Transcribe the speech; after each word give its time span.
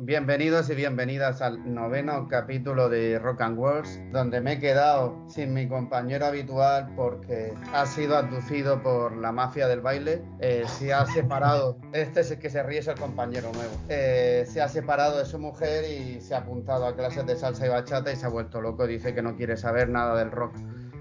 Bienvenidos 0.00 0.70
y 0.70 0.76
bienvenidas 0.76 1.42
al 1.42 1.74
noveno 1.74 2.28
capítulo 2.28 2.88
de 2.88 3.18
Rock 3.18 3.40
and 3.40 3.58
Wars, 3.58 4.00
donde 4.12 4.40
me 4.40 4.52
he 4.52 4.58
quedado 4.60 5.24
sin 5.28 5.52
mi 5.52 5.66
compañero 5.68 6.26
habitual 6.26 6.94
porque 6.94 7.52
ha 7.74 7.84
sido 7.84 8.16
abducido 8.16 8.80
por 8.80 9.16
la 9.16 9.32
mafia 9.32 9.66
del 9.66 9.80
baile. 9.80 10.22
Eh, 10.38 10.62
se 10.68 10.92
ha 10.92 11.04
separado, 11.04 11.80
este 11.92 12.20
es 12.20 12.30
el 12.30 12.38
que 12.38 12.48
se 12.48 12.62
ríe, 12.62 12.78
es 12.78 12.86
el 12.86 12.94
compañero 12.94 13.50
nuevo. 13.52 13.72
Eh, 13.88 14.44
se 14.46 14.62
ha 14.62 14.68
separado 14.68 15.18
de 15.18 15.24
su 15.24 15.40
mujer 15.40 15.84
y 15.90 16.20
se 16.20 16.36
ha 16.36 16.38
apuntado 16.38 16.86
a 16.86 16.94
clases 16.94 17.26
de 17.26 17.34
salsa 17.34 17.66
y 17.66 17.68
bachata 17.68 18.12
y 18.12 18.14
se 18.14 18.24
ha 18.24 18.28
vuelto 18.28 18.60
loco. 18.60 18.86
Dice 18.86 19.16
que 19.16 19.22
no 19.22 19.34
quiere 19.34 19.56
saber 19.56 19.88
nada 19.88 20.16
del 20.16 20.30
rock. 20.30 20.54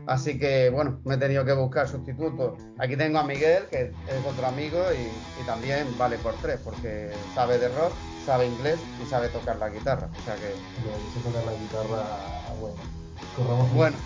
Así 0.08 0.40
que 0.40 0.70
bueno, 0.70 1.02
me 1.04 1.16
he 1.16 1.18
tenido 1.18 1.44
que 1.44 1.54
buscar 1.54 1.88
sustitutos. 1.88 2.54
Aquí 2.80 2.96
tengo 2.96 3.20
a 3.20 3.24
Miguel, 3.24 3.68
que 3.70 3.82
es 4.08 4.26
otro 4.26 4.48
amigo 4.48 4.82
y, 4.94 5.42
y 5.42 5.46
también 5.46 5.98
vale 5.98 6.18
por 6.18 6.34
tres, 6.36 6.62
porque 6.64 7.12
sabe 7.36 7.60
de 7.60 7.68
rock, 7.70 7.94
sabe 8.26 8.48
inglés 8.48 8.80
y 8.98 9.06
sabe 9.06 9.28
tocar 9.30 9.58
la 9.58 9.70
guitarra. 9.70 10.10
O 10.18 10.22
sea 10.22 10.36
que, 10.36 10.56
Yo 10.82 11.22
tocar 11.22 11.44
la 11.44 11.54
guitarra, 11.54 12.54
bueno, 12.58 12.76
corramos 13.36 13.74
Bueno. 13.74 13.98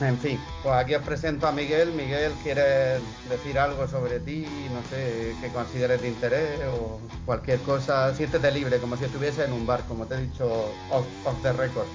en 0.00 0.18
fin, 0.18 0.38
pues 0.62 0.74
aquí 0.74 0.94
os 0.94 1.02
presento 1.02 1.46
a 1.46 1.52
Miguel. 1.52 1.92
Miguel, 1.92 2.32
¿quieres 2.42 3.02
decir 3.22 3.58
algo 3.58 3.88
sobre 3.88 4.20
ti? 4.20 4.68
No 4.70 4.84
sé, 4.84 5.38
que 5.40 5.50
consideres 5.52 6.02
de 6.02 6.08
interés 6.08 6.60
o 6.68 7.00
cualquier 7.24 7.62
cosa. 7.62 8.14
Siéntete 8.14 8.50
libre, 8.52 8.78
como 8.78 8.96
si 8.98 9.04
estuviese 9.04 9.44
en 9.44 9.54
un 9.54 9.64
bar, 9.66 9.86
como 9.86 10.06
te 10.06 10.16
he 10.16 10.20
dicho 10.20 10.82
off, 10.90 11.06
off 11.22 11.40
the 11.40 11.52
record. 11.54 11.88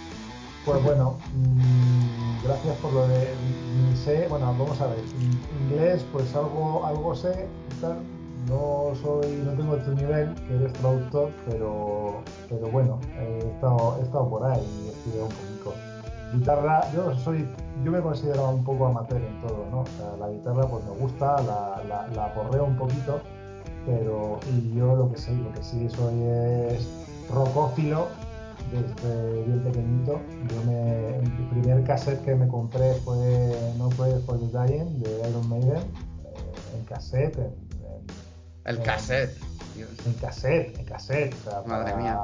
Pues 0.65 0.83
bueno, 0.83 1.15
mm, 1.35 2.43
gracias 2.43 2.75
por 2.77 2.93
lo 2.93 3.07
de 3.07 3.35
sé, 3.99 4.27
bueno, 4.29 4.45
vamos 4.57 4.79
a 4.81 4.87
ver, 4.87 4.99
in- 4.99 5.41
inglés, 5.61 6.05
pues 6.11 6.33
algo, 6.35 6.85
algo 6.85 7.13
sé 7.15 7.47
tal. 7.81 7.99
No 8.47 8.95
soy, 8.95 9.27
no 9.43 9.51
tengo 9.51 9.75
tu 9.77 9.91
nivel, 9.91 10.33
que 10.47 10.55
eres 10.55 10.73
traductor, 10.73 11.31
pero, 11.45 12.23
pero 12.49 12.67
bueno, 12.71 12.99
he 13.19 13.37
estado, 13.47 13.97
he 13.99 14.03
estado 14.03 14.29
por 14.29 14.45
ahí 14.45 14.61
y 14.83 14.87
he 14.87 14.91
estudiado 14.91 15.25
un 15.25 15.31
poquito. 15.31 15.73
Guitarra, 16.33 16.91
yo 16.93 17.13
soy, 17.15 17.47
yo 17.83 17.91
me 17.91 18.01
considero 18.01 18.49
un 18.49 18.63
poco 18.63 18.87
amateur 18.87 19.21
en 19.21 19.39
todo, 19.39 19.67
¿no? 19.71 19.81
O 19.81 19.85
sea, 19.85 20.15
la 20.19 20.29
guitarra 20.29 20.65
pues 20.67 20.83
me 20.85 20.91
gusta, 20.91 21.35
la, 21.43 21.83
la, 21.87 22.07
la 22.15 22.25
aporreo 22.25 22.65
un 22.65 22.75
poquito, 22.75 23.19
pero 23.85 24.39
y 24.51 24.75
yo 24.77 24.95
lo 24.95 25.11
que 25.11 25.17
sé, 25.17 25.35
lo 25.35 25.51
que 25.51 25.61
sí 25.63 25.89
soy 25.89 26.23
es 26.69 26.89
rockófilo 27.29 28.07
desde 28.71 29.43
bien 29.43 29.63
pequeñito. 29.63 30.21
Yo 30.49 30.63
me, 30.65 31.17
el 31.17 31.31
primer 31.49 31.83
cassette 31.83 32.23
que 32.23 32.35
me 32.35 32.47
compré 32.47 32.93
fue 33.05 33.55
No 33.77 33.89
Prayer 33.89 34.19
for 34.21 34.39
the 34.39 34.45
Dying 34.47 34.99
de 34.99 35.29
Iron 35.29 35.47
Maiden, 35.49 35.77
eh, 35.77 36.77
en 36.77 36.85
cassette, 36.85 37.37
en, 37.37 37.45
en- 37.45 38.05
El 38.65 38.81
cassette. 38.81 39.35
Dios. 39.75 39.89
en 40.05 40.13
cassette, 40.13 40.77
en 40.77 40.85
cassette. 40.85 41.33
o 41.47 41.49
sea, 41.49 41.61
Madre 41.65 41.91
para, 41.91 41.97
mía. 41.97 42.19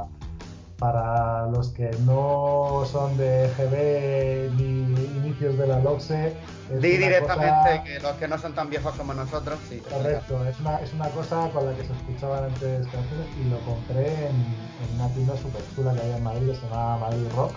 Para 0.77 1.47
los 1.47 1.69
que 1.69 1.89
no 2.05 2.83
son 2.85 3.15
de 3.17 3.49
GB 3.57 4.55
ni 4.57 4.81
inicios 5.17 5.57
de 5.57 5.67
la 5.67 5.79
LOXE, 5.79 6.33
Di 6.69 6.97
directamente 6.97 7.55
cosa- 7.69 7.83
que 7.83 7.99
los 7.99 8.11
que 8.13 8.27
no 8.27 8.37
son 8.39 8.53
tan 8.55 8.69
viejos 8.69 8.93
como 8.95 9.13
nosotros, 9.13 9.59
sí. 9.69 9.79
Correcto, 9.89 10.43
es 10.47 10.59
una, 10.59 10.77
es 10.77 10.93
una 10.93 11.09
cosa 11.09 11.49
con 11.51 11.65
la 11.67 11.75
que 11.75 11.83
se 11.83 11.93
escuchaban 11.93 12.45
antes 12.45 12.87
canciones 12.87 13.27
y 13.39 13.43
lo 13.49 13.59
compré 13.61 14.07
en, 14.27 14.35
en 14.35 14.95
una 14.95 15.07
tienda 15.13 15.37
súper 15.37 15.61
chula 15.75 15.93
que 15.93 16.01
había 16.01 16.17
en 16.17 16.23
Madrid 16.23 16.47
que 16.49 16.55
se 16.55 16.61
llamaba 16.63 16.97
Madrid 16.97 17.27
Rock, 17.35 17.55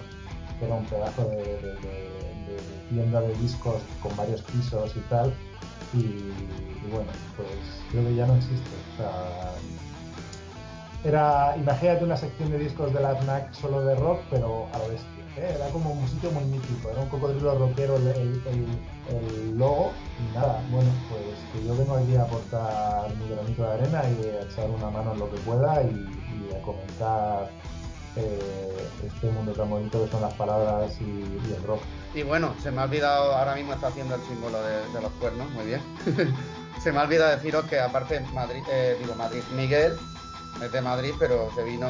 que 0.59 0.67
era 0.67 0.75
un 0.75 0.85
pedazo 0.87 1.25
de, 1.25 1.37
de- 1.37 1.77
de- 1.77 2.19
de 2.49 2.59
tienda 2.91 3.21
de 3.23 3.35
discos 3.37 3.81
con 4.03 4.15
varios 4.17 4.43
pisos 4.43 4.95
y 4.97 5.01
tal. 5.09 5.33
Y, 5.95 5.99
y 6.01 6.89
bueno, 6.91 7.09
pues 7.37 7.49
creo 7.91 8.05
que 8.05 8.15
ya 8.15 8.27
no 8.27 8.35
existe. 8.37 8.69
O 8.95 8.97
sea, 8.99 9.11
era, 11.05 11.57
imagínate 11.57 12.05
una 12.05 12.17
sección 12.17 12.51
de 12.51 12.59
discos 12.59 12.93
de 12.93 13.01
la 13.01 13.15
FNAC 13.15 13.53
solo 13.55 13.83
de 13.87 13.95
rock, 13.95 14.21
pero 14.31 14.69
a 14.75 14.79
lo 14.79 14.89
bestia. 14.89 15.25
¿eh? 15.37 15.53
Era 15.55 15.69
como 15.69 15.91
un 15.93 16.09
sitio 16.09 16.31
muy 16.33 16.45
mítico, 16.45 16.91
era 16.91 17.01
un 17.01 17.09
cocodrilo 17.09 17.55
rockero 17.57 17.97
el, 17.97 18.09
el- 18.09 18.43
el- 18.47 18.79
el 19.09 19.59
logo. 19.59 19.93
Y 20.19 20.35
nada, 20.35 20.63
bueno, 20.71 20.91
pues 21.09 21.23
que 21.53 21.67
yo 21.67 21.77
vengo 21.77 21.97
aquí 21.97 22.17
a 22.17 22.23
aportar 22.23 23.15
mi 23.17 23.29
granito 23.29 23.63
de 23.63 23.73
arena 23.75 24.03
y 24.11 24.27
a 24.27 24.43
echar 24.43 24.69
una 24.71 24.91
mano 24.91 25.13
en 25.13 25.19
lo 25.19 25.31
que 25.31 25.39
pueda 25.39 25.83
y, 25.83 26.09
a 26.55 26.63
comentar 26.63 27.51
eh, 28.17 28.89
este 29.05 29.31
mundo 29.31 29.53
tan 29.53 29.69
bonito 29.69 30.03
que 30.03 30.11
son 30.11 30.23
las 30.23 30.33
palabras 30.35 30.97
y, 31.01 31.05
y 31.05 31.55
el 31.55 31.63
rock. 31.65 31.81
Y 32.15 32.23
bueno, 32.23 32.55
se 32.63 32.71
me 32.71 32.81
ha 32.81 32.85
olvidado, 32.85 33.35
ahora 33.35 33.55
mismo 33.55 33.75
está 33.75 33.89
haciendo 33.89 34.15
el 34.15 34.23
símbolo 34.23 34.63
de, 34.63 34.89
de 34.93 35.01
los 35.03 35.13
cuernos, 35.13 35.51
muy 35.51 35.67
bien. 35.67 35.81
se 36.83 36.91
me 36.91 36.99
ha 36.99 37.03
olvidado 37.03 37.37
deciros 37.37 37.67
que 37.67 37.79
aparte 37.79 38.21
Madrid, 38.33 38.63
eh, 38.71 38.97
digo 39.01 39.15
Madrid, 39.15 39.43
Miguel 39.55 39.97
es 40.63 40.73
de 40.73 40.81
Madrid, 40.81 41.13
pero 41.19 41.49
se 41.55 41.63
vino 41.65 41.87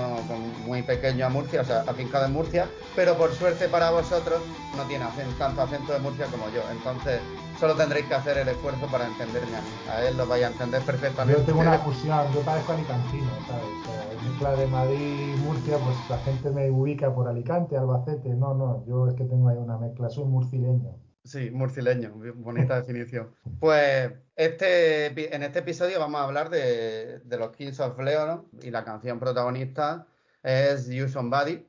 muy 0.66 0.82
pequeño 0.82 1.26
a 1.26 1.28
Murcia, 1.28 1.62
o 1.62 1.64
sea, 1.64 1.80
afincado 1.86 2.26
en 2.26 2.32
Murcia, 2.32 2.66
pero 2.94 3.16
por 3.16 3.32
suerte 3.32 3.68
para 3.68 3.90
vosotros 3.90 4.40
no 4.76 4.82
tiene 4.84 5.04
tanto 5.38 5.62
acento 5.62 5.92
de 5.92 5.98
Murcia 6.00 6.26
como 6.26 6.48
yo, 6.50 6.62
entonces 6.70 7.20
solo 7.58 7.74
tendréis 7.74 8.06
que 8.06 8.14
hacer 8.14 8.38
el 8.38 8.48
esfuerzo 8.48 8.86
para 8.86 9.06
entenderme 9.06 9.56
a 9.56 9.60
mí, 9.60 9.68
a 9.90 10.02
él 10.04 10.16
lo 10.16 10.26
vais 10.26 10.44
a 10.44 10.48
entender 10.48 10.82
perfectamente. 10.82 11.40
Yo 11.40 11.46
tengo 11.46 11.60
una 11.60 11.78
fusión, 11.78 12.32
yo 12.32 12.40
parezco 12.42 12.72
alicantino, 12.72 13.30
¿sabes? 13.46 13.64
O 13.64 13.84
sea, 13.84 14.08
mezcla 14.28 14.54
de 14.54 14.66
Madrid 14.66 15.34
y 15.34 15.40
Murcia, 15.40 15.78
pues 15.78 15.96
la 16.08 16.18
gente 16.18 16.50
me 16.50 16.70
ubica 16.70 17.12
por 17.12 17.28
Alicante, 17.28 17.76
Albacete. 17.76 18.28
No, 18.30 18.54
no, 18.54 18.84
yo 18.86 19.08
es 19.08 19.14
que 19.14 19.24
tengo 19.24 19.48
ahí 19.48 19.56
una 19.56 19.78
mezcla, 19.78 20.08
soy 20.08 20.24
murcileño. 20.26 20.94
Sí, 21.24 21.50
murcileño, 21.50 22.12
bonita 22.36 22.76
definición. 22.80 23.34
Pues 23.60 24.12
este, 24.34 25.34
en 25.34 25.42
este 25.42 25.58
episodio 25.58 25.98
vamos 26.00 26.20
a 26.20 26.24
hablar 26.24 26.48
de, 26.48 27.18
de 27.18 27.36
los 27.36 27.54
Kings 27.54 27.80
of 27.80 27.98
Leon 27.98 28.48
y 28.62 28.70
la 28.70 28.84
canción 28.84 29.18
protagonista 29.18 30.06
es 30.42 30.88
You 30.88 31.08
Somebody, 31.08 31.66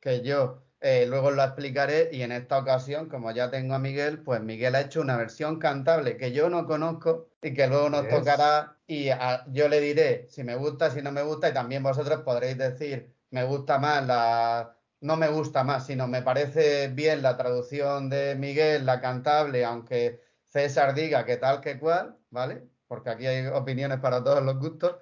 que 0.00 0.22
yo 0.22 0.64
eh, 0.80 1.06
luego 1.06 1.30
lo 1.30 1.44
explicaré 1.44 2.08
y 2.10 2.22
en 2.22 2.32
esta 2.32 2.58
ocasión, 2.58 3.08
como 3.08 3.30
ya 3.30 3.50
tengo 3.52 3.74
a 3.74 3.78
Miguel, 3.78 4.18
pues 4.24 4.40
Miguel 4.42 4.74
ha 4.74 4.80
hecho 4.80 5.00
una 5.00 5.16
versión 5.16 5.60
cantable 5.60 6.16
que 6.16 6.32
yo 6.32 6.50
no 6.50 6.66
conozco 6.66 7.28
y 7.40 7.54
que 7.54 7.68
luego 7.68 7.88
nos 7.88 8.02
Yes. 8.02 8.10
tocará 8.18 8.78
y 8.88 9.10
a- 9.10 9.44
yo 9.52 9.68
le 9.68 9.80
diré 9.80 10.26
si 10.28 10.42
me 10.42 10.56
gusta, 10.56 10.90
si 10.90 11.02
no 11.02 11.12
me 11.12 11.22
gusta 11.22 11.50
y 11.50 11.54
también 11.54 11.84
vosotros 11.84 12.22
podréis 12.22 12.58
decir 12.58 13.14
me 13.30 13.44
gusta 13.44 13.78
más 13.78 14.04
la... 14.06 14.76
No 15.02 15.16
me 15.16 15.28
gusta 15.28 15.64
más, 15.64 15.86
sino 15.86 16.06
me 16.08 16.22
parece 16.22 16.88
bien 16.88 17.22
la 17.22 17.36
traducción 17.36 18.08
de 18.08 18.36
Miguel, 18.36 18.86
la 18.86 19.00
cantable, 19.00 19.64
aunque 19.64 20.20
César 20.46 20.94
diga 20.94 21.26
que 21.26 21.36
tal 21.36 21.60
que 21.60 21.78
cual, 21.78 22.16
¿vale? 22.30 22.68
Porque 22.86 23.10
aquí 23.10 23.26
hay 23.26 23.46
opiniones 23.48 23.98
para 23.98 24.22
todos 24.22 24.42
los 24.42 24.58
gustos. 24.58 24.96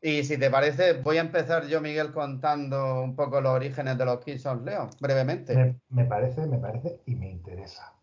Y 0.00 0.24
si 0.24 0.38
te 0.38 0.50
parece, 0.50 0.94
voy 0.94 1.18
a 1.18 1.22
empezar 1.22 1.66
yo, 1.66 1.80
Miguel, 1.80 2.12
contando 2.12 3.02
un 3.02 3.14
poco 3.14 3.40
los 3.40 3.52
orígenes 3.52 3.96
de 3.96 4.04
los 4.04 4.24
Kings 4.24 4.46
of 4.46 4.62
Leon, 4.62 4.90
brevemente. 5.00 5.54
Me, 5.54 5.80
me 5.88 6.04
parece, 6.06 6.46
me 6.46 6.58
parece 6.58 7.00
y 7.06 7.14
me 7.14 7.30
interesa. 7.30 7.93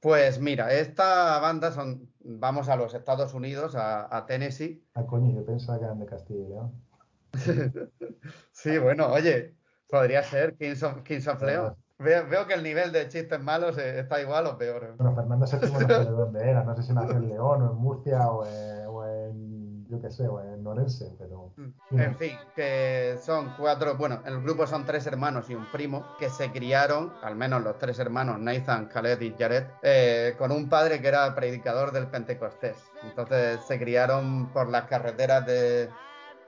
Pues 0.00 0.40
mira, 0.40 0.72
esta 0.72 1.38
banda 1.40 1.72
son, 1.72 2.08
vamos 2.20 2.68
a 2.68 2.76
los 2.76 2.94
Estados 2.94 3.34
Unidos, 3.34 3.74
a, 3.74 4.14
a 4.16 4.24
Tennessee. 4.26 4.82
Ah, 4.94 5.04
coño, 5.04 5.34
yo 5.34 5.44
pensaba 5.44 5.78
que 5.78 5.84
eran 5.84 5.98
de 5.98 6.06
Castilla 6.06 6.40
y 6.40 6.48
León. 6.48 6.72
Sí, 8.52 8.76
bueno, 8.78 9.08
oye, 9.08 9.54
podría 9.88 10.22
ser 10.22 10.56
Kings 10.56 10.82
of, 10.82 11.02
Kings 11.02 11.26
of 11.28 11.42
Leon. 11.42 11.74
Veo, 11.98 12.26
veo 12.28 12.46
que 12.46 12.54
el 12.54 12.62
nivel 12.62 12.92
de 12.92 13.08
chistes 13.08 13.40
malos 13.40 13.76
eh, 13.78 14.00
está 14.00 14.20
igual 14.20 14.46
o 14.46 14.56
peor. 14.56 14.96
Bueno, 14.96 15.14
Fernando 15.14 15.46
VII 15.52 15.70
no 15.70 15.78
sé 15.78 15.86
de 15.86 16.10
dónde 16.10 16.50
era, 16.50 16.64
no 16.64 16.74
sé 16.74 16.82
si 16.82 16.92
nació 16.92 17.16
en 17.16 17.28
León 17.28 17.62
o 17.62 17.70
en 17.72 17.76
Murcia 17.76 18.30
o 18.30 18.46
en 18.46 18.69
yo 19.90 20.00
qué 20.00 20.10
sé, 20.10 20.28
o 20.28 20.40
en 20.40 20.64
Orense, 20.66 21.10
pero... 21.18 21.50
En 21.90 22.16
fin, 22.16 22.32
que 22.54 23.18
son 23.22 23.54
cuatro, 23.58 23.96
bueno, 23.96 24.22
el 24.24 24.40
grupo 24.40 24.66
son 24.66 24.86
tres 24.86 25.06
hermanos 25.06 25.50
y 25.50 25.54
un 25.54 25.66
primo 25.72 26.06
que 26.18 26.30
se 26.30 26.50
criaron, 26.52 27.12
al 27.22 27.34
menos 27.34 27.62
los 27.62 27.76
tres 27.78 27.98
hermanos, 27.98 28.38
Nathan, 28.38 28.86
Khaled 28.86 29.20
y 29.20 29.34
Jared, 29.38 29.64
eh, 29.82 30.34
con 30.38 30.52
un 30.52 30.68
padre 30.68 31.00
que 31.00 31.08
era 31.08 31.34
predicador 31.34 31.90
del 31.92 32.06
Pentecostés. 32.06 32.76
Entonces 33.02 33.60
se 33.66 33.78
criaron 33.78 34.52
por 34.52 34.68
las 34.68 34.84
carreteras 34.84 35.44
de, 35.44 35.90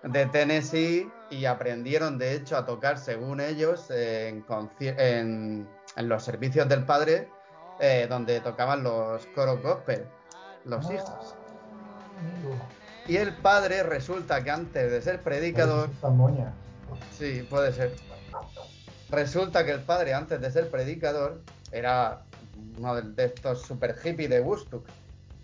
de 0.05 0.27
Tennessee 0.27 1.11
y 1.31 1.45
aprendieron 1.45 2.19
de 2.19 2.35
hecho 2.35 2.57
a 2.57 2.65
tocar, 2.65 2.97
según 2.99 3.41
ellos, 3.41 3.91
en, 3.91 4.47
conci- 4.47 4.95
en- 4.97 5.69
en 5.97 6.09
los 6.09 6.23
servicios 6.23 6.69
del 6.69 6.85
padre, 6.85 7.29
eh, 7.81 8.07
donde 8.09 8.41
tocaban 8.41 8.83
los 8.85 9.27
coros 9.35 9.61
gospel, 9.63 10.07
los 10.65 10.89
hijos. 10.91 11.35
Y 13.07 13.17
el 13.17 13.33
padre 13.35 13.83
resulta 13.83 14.43
que 14.45 14.51
antes 14.51 14.91
de 14.91 15.03
ser 15.03 15.21
predicador, 15.21 15.91
moña. 16.03 16.53
sí, 17.17 17.45
puede 17.49 17.73
ser. 17.73 17.93
Resulta 19.11 19.65
que 19.65 19.73
el 19.73 19.81
padre 19.81 20.15
antes 20.15 20.41
de 20.41 20.51
ser 20.51 20.71
predicador 20.71 21.41
era 21.71 22.23
uno 22.79 22.95
de- 23.01 23.25
estos 23.25 23.63
super 23.63 23.95
hippies 23.99 24.31
de 24.31 24.41
Woodstock. 24.41 24.87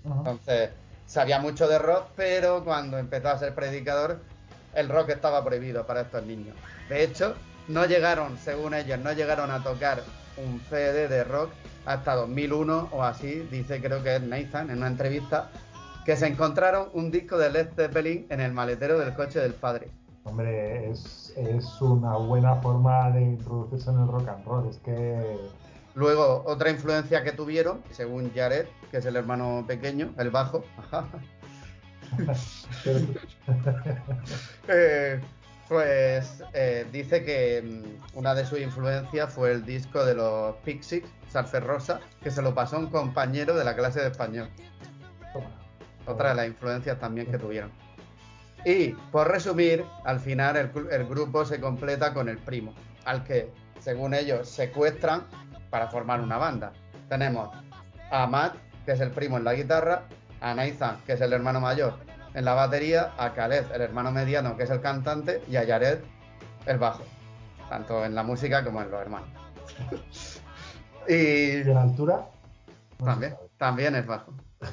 Entonces, 0.04 0.70
sabía 1.06 1.38
mucho 1.40 1.68
de 1.68 1.78
rock, 1.78 2.06
pero 2.16 2.64
cuando 2.64 2.96
empezó 2.98 3.28
a 3.28 3.38
ser 3.38 3.54
predicador, 3.54 4.20
el 4.74 4.88
rock 4.88 5.10
estaba 5.10 5.44
prohibido 5.44 5.86
para 5.86 6.02
estos 6.02 6.24
niños. 6.24 6.56
De 6.88 7.02
hecho, 7.02 7.34
no 7.66 7.84
llegaron, 7.84 8.38
según 8.38 8.72
ellos, 8.74 8.98
no 9.00 9.12
llegaron 9.12 9.50
a 9.50 9.62
tocar 9.62 10.02
un 10.38 10.60
CD 10.70 11.08
de 11.08 11.24
rock 11.24 11.50
hasta 11.84 12.14
2001 12.14 12.88
o 12.92 13.02
así, 13.02 13.46
dice 13.50 13.80
creo 13.82 14.02
que 14.02 14.16
es 14.16 14.22
Nathan 14.22 14.70
en 14.70 14.78
una 14.78 14.86
entrevista, 14.86 15.50
que 16.08 16.16
se 16.16 16.26
encontraron 16.26 16.88
un 16.94 17.10
disco 17.10 17.36
de 17.36 17.50
Led 17.50 17.68
Zeppelin 17.76 18.24
en 18.30 18.40
el 18.40 18.54
maletero 18.54 18.98
del 18.98 19.12
coche 19.12 19.40
del 19.40 19.52
padre. 19.52 19.90
Hombre, 20.24 20.88
es, 20.90 21.34
es 21.36 21.82
una 21.82 22.16
buena 22.16 22.56
forma 22.62 23.10
de 23.10 23.20
introducirse 23.20 23.90
en 23.90 24.00
el 24.00 24.08
rock 24.08 24.26
and 24.28 24.42
roll. 24.46 24.70
Es 24.70 24.78
que 24.78 25.36
Luego, 25.94 26.44
otra 26.46 26.70
influencia 26.70 27.22
que 27.22 27.32
tuvieron, 27.32 27.82
según 27.90 28.32
Jared, 28.34 28.64
que 28.90 28.96
es 28.96 29.04
el 29.04 29.16
hermano 29.16 29.66
pequeño, 29.68 30.14
el 30.16 30.30
bajo, 30.30 30.64
Eh, 34.66 35.20
pues 35.68 36.42
eh, 36.54 36.86
dice 36.90 37.22
que 37.22 37.60
mm, 37.62 38.16
una 38.16 38.34
de 38.34 38.46
sus 38.46 38.60
influencias 38.60 39.30
fue 39.30 39.52
el 39.52 39.66
disco 39.66 40.06
de 40.06 40.14
los 40.14 40.56
Pixies, 40.64 41.04
Surfer 41.30 41.62
Rosa, 41.62 42.00
que 42.22 42.30
se 42.30 42.40
lo 42.40 42.54
pasó 42.54 42.76
a 42.76 42.78
un 42.78 42.86
compañero 42.86 43.54
de 43.54 43.64
la 43.64 43.76
clase 43.76 44.00
de 44.00 44.08
español. 44.08 44.48
Otra 46.08 46.30
de 46.30 46.34
las 46.34 46.46
influencias 46.46 46.98
también 46.98 47.30
que 47.30 47.38
tuvieron. 47.38 47.70
Y, 48.64 48.88
por 49.12 49.28
resumir, 49.28 49.84
al 50.04 50.18
final 50.18 50.56
el, 50.56 50.70
el 50.90 51.06
grupo 51.06 51.44
se 51.44 51.60
completa 51.60 52.12
con 52.12 52.28
el 52.28 52.38
primo, 52.38 52.74
al 53.04 53.22
que, 53.22 53.52
según 53.78 54.14
ellos, 54.14 54.48
secuestran 54.48 55.22
para 55.70 55.88
formar 55.88 56.20
una 56.20 56.38
banda. 56.38 56.72
Tenemos 57.08 57.50
a 58.10 58.26
Matt, 58.26 58.56
que 58.84 58.92
es 58.92 59.00
el 59.00 59.10
primo 59.10 59.36
en 59.36 59.44
la 59.44 59.54
guitarra, 59.54 60.02
a 60.40 60.54
Nathan, 60.54 60.96
que 61.06 61.12
es 61.12 61.20
el 61.20 61.32
hermano 61.32 61.60
mayor 61.60 62.08
en 62.34 62.44
la 62.44 62.54
batería, 62.54 63.12
a 63.18 63.32
Khaled, 63.32 63.72
el 63.72 63.80
hermano 63.80 64.12
mediano, 64.12 64.56
que 64.56 64.64
es 64.64 64.70
el 64.70 64.80
cantante, 64.80 65.42
y 65.48 65.56
a 65.56 65.66
Jared, 65.66 65.98
el 66.66 66.78
bajo, 66.78 67.02
tanto 67.68 68.04
en 68.04 68.14
la 68.14 68.22
música 68.22 68.64
como 68.64 68.82
en 68.82 68.90
los 68.90 69.00
hermanos. 69.00 69.28
y 71.08 71.14
¿Y 71.14 71.60
en 71.62 71.76
altura? 71.76 72.28
No 73.00 73.06
también, 73.06 73.36
también 73.56 73.94
es 73.96 74.06
bajo. 74.06 74.32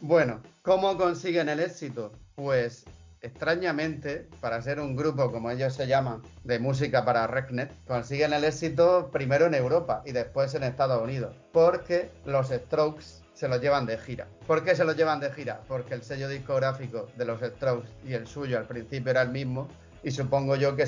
bueno, 0.00 0.40
¿cómo 0.62 0.96
consiguen 0.96 1.48
el 1.48 1.60
éxito? 1.60 2.12
Pues 2.34 2.84
extrañamente, 3.22 4.28
para 4.40 4.60
ser 4.62 4.78
un 4.78 4.94
grupo 4.94 5.32
como 5.32 5.50
ellos 5.50 5.74
se 5.74 5.86
llaman, 5.86 6.22
de 6.44 6.58
música 6.58 7.04
para 7.04 7.26
Regnet, 7.26 7.72
consiguen 7.86 8.32
el 8.32 8.44
éxito 8.44 9.10
primero 9.10 9.46
en 9.46 9.54
Europa 9.54 10.02
y 10.04 10.12
después 10.12 10.54
en 10.54 10.62
Estados 10.62 11.02
Unidos, 11.02 11.34
porque 11.52 12.10
los 12.24 12.48
Strokes 12.48 13.04
se 13.34 13.48
los 13.48 13.60
llevan 13.60 13.86
de 13.86 13.98
gira. 13.98 14.28
¿Por 14.46 14.64
qué 14.64 14.74
se 14.74 14.84
los 14.84 14.96
llevan 14.96 15.20
de 15.20 15.32
gira? 15.32 15.60
Porque 15.68 15.94
el 15.94 16.02
sello 16.02 16.28
discográfico 16.28 17.08
de 17.16 17.24
los 17.24 17.40
Strokes 17.40 17.88
y 18.04 18.14
el 18.14 18.26
suyo 18.26 18.58
al 18.58 18.66
principio 18.66 19.10
era 19.10 19.22
el 19.22 19.30
mismo 19.30 19.68
y 20.02 20.10
supongo 20.10 20.56
yo 20.56 20.76
que 20.76 20.86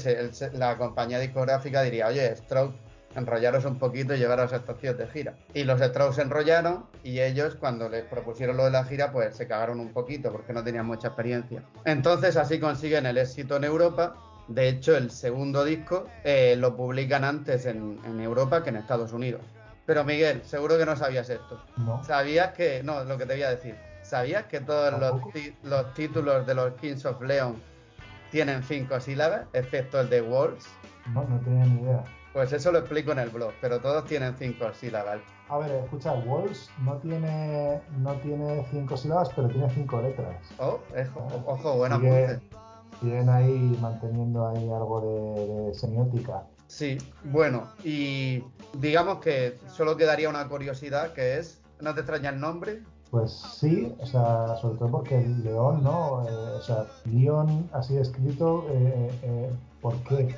la 0.52 0.78
compañía 0.78 1.18
discográfica 1.18 1.82
diría, 1.82 2.06
oye, 2.06 2.36
Strokes, 2.36 2.78
enrollaros 3.14 3.64
un 3.64 3.78
poquito 3.78 4.14
y 4.14 4.18
llevaros 4.18 4.52
a 4.52 4.56
estos 4.56 4.78
tíos 4.78 4.96
de 4.98 5.06
gira. 5.08 5.34
Y 5.54 5.64
los 5.64 5.80
Strokes 5.80 6.16
se 6.16 6.22
enrollaron 6.22 6.86
y 7.02 7.20
ellos 7.20 7.56
cuando 7.56 7.88
les 7.88 8.04
propusieron 8.04 8.56
lo 8.56 8.64
de 8.64 8.70
la 8.70 8.84
gira 8.84 9.12
pues 9.12 9.36
se 9.36 9.46
cagaron 9.46 9.80
un 9.80 9.92
poquito 9.92 10.30
porque 10.32 10.52
no 10.52 10.62
tenían 10.62 10.86
mucha 10.86 11.08
experiencia. 11.08 11.62
Entonces 11.84 12.36
así 12.36 12.60
consiguen 12.60 13.06
el 13.06 13.18
éxito 13.18 13.56
en 13.56 13.64
Europa. 13.64 14.16
De 14.48 14.68
hecho 14.68 14.96
el 14.96 15.10
segundo 15.10 15.64
disco 15.64 16.06
eh, 16.24 16.56
lo 16.56 16.76
publican 16.76 17.24
antes 17.24 17.66
en, 17.66 17.98
en 18.04 18.20
Europa 18.20 18.62
que 18.62 18.70
en 18.70 18.76
Estados 18.76 19.12
Unidos. 19.12 19.42
Pero 19.88 20.04
Miguel, 20.04 20.42
seguro 20.44 20.76
que 20.76 20.84
no 20.84 20.96
sabías 20.96 21.30
esto. 21.30 21.62
No. 21.78 22.04
¿Sabías 22.04 22.52
que, 22.52 22.82
no, 22.82 23.04
lo 23.04 23.16
que 23.16 23.24
te 23.24 23.32
voy 23.32 23.42
a 23.42 23.50
decir, 23.50 23.74
¿sabías 24.02 24.44
que 24.44 24.60
todos 24.60 25.00
los, 25.00 25.22
los 25.62 25.94
títulos 25.94 26.46
de 26.46 26.54
los 26.54 26.74
Kings 26.74 27.06
of 27.06 27.22
Leon 27.22 27.56
tienen 28.30 28.62
cinco 28.62 29.00
sílabas, 29.00 29.46
excepto 29.54 29.98
el 30.00 30.10
de 30.10 30.20
Walls? 30.20 30.66
No, 31.14 31.24
no 31.24 31.40
tenía 31.40 31.64
ni 31.64 31.80
idea. 31.80 32.04
Pues 32.38 32.52
eso 32.52 32.70
lo 32.70 32.78
explico 32.78 33.10
en 33.10 33.18
el 33.18 33.30
blog, 33.30 33.50
pero 33.60 33.80
todos 33.80 34.04
tienen 34.04 34.32
cinco 34.38 34.66
sílabas. 34.72 35.18
A 35.48 35.58
ver, 35.58 35.72
escucha, 35.72 36.12
Walls 36.12 36.70
no 36.84 36.94
tiene, 36.98 37.80
no 37.98 38.12
tiene 38.14 38.64
cinco 38.70 38.96
sílabas, 38.96 39.30
pero 39.34 39.48
tiene 39.48 39.68
cinco 39.70 40.00
letras. 40.00 40.36
Oh, 40.60 40.78
ojo, 41.16 41.42
ojo, 41.46 41.76
buen 41.78 41.92
Sigue- 41.94 42.26
apunte. 42.26 42.46
Siguen 43.00 43.28
ahí 43.28 43.76
manteniendo 43.82 44.46
ahí 44.46 44.70
algo 44.70 45.00
de, 45.00 45.46
de 45.66 45.74
semiótica. 45.74 46.44
Sí, 46.68 46.96
bueno, 47.24 47.64
y 47.82 48.44
digamos 48.74 49.18
que 49.18 49.58
solo 49.74 49.96
quedaría 49.96 50.28
una 50.28 50.46
curiosidad 50.46 51.14
que 51.14 51.38
es, 51.38 51.60
¿no 51.80 51.92
te 51.92 52.02
extraña 52.02 52.30
el 52.30 52.38
nombre? 52.38 52.84
Pues 53.10 53.32
sí, 53.32 53.92
o 53.98 54.06
sea, 54.06 54.54
sobre 54.60 54.78
todo 54.78 54.92
porque 54.92 55.18
el 55.18 55.42
león, 55.42 55.82
¿no? 55.82 56.24
Eh, 56.28 56.32
o 56.56 56.62
sea, 56.62 56.86
León 57.04 57.68
así 57.72 57.96
escrito, 57.96 58.64
eh, 58.70 59.10
eh, 59.24 59.50
¿por 59.80 59.96
qué? 60.04 60.36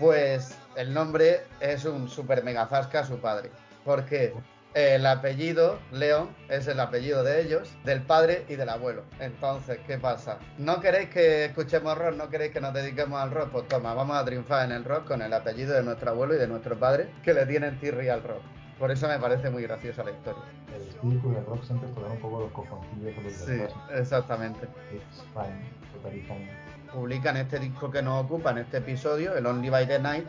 Pues 0.00 0.56
el 0.78 0.94
nombre 0.94 1.40
es 1.58 1.84
un 1.84 2.08
super 2.08 2.44
mega 2.44 2.66
zasca 2.66 3.00
a 3.00 3.04
su 3.04 3.18
padre, 3.18 3.50
porque 3.84 4.32
el 4.74 5.04
apellido, 5.06 5.80
León, 5.90 6.28
es 6.48 6.68
el 6.68 6.78
apellido 6.78 7.24
de 7.24 7.42
ellos, 7.42 7.76
del 7.84 8.00
padre 8.02 8.44
y 8.48 8.54
del 8.54 8.68
abuelo. 8.68 9.02
Entonces, 9.18 9.80
¿qué 9.88 9.98
pasa? 9.98 10.38
¿No 10.56 10.80
queréis 10.80 11.10
que 11.10 11.46
escuchemos 11.46 11.98
rock? 11.98 12.14
¿No 12.14 12.28
queréis 12.30 12.52
que 12.52 12.60
nos 12.60 12.72
dediquemos 12.72 13.20
al 13.20 13.32
rock? 13.32 13.50
Pues 13.50 13.66
toma, 13.66 13.92
vamos 13.92 14.16
a 14.16 14.24
triunfar 14.24 14.66
en 14.66 14.72
el 14.72 14.84
rock 14.84 15.08
con 15.08 15.20
el 15.20 15.32
apellido 15.32 15.74
de 15.74 15.82
nuestro 15.82 16.10
abuelo 16.10 16.36
y 16.36 16.38
de 16.38 16.46
nuestro 16.46 16.78
padre, 16.78 17.10
que 17.24 17.34
le 17.34 17.44
tienen 17.46 17.80
tirri 17.80 18.08
al 18.08 18.22
rock. 18.22 18.42
Por 18.78 18.92
eso 18.92 19.08
me 19.08 19.18
parece 19.18 19.50
muy 19.50 19.64
graciosa 19.64 20.04
la 20.04 20.12
historia. 20.12 20.44
El 20.72 20.82
espíritu 20.82 21.32
del 21.32 21.44
rock 21.44 21.64
siempre 21.64 21.88
tocar 21.88 22.12
un 22.12 22.20
poco 22.20 22.40
los 22.42 22.52
cojoncillos 22.52 23.14
Sí, 23.32 23.60
exactamente. 23.96 24.68
It's 24.92 25.24
fine. 25.34 26.48
publican 26.94 27.36
este 27.36 27.58
disco 27.58 27.90
que 27.90 28.00
nos 28.00 28.24
ocupa 28.24 28.52
en 28.52 28.58
este 28.58 28.76
episodio, 28.78 29.36
el 29.36 29.44
Only 29.44 29.70
by 29.70 29.88
the 29.88 29.98
Night. 29.98 30.28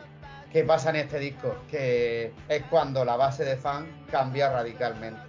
¿Qué 0.52 0.64
pasa 0.64 0.90
en 0.90 0.96
este 0.96 1.20
disco? 1.20 1.54
Que 1.70 2.32
es 2.48 2.62
cuando 2.64 3.04
la 3.04 3.14
base 3.16 3.44
de 3.44 3.56
fan 3.56 3.86
cambia 4.10 4.50
radicalmente. 4.52 5.20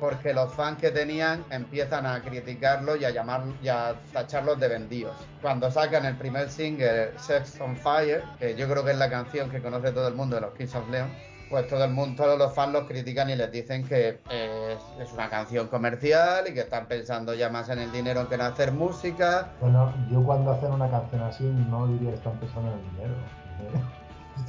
Porque 0.00 0.32
los 0.32 0.54
fans 0.54 0.78
que 0.78 0.90
tenían 0.90 1.44
empiezan 1.50 2.06
a 2.06 2.22
criticarlo 2.22 2.96
y 2.96 3.04
a 3.04 3.10
llamar 3.10 3.42
y 3.62 3.68
a 3.68 3.94
tacharlos 4.14 4.58
de 4.58 4.68
vendidos. 4.68 5.14
Cuando 5.42 5.70
sacan 5.70 6.06
el 6.06 6.16
primer 6.16 6.48
single, 6.48 7.10
Sex 7.18 7.60
on 7.60 7.76
Fire, 7.76 8.22
que 8.38 8.56
yo 8.56 8.66
creo 8.70 8.82
que 8.82 8.92
es 8.92 8.96
la 8.96 9.10
canción 9.10 9.50
que 9.50 9.60
conoce 9.60 9.92
todo 9.92 10.08
el 10.08 10.14
mundo 10.14 10.36
de 10.36 10.40
los 10.40 10.54
Kings 10.54 10.74
of 10.74 10.88
Leon, 10.88 11.10
pues 11.50 11.68
todo 11.68 11.84
el 11.84 11.90
mundo, 11.90 12.22
todos 12.22 12.38
los 12.38 12.54
fans 12.54 12.72
los 12.72 12.84
critican 12.86 13.28
y 13.28 13.36
les 13.36 13.52
dicen 13.52 13.86
que 13.86 14.20
es 14.30 15.12
una 15.12 15.28
canción 15.28 15.68
comercial 15.68 16.46
y 16.48 16.54
que 16.54 16.60
están 16.60 16.86
pensando 16.86 17.34
ya 17.34 17.50
más 17.50 17.68
en 17.68 17.80
el 17.80 17.92
dinero 17.92 18.26
que 18.28 18.36
en 18.36 18.40
hacer 18.42 18.72
música 18.72 19.50
Bueno, 19.60 19.92
yo 20.10 20.22
cuando 20.22 20.52
hacen 20.52 20.70
una 20.70 20.88
canción 20.88 21.22
así 21.22 21.44
no 21.44 21.88
diría 21.88 22.10
que 22.10 22.16
están 22.16 22.38
pensando 22.38 22.72
en 22.72 22.78
el 22.78 22.90
dinero. 22.92 23.14
¿eh? 23.14 23.99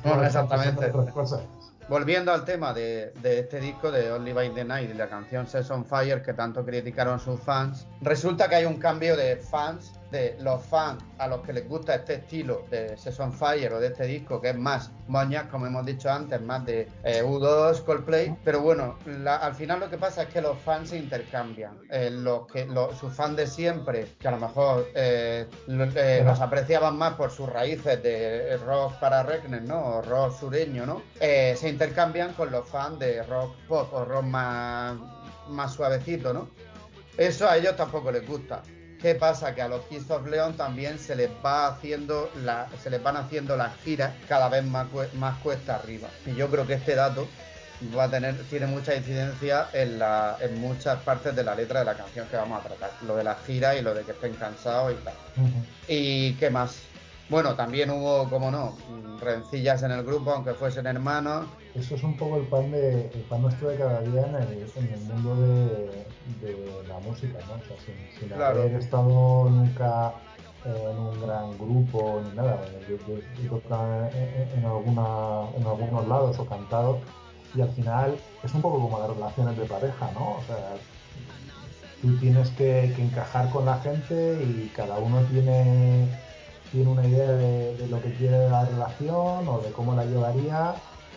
Bueno, 0.03 0.23
exactamente. 0.23 0.85
en 0.85 0.95
otras 0.95 1.13
cosas. 1.13 1.41
Volviendo 1.89 2.31
al 2.31 2.45
tema 2.45 2.73
de, 2.73 3.13
de 3.21 3.39
este 3.39 3.59
disco 3.59 3.91
de 3.91 4.11
Only 4.11 4.33
by 4.33 4.53
the 4.53 4.63
Night 4.63 4.89
y 4.89 4.93
la 4.93 5.09
canción 5.09 5.47
Sex 5.47 5.69
on 5.71 5.85
Fire 5.85 6.21
que 6.21 6.33
tanto 6.33 6.63
criticaron 6.63 7.19
sus 7.19 7.39
fans, 7.41 7.85
resulta 8.01 8.47
que 8.47 8.55
hay 8.55 8.65
un 8.65 8.77
cambio 8.77 9.17
de 9.17 9.35
fans, 9.35 9.99
de 10.11 10.35
los 10.39 10.63
fans 10.65 11.03
a 11.17 11.27
los 11.27 11.41
que 11.41 11.53
les 11.53 11.67
gusta 11.67 11.95
este 11.95 12.15
estilo 12.15 12.65
de 12.69 12.97
Sex 12.97 13.19
on 13.19 13.31
Fire 13.33 13.71
o 13.73 13.79
de 13.79 13.87
este 13.87 14.05
disco 14.05 14.41
que 14.41 14.49
es 14.49 14.57
más 14.57 14.91
moñas, 15.07 15.45
como 15.45 15.65
hemos 15.67 15.85
dicho 15.85 16.09
antes, 16.11 16.41
más 16.41 16.65
de 16.65 16.87
eh, 17.03 17.23
U2, 17.23 17.83
Coldplay, 17.83 18.35
pero 18.43 18.61
bueno, 18.61 18.97
al 19.25 19.55
final 19.55 19.79
lo 19.79 19.89
que 19.89 19.97
pasa 19.97 20.23
es 20.23 20.29
que 20.29 20.41
los 20.41 20.57
fans 20.59 20.89
se 20.89 20.97
intercambian, 20.97 21.77
Eh, 21.89 22.09
los 22.11 22.45
que 22.47 22.65
los, 22.65 22.97
sus 22.97 23.13
fans 23.13 23.35
de 23.37 23.47
siempre, 23.47 24.07
que 24.19 24.27
a 24.27 24.31
lo 24.31 24.37
mejor 24.37 24.87
eh, 24.95 25.47
lo- 25.67 25.83
eh, 25.95 26.21
los 26.25 26.39
apreciaban 26.41 26.97
más 26.97 27.13
por 27.15 27.31
sus 27.31 27.47
raíces 27.49 28.01
de 28.03 28.57
rock 28.57 28.93
para 28.99 29.23
Regner, 29.23 29.61
¿no? 29.63 29.79
O 29.97 30.01
rock 30.01 30.37
sureño, 30.39 30.85
¿no? 30.85 31.01
Se 31.19 31.69
intercambian 31.69 32.33
con 32.33 32.51
los 32.51 32.67
fans 32.67 32.99
de 32.99 33.23
rock 33.23 33.55
pop 33.67 33.93
o 33.93 34.05
rock 34.05 34.23
más, 34.23 34.97
más 35.47 35.73
suavecito, 35.73 36.33
¿no? 36.33 36.49
Eso 37.17 37.47
a 37.49 37.57
ellos 37.57 37.75
tampoco 37.75 38.11
les 38.11 38.25
gusta. 38.27 38.61
¿Qué 39.01 39.15
pasa? 39.15 39.55
Que 39.55 39.63
a 39.63 39.67
los 39.67 39.81
Kings 39.85 40.09
of 40.11 40.27
Leon 40.27 40.55
también 40.55 40.99
se 40.99 41.15
les 41.15 41.29
va 41.43 41.67
haciendo 41.67 42.29
la, 42.43 42.67
se 42.83 42.89
les 42.89 43.01
van 43.01 43.17
haciendo 43.17 43.57
las 43.57 43.75
giras 43.83 44.13
cada 44.27 44.47
vez 44.47 44.63
más, 44.63 44.87
más 45.15 45.37
cuesta 45.39 45.75
arriba. 45.75 46.07
Y 46.25 46.35
yo 46.35 46.49
creo 46.49 46.67
que 46.67 46.75
este 46.75 46.93
dato 46.93 47.27
va 47.97 48.03
a 48.03 48.09
tener, 48.09 48.35
tiene 48.49 48.67
mucha 48.67 48.95
incidencia 48.95 49.67
en, 49.73 49.97
la, 49.97 50.37
en 50.39 50.61
muchas 50.61 50.99
partes 51.01 51.35
de 51.35 51.43
la 51.43 51.55
letra 51.55 51.79
de 51.79 51.85
la 51.85 51.95
canción 51.95 52.27
que 52.27 52.35
vamos 52.35 52.63
a 52.63 52.67
tratar. 52.67 52.91
Lo 53.07 53.15
de 53.15 53.23
las 53.23 53.43
giras 53.45 53.75
y 53.79 53.81
lo 53.81 53.95
de 53.95 54.03
que 54.03 54.11
estén 54.11 54.35
cansados 54.35 54.93
y 54.93 55.03
tal. 55.03 55.13
¿Y 55.87 56.33
qué 56.33 56.51
más? 56.51 56.90
Bueno, 57.31 57.55
también 57.55 57.89
hubo, 57.89 58.29
como 58.29 58.51
no, 58.51 58.75
rencillas 59.21 59.81
en 59.83 59.91
el 59.91 60.03
grupo, 60.03 60.31
aunque 60.31 60.53
fuesen 60.53 60.85
hermanos. 60.85 61.45
Eso 61.73 61.95
es 61.95 62.03
un 62.03 62.17
poco 62.17 62.35
el 62.35 62.43
pan, 62.47 62.69
de, 62.71 63.05
el 63.13 63.21
pan 63.29 63.41
nuestro 63.41 63.69
de 63.69 63.77
cada 63.77 64.01
día 64.01 64.25
en 64.27 64.35
el, 64.35 64.69
en 64.75 64.93
el 64.93 64.99
mundo 64.99 65.35
de, 65.37 66.05
de, 66.45 66.83
la 66.89 66.99
música, 66.99 67.39
¿no? 67.47 67.53
O 67.53 67.65
sea, 67.65 67.77
sin, 67.85 67.95
sin 68.19 68.27
Claro. 68.27 68.61
haber 68.61 68.73
estado 68.73 69.49
nunca 69.49 70.13
en 70.65 70.97
un 70.99 71.21
gran 71.21 71.57
grupo 71.57 72.21
ni 72.25 72.35
nada. 72.35 72.59
Yo, 72.89 72.95
he 73.17 73.47
tocado 73.47 74.09
en, 74.09 74.59
en, 74.59 74.65
alguna, 74.65 75.49
en 75.57 75.65
algunos 75.65 76.07
lados 76.09 76.37
o 76.37 76.45
cantado 76.45 76.99
y 77.55 77.61
al 77.61 77.69
final 77.69 78.15
es 78.43 78.53
un 78.53 78.61
poco 78.61 78.81
como 78.81 78.99
las 78.99 79.09
relaciones 79.09 79.57
de 79.57 79.65
pareja, 79.65 80.11
¿no? 80.13 80.31
O 80.31 80.43
sea, 80.45 80.75
tú 82.01 82.17
tienes 82.17 82.49
que, 82.49 82.91
que 82.93 83.03
encajar 83.03 83.49
con 83.51 83.65
la 83.65 83.79
gente 83.79 84.43
y 84.43 84.69
cada 84.75 84.97
uno 84.97 85.21
tiene, 85.31 86.07
tiene 86.71 86.89
una 86.89 87.05
idea 87.05 87.31
de, 87.31 87.87
lo 87.89 88.01
que 88.01 88.13
quiere 88.13 88.49
la 88.49 88.65
relación 88.65 89.47
o 89.47 89.61
de 89.63 89.71
cómo 89.71 89.93
la 89.93 90.05
llevaría 90.05 90.75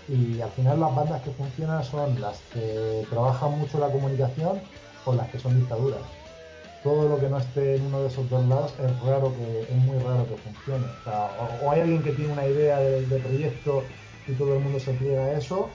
y 0.08 0.40
al 0.40 0.50
final 0.50 0.80
las 0.80 0.94
bandas 0.94 1.22
que 1.22 1.30
funcionan 1.30 1.82
son 1.84 2.20
las 2.20 2.40
que 2.52 3.06
trabajan 3.08 3.58
mucho 3.58 3.78
la 3.78 3.88
comunicación 3.88 4.60
o 5.04 5.14
las 5.14 5.28
que 5.30 5.38
son 5.38 5.58
dictaduras. 5.58 6.00
Todo 6.82 7.08
lo 7.08 7.18
que 7.18 7.28
no 7.28 7.38
esté 7.38 7.76
en 7.76 7.86
uno 7.86 8.00
de 8.02 8.08
esos 8.08 8.28
dos 8.28 8.44
lados 8.46 8.74
es 8.78 9.00
raro 9.02 9.32
que 9.34 9.62
es 9.62 9.76
muy 9.76 9.98
raro 10.00 10.26
que 10.28 10.36
funcione. 10.36 10.84
O, 11.62 11.70
hay 11.70 11.80
alguien 11.80 12.02
que 12.02 12.12
tiene 12.12 12.32
una 12.32 12.46
idea 12.46 12.78
de, 12.78 13.18
proyecto 13.18 13.82
y 14.26 14.32
todo 14.32 14.54
el 14.54 14.60
mundo 14.60 14.78
se 14.80 14.92
pliega 14.92 15.22
a 15.22 15.32
eso, 15.32 15.68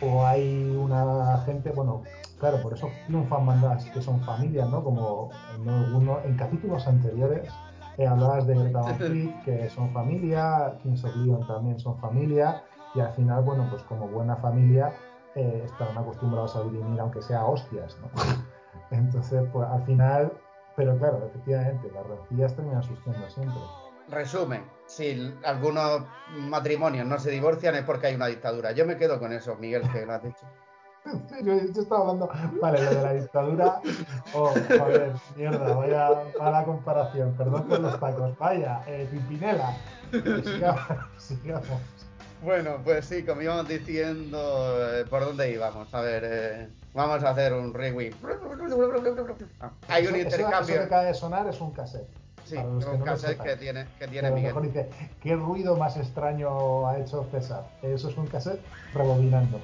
o 0.00 0.26
hay 0.26 0.64
una 0.76 1.42
gente, 1.44 1.70
bueno, 1.70 2.02
claro, 2.40 2.60
por 2.62 2.74
eso 2.74 2.90
triunfan 3.06 3.46
bandas 3.46 3.84
que 3.84 4.02
son 4.02 4.20
familias, 4.24 4.68
¿no? 4.68 4.82
Como 4.82 5.30
en, 5.54 5.68
alguno, 5.68 6.18
en 6.24 6.36
capítulos 6.36 6.86
anteriores 6.86 7.48
eh, 7.98 8.06
hablabas 8.06 8.46
de 8.46 8.54
Greta 8.54 8.80
que 9.44 9.68
son 9.70 9.92
familia, 9.92 10.78
Kings 10.82 11.04
of 11.04 11.46
también 11.46 11.78
son 11.78 11.98
familia, 11.98 12.62
y 12.94 13.00
al 13.00 13.12
final, 13.12 13.42
bueno, 13.42 13.66
pues 13.70 13.82
como 13.84 14.08
buena 14.08 14.36
familia 14.36 14.92
eh, 15.34 15.62
están 15.64 15.96
acostumbrados 15.96 16.56
a 16.56 16.62
dirimir, 16.62 17.00
aunque 17.00 17.22
sea 17.22 17.44
hostias, 17.44 17.98
¿no? 18.00 18.10
Entonces, 18.90 19.42
pues 19.52 19.68
al 19.68 19.84
final, 19.84 20.32
pero 20.76 20.96
claro, 20.98 21.26
efectivamente, 21.26 21.90
las 21.92 22.06
rencillas 22.06 22.54
terminan 22.54 22.82
surgiendo 22.82 23.28
siempre. 23.28 23.60
Resumen, 24.08 24.64
si 24.86 25.34
algunos 25.44 26.02
matrimonios 26.38 27.06
no 27.06 27.18
se 27.18 27.30
divorcian 27.30 27.74
es 27.74 27.82
porque 27.82 28.08
hay 28.08 28.14
una 28.14 28.26
dictadura. 28.26 28.72
Yo 28.72 28.86
me 28.86 28.96
quedo 28.96 29.18
con 29.18 29.32
eso, 29.32 29.56
Miguel, 29.56 29.82
que 29.90 30.06
lo 30.06 30.12
has 30.12 30.22
dicho. 30.22 30.46
Yo 31.44 31.52
estaba 31.52 32.00
hablando, 32.02 32.30
vale, 32.60 32.82
lo 32.82 32.90
de 32.90 33.02
la 33.02 33.12
dictadura, 33.14 33.80
oh, 34.34 34.48
joder, 34.48 35.12
mierda, 35.36 35.74
vaya 35.74 36.10
mala 36.38 36.64
comparación, 36.64 37.34
perdón 37.34 37.68
por 37.68 37.80
los 37.80 38.00
tacos, 38.00 38.38
vaya, 38.38 38.82
eh, 38.86 39.06
Pimpinela, 39.10 39.76
sigamos, 40.10 40.82
sigamos. 41.18 41.80
Bueno, 42.42 42.78
pues 42.84 43.06
sí, 43.06 43.24
como 43.24 43.42
íbamos 43.42 43.68
diciendo, 43.68 44.38
eh, 44.94 45.04
¿por 45.08 45.24
dónde 45.24 45.50
íbamos? 45.50 45.92
A 45.94 46.00
ver, 46.00 46.22
eh, 46.26 46.68
vamos 46.94 47.22
a 47.24 47.30
hacer 47.30 47.52
un 47.52 47.72
rewind. 47.72 48.14
Ah, 49.60 49.70
hay 49.88 50.06
un 50.06 50.16
intercambio. 50.16 50.60
Eso, 50.60 50.72
eso 50.72 50.80
que 50.80 50.84
acaba 50.84 51.04
de 51.04 51.14
sonar 51.14 51.48
es 51.48 51.60
un 51.60 51.72
cassette. 51.72 52.08
Sí, 52.44 52.56
un 52.56 52.78
que 52.78 53.04
cassette 53.04 53.42
que 53.42 53.56
tiene, 53.56 53.86
que 53.98 54.06
tiene 54.06 54.30
Miguel. 54.30 54.54
mejor 54.54 54.62
dice, 54.62 54.88
¿qué 55.20 55.34
ruido 55.34 55.76
más 55.76 55.96
extraño 55.96 56.86
ha 56.86 56.98
hecho 56.98 57.26
César? 57.32 57.64
Eso 57.82 58.08
es 58.10 58.16
un 58.16 58.26
cassette 58.26 58.60
rebobinando. 58.94 59.58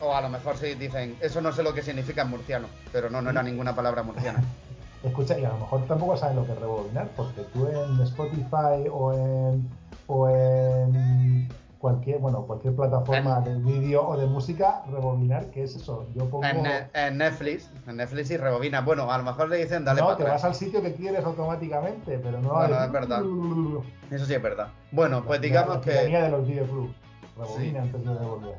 O 0.00 0.14
a 0.14 0.20
lo 0.20 0.28
mejor 0.28 0.56
sí 0.56 0.74
dicen, 0.74 1.16
eso 1.20 1.40
no 1.40 1.52
sé 1.52 1.62
lo 1.62 1.74
que 1.74 1.82
significa 1.82 2.22
en 2.22 2.30
murciano, 2.30 2.68
pero 2.92 3.10
no, 3.10 3.20
no 3.20 3.30
era 3.30 3.42
ninguna 3.42 3.74
palabra 3.74 4.02
murciana. 4.02 4.42
Escucha, 5.02 5.38
y 5.38 5.44
a 5.44 5.50
lo 5.50 5.58
mejor 5.58 5.86
tampoco 5.86 6.16
saben 6.16 6.36
lo 6.36 6.46
que 6.46 6.52
es 6.52 6.58
rebobinar, 6.58 7.08
porque 7.16 7.42
tú 7.52 7.68
en 7.68 8.00
Spotify 8.00 8.88
o 8.92 9.12
en, 9.12 9.68
o 10.08 10.28
en 10.28 11.48
cualquier, 11.78 12.18
bueno, 12.18 12.42
cualquier 12.42 12.74
plataforma 12.74 13.42
en, 13.46 13.64
de 13.64 13.72
vídeo 13.72 14.06
o 14.06 14.16
de 14.16 14.26
música, 14.26 14.82
rebobinar, 14.90 15.46
¿qué 15.50 15.62
es 15.62 15.76
eso? 15.76 16.06
Yo 16.14 16.28
pongo... 16.28 16.44
En, 16.44 16.66
en, 16.92 17.16
Netflix, 17.16 17.70
en 17.86 17.96
Netflix 17.96 18.30
y 18.32 18.36
rebobina. 18.36 18.80
Bueno, 18.80 19.10
a 19.10 19.18
lo 19.18 19.24
mejor 19.24 19.48
le 19.48 19.58
dicen 19.58 19.84
dale 19.84 20.00
No, 20.00 20.08
te 20.08 20.24
atrás. 20.24 20.42
vas 20.42 20.44
al 20.44 20.54
sitio 20.56 20.82
que 20.82 20.92
quieres 20.94 21.24
automáticamente, 21.24 22.18
pero 22.18 22.40
no... 22.40 22.54
Bueno, 22.54 22.82
es 22.82 22.92
verdad. 22.92 23.22
Eso 24.10 24.26
sí 24.26 24.34
es 24.34 24.42
verdad. 24.42 24.68
Bueno, 24.90 25.24
pues 25.24 25.40
digamos 25.40 25.76
la 25.76 25.80
que... 25.80 26.10
La 26.10 26.22
de 26.24 26.30
los 26.30 26.46
videoclubs. 26.46 26.94
Rebobina 27.36 27.82
sí. 27.82 27.88
antes 27.88 28.04
de 28.04 28.14
devolver. 28.14 28.58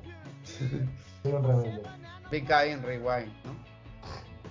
Soy 1.23 1.33
un 1.33 1.43
rebelde. 1.43 1.83
Pick 2.29 2.49
in 2.67 2.83
rewind, 2.83 3.33
¿no? 3.43 3.55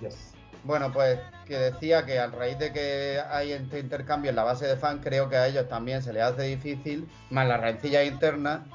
Yes. 0.01 0.33
Bueno, 0.63 0.91
pues 0.91 1.19
que 1.45 1.57
decía 1.57 2.05
que 2.05 2.19
a 2.19 2.27
raíz 2.27 2.59
de 2.59 2.71
que 2.71 3.19
hay 3.29 3.53
este 3.53 3.79
intercambio 3.79 4.29
en 4.29 4.35
la 4.35 4.43
base 4.43 4.67
de 4.67 4.75
fan, 4.77 4.99
creo 4.99 5.29
que 5.29 5.37
a 5.37 5.47
ellos 5.47 5.67
también 5.67 6.03
se 6.03 6.13
les 6.13 6.23
hace 6.23 6.43
difícil, 6.43 7.09
más 7.29 7.47
la 7.47 7.57
rencilla 7.57 8.03
interna, 8.03 8.65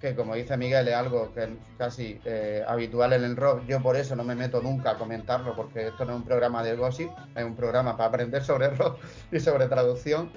que 0.00 0.14
como 0.14 0.34
dice 0.34 0.56
Miguel 0.56 0.88
es 0.88 0.94
algo 0.94 1.32
que 1.32 1.44
es 1.44 1.48
casi 1.78 2.20
eh, 2.24 2.62
habitual 2.66 3.12
en 3.12 3.24
el 3.24 3.36
rock. 3.36 3.62
Yo 3.66 3.80
por 3.80 3.96
eso 3.96 4.14
no 4.14 4.24
me 4.24 4.34
meto 4.34 4.60
nunca 4.60 4.90
a 4.90 4.98
comentarlo, 4.98 5.54
porque 5.56 5.88
esto 5.88 6.04
no 6.04 6.12
es 6.12 6.18
un 6.18 6.24
programa 6.24 6.62
de 6.62 6.76
gossip, 6.76 7.10
es 7.34 7.44
un 7.44 7.56
programa 7.56 7.96
para 7.96 8.08
aprender 8.08 8.44
sobre 8.44 8.68
rock 8.70 8.98
y 9.32 9.40
sobre 9.40 9.68
traducción. 9.68 10.30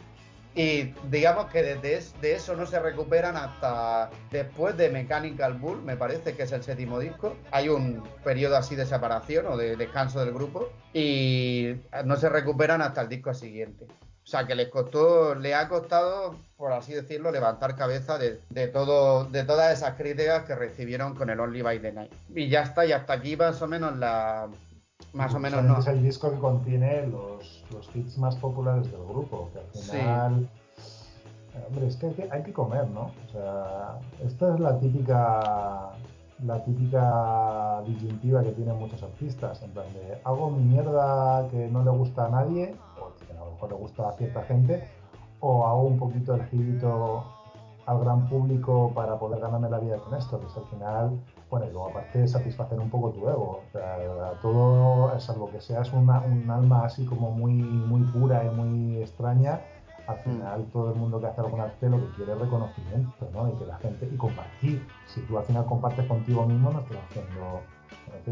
Y 0.56 0.94
digamos 1.10 1.48
que 1.52 1.62
desde 1.62 2.02
de 2.22 2.34
eso 2.34 2.56
no 2.56 2.66
se 2.66 2.80
recuperan 2.80 3.36
hasta 3.36 4.10
después 4.32 4.78
de 4.78 4.90
Mechanical 4.90 5.56
Bull, 5.56 5.82
me 5.82 5.98
parece 5.98 6.34
que 6.34 6.44
es 6.44 6.52
el 6.54 6.64
séptimo 6.64 6.98
disco. 6.98 7.36
Hay 7.52 7.68
un 7.68 8.02
periodo 8.24 8.56
así 8.56 8.76
de 8.76 8.86
separación 8.86 9.48
o 9.48 9.58
de 9.58 9.76
descanso 9.76 10.24
del 10.24 10.34
grupo 10.34 10.70
y 10.94 11.76
no 12.06 12.16
se 12.16 12.30
recuperan 12.30 12.82
hasta 12.82 13.02
el 13.02 13.10
disco 13.10 13.34
siguiente. 13.34 13.86
O 14.26 14.28
sea 14.28 14.48
que 14.48 14.56
les 14.56 14.70
costó, 14.70 15.36
le 15.36 15.54
ha 15.54 15.68
costado, 15.68 16.40
por 16.58 16.72
así 16.72 16.94
decirlo, 16.94 17.32
levantar 17.32 17.76
cabeza 17.76 18.18
de, 18.18 18.40
de, 18.50 18.68
todo, 18.68 19.26
de 19.26 19.44
todas 19.44 19.78
esas 19.78 19.96
críticas 19.96 20.46
que 20.46 20.56
recibieron 20.56 21.16
con 21.16 21.30
el 21.30 21.40
Only 21.40 21.62
by 21.62 21.80
the 21.80 21.92
Night. 21.92 22.12
Y 22.34 22.50
ya 22.50 22.62
está, 22.62 22.88
y 22.88 22.92
hasta 22.92 23.14
aquí 23.14 23.38
más 23.38 23.62
o 23.62 23.68
menos 23.68 23.96
la, 23.98 24.50
más 25.16 25.34
o 25.34 25.40
menos 25.40 25.64
no. 25.64 25.80
Es 25.80 25.88
el 25.88 26.04
disco 26.04 26.30
que 26.30 26.38
contiene 26.38 27.08
los, 27.08 27.64
los 27.72 27.96
hits 27.96 28.18
más 28.18 28.36
populares 28.36 28.92
del 28.92 29.04
grupo, 29.06 29.50
que 29.54 29.60
al 29.60 29.66
final... 29.66 30.50
Sí. 30.78 30.88
Hombre, 31.70 31.88
es 31.88 31.96
que 31.96 32.08
hay, 32.08 32.14
que 32.14 32.30
hay, 32.30 32.44
que 32.44 32.52
comer, 32.52 32.86
¿no? 32.90 33.12
O 33.28 33.32
sea, 33.32 33.98
esta 34.22 34.54
es 34.54 34.60
la 34.60 34.78
típica 34.78 35.94
la 36.44 36.62
típica 36.64 37.82
disyuntiva 37.86 38.44
que 38.44 38.52
tienen 38.52 38.78
muchos 38.78 39.02
artistas, 39.04 39.62
en 39.64 39.72
plan 39.72 39.86
de 39.94 40.20
hago 40.24 40.50
mi 40.50 40.64
mierda 40.64 41.48
que 41.50 41.70
no 41.70 41.84
le 41.84 41.92
gusta 41.92 42.26
a 42.26 42.30
nadie, 42.30 42.76
o 43.00 43.14
que 43.26 43.32
a 43.32 43.40
lo 43.40 43.52
mejor 43.52 43.70
le 43.70 43.76
gusta 43.78 44.10
a 44.10 44.14
cierta 44.14 44.44
gente, 44.44 44.86
o 45.40 45.66
hago 45.66 45.84
un 45.84 45.98
poquito 45.98 46.36
el 46.36 46.44
girito 46.48 47.24
al 47.86 48.00
gran 48.00 48.28
público 48.28 48.92
para 48.94 49.18
poder 49.18 49.40
ganarme 49.40 49.70
la 49.70 49.80
vida 49.80 49.98
con 49.98 50.18
esto, 50.18 50.40
que 50.40 50.48
es 50.48 50.58
al 50.58 50.66
final, 50.66 51.20
bueno, 51.50 51.68
y 51.68 51.70
luego 51.70 51.90
aparte 51.90 52.20
de 52.20 52.28
satisfacer 52.28 52.80
un 52.80 52.90
poco 52.90 53.12
tu 53.12 53.30
ego, 53.30 53.64
o 53.68 53.72
sea, 53.72 53.98
todo, 54.42 55.20
salvo 55.20 55.52
que 55.52 55.62
seas 55.62 55.92
una, 55.94 56.22
un 56.22 56.50
alma 56.50 56.86
así 56.86 57.06
como 57.06 57.32
muy, 57.32 57.54
muy 57.54 58.02
pura 58.12 58.44
y 58.44 58.50
muy 58.50 59.02
extraña, 59.02 59.62
al 60.08 60.18
final 60.20 60.60
mm. 60.62 60.72
todo 60.72 60.94
el 60.94 60.96
mundo 60.96 61.20
que 61.20 61.28
hace 61.28 61.42
algún 61.42 61.60
arte 61.60 61.90
lo 61.90 62.00
que 62.00 62.16
quiere 62.16 62.34
es 62.34 62.40
reconocimiento, 62.40 63.30
¿no? 63.34 63.50
Y 63.50 63.54
que 63.54 63.66
la 63.66 63.78
gente, 63.78 64.10
y 64.12 64.18
compartir. 64.18 64.88
Si 65.08 65.22
tú 65.22 65.38
al 65.38 65.46
final 65.46 65.66
compartes 65.66 66.06
contigo 66.06 66.46
mismo, 66.46 66.72
no 66.72 66.80
estás 66.82 66.98
haciendo, 67.10 67.62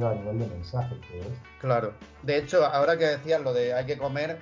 a 0.08 0.14
nivel 0.14 0.40
de 0.40 0.48
mensaje, 0.48 1.00
que 1.02 1.20
es. 1.20 1.28
Claro. 1.60 1.94
De 2.24 2.38
hecho, 2.38 2.66
ahora 2.66 2.98
que 2.98 3.06
decías 3.06 3.42
lo 3.42 3.54
de 3.54 3.74
hay 3.74 3.86
que 3.86 3.98
comer, 3.98 4.40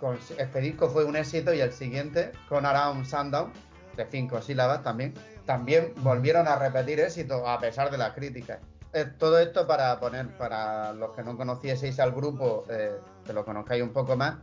con, 0.00 0.16
este 0.16 0.60
disco 0.60 0.88
fue 0.88 1.04
un 1.04 1.16
éxito 1.16 1.54
y 1.54 1.60
el 1.60 1.72
siguiente, 1.72 2.32
con 2.48 2.66
Around 2.66 3.04
Sundown, 3.04 3.52
de 3.96 4.06
cinco 4.06 4.40
sílabas 4.40 4.82
también, 4.82 5.14
también 5.46 5.92
volvieron 5.98 6.48
a 6.48 6.56
repetir 6.56 7.00
éxito 7.00 7.46
a 7.48 7.58
pesar 7.58 7.90
de 7.90 7.98
las 7.98 8.12
críticas. 8.12 8.58
Eh, 8.92 9.06
todo 9.18 9.38
esto 9.38 9.66
para 9.66 9.98
poner, 10.00 10.28
para 10.36 10.92
los 10.92 11.12
que 11.12 11.22
no 11.22 11.36
conocieseis 11.36 11.98
al 11.98 12.12
grupo, 12.12 12.64
eh, 12.68 12.92
que 13.24 13.32
lo 13.32 13.44
conozcáis 13.44 13.82
un 13.82 13.92
poco 13.92 14.16
más, 14.16 14.36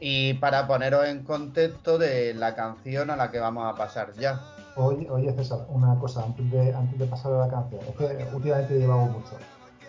y 0.00 0.34
para 0.34 0.66
poneros 0.66 1.06
en 1.06 1.24
contexto 1.24 1.98
de 1.98 2.34
la 2.34 2.54
canción 2.54 3.10
a 3.10 3.16
la 3.16 3.30
que 3.30 3.38
vamos 3.38 3.72
a 3.72 3.76
pasar 3.76 4.12
ya. 4.14 4.40
Oye, 4.76 5.08
oye 5.10 5.32
César, 5.32 5.66
una 5.68 5.98
cosa 5.98 6.24
antes 6.24 6.50
de, 6.50 6.72
antes 6.72 6.98
de 6.98 7.06
pasar 7.06 7.32
a 7.32 7.38
la 7.38 7.48
canción. 7.48 7.80
Es 7.88 7.96
que 7.96 8.28
últimamente 8.34 8.78
llevamos 8.78 9.10
mucho. 9.10 9.36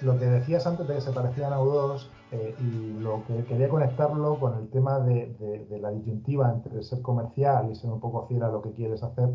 Lo 0.01 0.17
que 0.17 0.25
decías 0.25 0.65
antes 0.65 0.87
de 0.87 0.95
que 0.95 1.01
se 1.01 1.11
parecían 1.11 1.53
a 1.53 1.59
U2 1.59 2.07
eh, 2.31 2.55
y 2.59 2.99
lo 2.99 3.23
que 3.25 3.45
quería 3.45 3.69
conectarlo 3.69 4.39
con 4.39 4.57
el 4.57 4.69
tema 4.69 4.99
de, 4.99 5.35
de, 5.39 5.65
de, 5.65 5.79
la 5.79 5.89
disyuntiva 5.91 6.51
entre 6.51 6.83
ser 6.83 7.01
comercial 7.01 7.71
y 7.71 7.75
ser 7.75 7.89
un 7.89 7.99
poco 7.99 8.27
fiel 8.27 8.43
a 8.43 8.49
lo 8.49 8.61
que 8.61 8.71
quieres 8.73 9.03
hacer. 9.03 9.29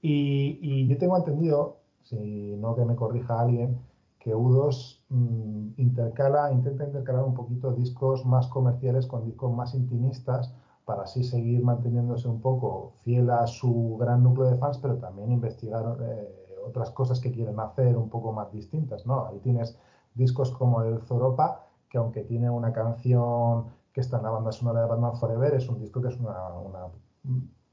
Y, 0.00 0.58
y 0.62 0.86
yo 0.86 0.98
tengo 0.98 1.16
entendido, 1.16 1.78
si 2.04 2.56
no 2.56 2.76
que 2.76 2.84
me 2.84 2.94
corrija 2.94 3.40
alguien, 3.40 3.78
que 4.18 4.34
U2 4.34 5.00
mmm, 5.08 5.68
intercala, 5.76 6.52
intenta 6.52 6.84
intercalar 6.84 7.24
un 7.24 7.34
poquito 7.34 7.72
discos 7.72 8.24
más 8.26 8.46
comerciales 8.48 9.06
con 9.06 9.24
discos 9.24 9.52
más 9.52 9.74
intimistas 9.74 10.52
para 10.84 11.02
así 11.02 11.22
seguir 11.24 11.62
manteniéndose 11.64 12.28
un 12.28 12.40
poco 12.40 12.94
fiel 13.04 13.30
a 13.30 13.46
su 13.46 13.96
gran 14.00 14.22
núcleo 14.22 14.48
de 14.50 14.56
fans, 14.56 14.78
pero 14.78 14.96
también 14.96 15.30
investigar 15.32 15.98
eh, 16.02 16.56
otras 16.66 16.90
cosas 16.90 17.20
que 17.20 17.30
quieren 17.30 17.60
hacer 17.60 17.96
un 17.96 18.08
poco 18.08 18.32
más 18.32 18.50
distintas, 18.52 19.06
¿no? 19.06 19.26
Ahí 19.26 19.38
tienes 19.40 19.76
discos 20.14 20.50
como 20.50 20.82
el 20.82 21.00
Zoropa, 21.02 21.67
que 21.88 21.98
aunque 21.98 22.22
tiene 22.24 22.50
una 22.50 22.72
canción 22.72 23.66
que 23.92 24.00
está 24.00 24.18
en 24.18 24.24
la 24.24 24.30
banda 24.30 24.52
sonora 24.52 24.82
de 24.82 24.86
Batman 24.88 25.16
Forever, 25.16 25.54
es 25.54 25.68
un 25.68 25.80
disco 25.80 26.00
que 26.02 26.08
es 26.08 26.16
una, 26.18 26.48
una 26.54 26.86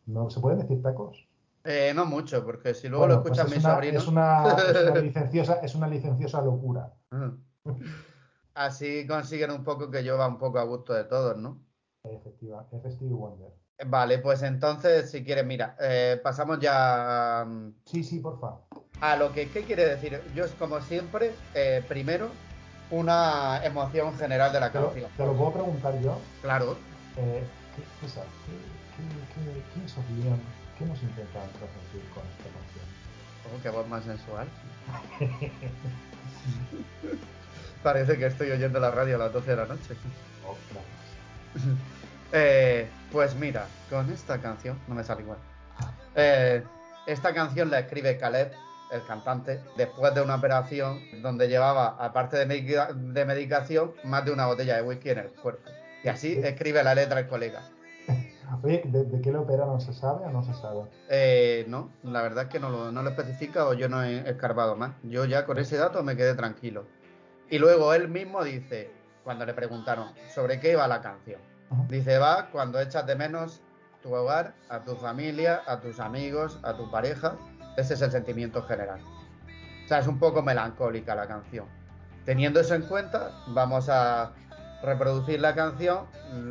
¿No 0.05 0.29
se 0.29 0.39
pueden 0.39 0.59
decir 0.59 0.81
tacos? 0.81 1.27
Eh, 1.63 1.93
no 1.95 2.05
mucho, 2.05 2.45
porque 2.45 2.73
si 2.75 2.87
luego 2.87 3.05
Bueno, 3.05 3.15
lo 3.15 3.21
escuchan 3.21 3.47
pues 3.47 3.57
mis 3.57 3.59
es 3.59 3.65
una, 3.65 3.73
sobrinos. 3.75 4.03
Es 4.03 4.09
una, 4.09 4.43
es 4.47 4.91
una 4.91 5.01
licenciosa, 5.01 5.53
es 5.61 5.75
una 5.75 5.87
licenciosa 5.87 6.41
locura. 6.41 6.93
Así 8.53 9.05
consiguen 9.07 9.51
un 9.51 9.63
poco 9.63 9.89
que 9.89 10.03
yo 10.03 10.17
va 10.17 10.27
un 10.27 10.37
poco 10.37 10.59
a 10.59 10.63
gusto 10.63 10.93
de 10.93 11.05
todos, 11.05 11.37
¿no? 11.37 11.59
Efectiva, 12.03 12.67
es 12.71 12.93
Stevie 12.93 13.13
Wonder. 13.13 13.51
Vale, 13.87 14.19
pues 14.19 14.43
entonces, 14.43 15.09
si 15.09 15.25
quieres, 15.25 15.45
mira, 15.45 15.75
eh, 15.81 16.19
pasamos 16.23 16.59
ya 16.59 17.43
um, 17.45 17.73
Sí, 17.85 18.03
sí, 18.03 18.19
porfa. 18.19 18.59
a 19.01 19.15
lo 19.17 19.33
que 19.33 19.49
¿qué 19.49 19.63
quiere 19.63 19.85
decir. 19.85 20.21
Yo, 20.33 20.45
como 20.57 20.79
siempre, 20.81 21.33
eh, 21.55 21.83
primero, 21.87 22.29
una 22.91 23.61
emoción 23.63 24.15
general 24.17 24.51
de 24.53 24.59
la 24.59 24.71
Te 24.71 24.79
lo, 24.79 24.85
canción. 24.87 25.09
te 25.17 25.25
lo 25.25 25.33
puedo 25.33 25.53
preguntar 25.53 25.99
yo. 26.01 26.19
Claro. 26.41 26.77
Eh, 27.17 27.43
¿qué, 27.75 27.81
¿qué, 28.01 28.07
qué, 28.07 28.13
qué, 29.73 29.79
nos 29.81 29.97
habían- 29.97 30.41
qué 30.77 30.85
nos 30.85 31.01
intentaban 31.01 31.49
transmitir 31.49 32.09
con 32.13 32.23
esta 32.23 32.43
canción? 32.43 32.85
Oh, 33.45 33.57
qué 33.61 33.69
voz 33.69 33.87
más 33.87 34.03
sensual. 34.03 34.47
Parece 37.83 38.17
que 38.17 38.25
estoy 38.25 38.49
oyendo 38.51 38.79
la 38.79 38.91
radio 38.91 39.15
a 39.15 39.19
las 39.19 39.33
12 39.33 39.51
de 39.51 39.55
la 39.57 39.65
noche. 39.65 39.95
Oh. 40.47 40.55
Eh, 42.37 42.89
pues 43.13 43.33
mira, 43.35 43.65
con 43.89 44.11
esta 44.11 44.41
canción, 44.41 44.77
no 44.89 44.95
me 44.95 45.05
sale 45.05 45.21
igual. 45.21 45.37
Eh, 46.15 46.61
esta 47.07 47.33
canción 47.33 47.69
la 47.69 47.79
escribe 47.79 48.17
Caleb, 48.17 48.51
el 48.91 49.03
cantante, 49.05 49.61
después 49.77 50.13
de 50.13 50.21
una 50.21 50.35
operación 50.35 50.99
donde 51.21 51.47
llevaba, 51.47 51.95
aparte 51.99 52.37
de, 52.37 52.45
medica- 52.45 52.93
de 52.93 53.25
medicación, 53.25 53.93
más 54.03 54.23
de 54.25 54.31
una 54.31 54.45
botella 54.45 54.75
de 54.75 54.81
whisky 54.83 55.09
en 55.09 55.19
el 55.19 55.29
cuerpo. 55.31 55.69
Y 56.03 56.07
así 56.07 56.39
escribe 56.43 56.83
la 56.83 56.93
letra 56.95 57.19
el 57.21 57.27
colega. 57.27 57.61
Oye, 58.63 58.83
¿de, 58.85 59.05
de 59.05 59.21
qué 59.21 59.31
le 59.31 59.39
opera 59.39 59.65
no 59.65 59.79
se 59.79 59.91
sabe 59.91 60.25
o 60.25 60.29
no 60.29 60.43
se 60.43 60.53
sabe? 60.53 60.81
Eh, 61.09 61.65
no, 61.67 61.91
la 62.03 62.21
verdad 62.21 62.43
es 62.45 62.49
que 62.51 62.59
no 62.59 62.69
lo, 62.69 62.91
no 62.91 63.01
lo 63.01 63.09
especifica 63.09 63.65
o 63.67 63.73
yo 63.73 63.89
no 63.89 64.03
he 64.03 64.29
escarbado 64.29 64.75
más. 64.75 64.91
Yo 65.03 65.25
ya 65.25 65.45
con 65.45 65.57
ese 65.57 65.77
dato 65.77 66.03
me 66.03 66.15
quedé 66.15 66.35
tranquilo. 66.35 66.85
Y 67.49 67.57
luego 67.57 67.93
él 67.95 68.07
mismo 68.07 68.43
dice, 68.43 68.91
cuando 69.23 69.45
le 69.45 69.53
preguntaron 69.55 70.09
sobre 70.33 70.59
qué 70.59 70.73
iba 70.73 70.87
la 70.87 71.01
canción, 71.01 71.41
dice, 71.89 72.19
va 72.19 72.49
cuando 72.51 72.79
echas 72.79 73.05
de 73.07 73.15
menos 73.15 73.61
tu 74.03 74.13
hogar, 74.13 74.53
a 74.69 74.83
tu 74.83 74.95
familia, 74.95 75.63
a 75.65 75.79
tus 75.79 75.99
amigos, 75.99 76.59
a 76.61 76.75
tu 76.77 76.89
pareja. 76.91 77.35
Ese 77.77 77.93
es 77.95 78.01
el 78.01 78.11
sentimiento 78.11 78.61
general. 78.63 78.99
O 79.85 79.87
sea, 79.87 79.99
es 79.99 80.07
un 80.07 80.17
poco 80.19 80.41
melancólica 80.41 81.13
la 81.15 81.27
canción. 81.27 81.65
Teniendo 82.25 82.59
eso 82.59 82.73
en 82.73 82.83
cuenta, 82.83 83.31
vamos 83.47 83.87
a 83.89 84.31
reproducir 84.83 85.39
la 85.39 85.55
canción, 85.55 85.99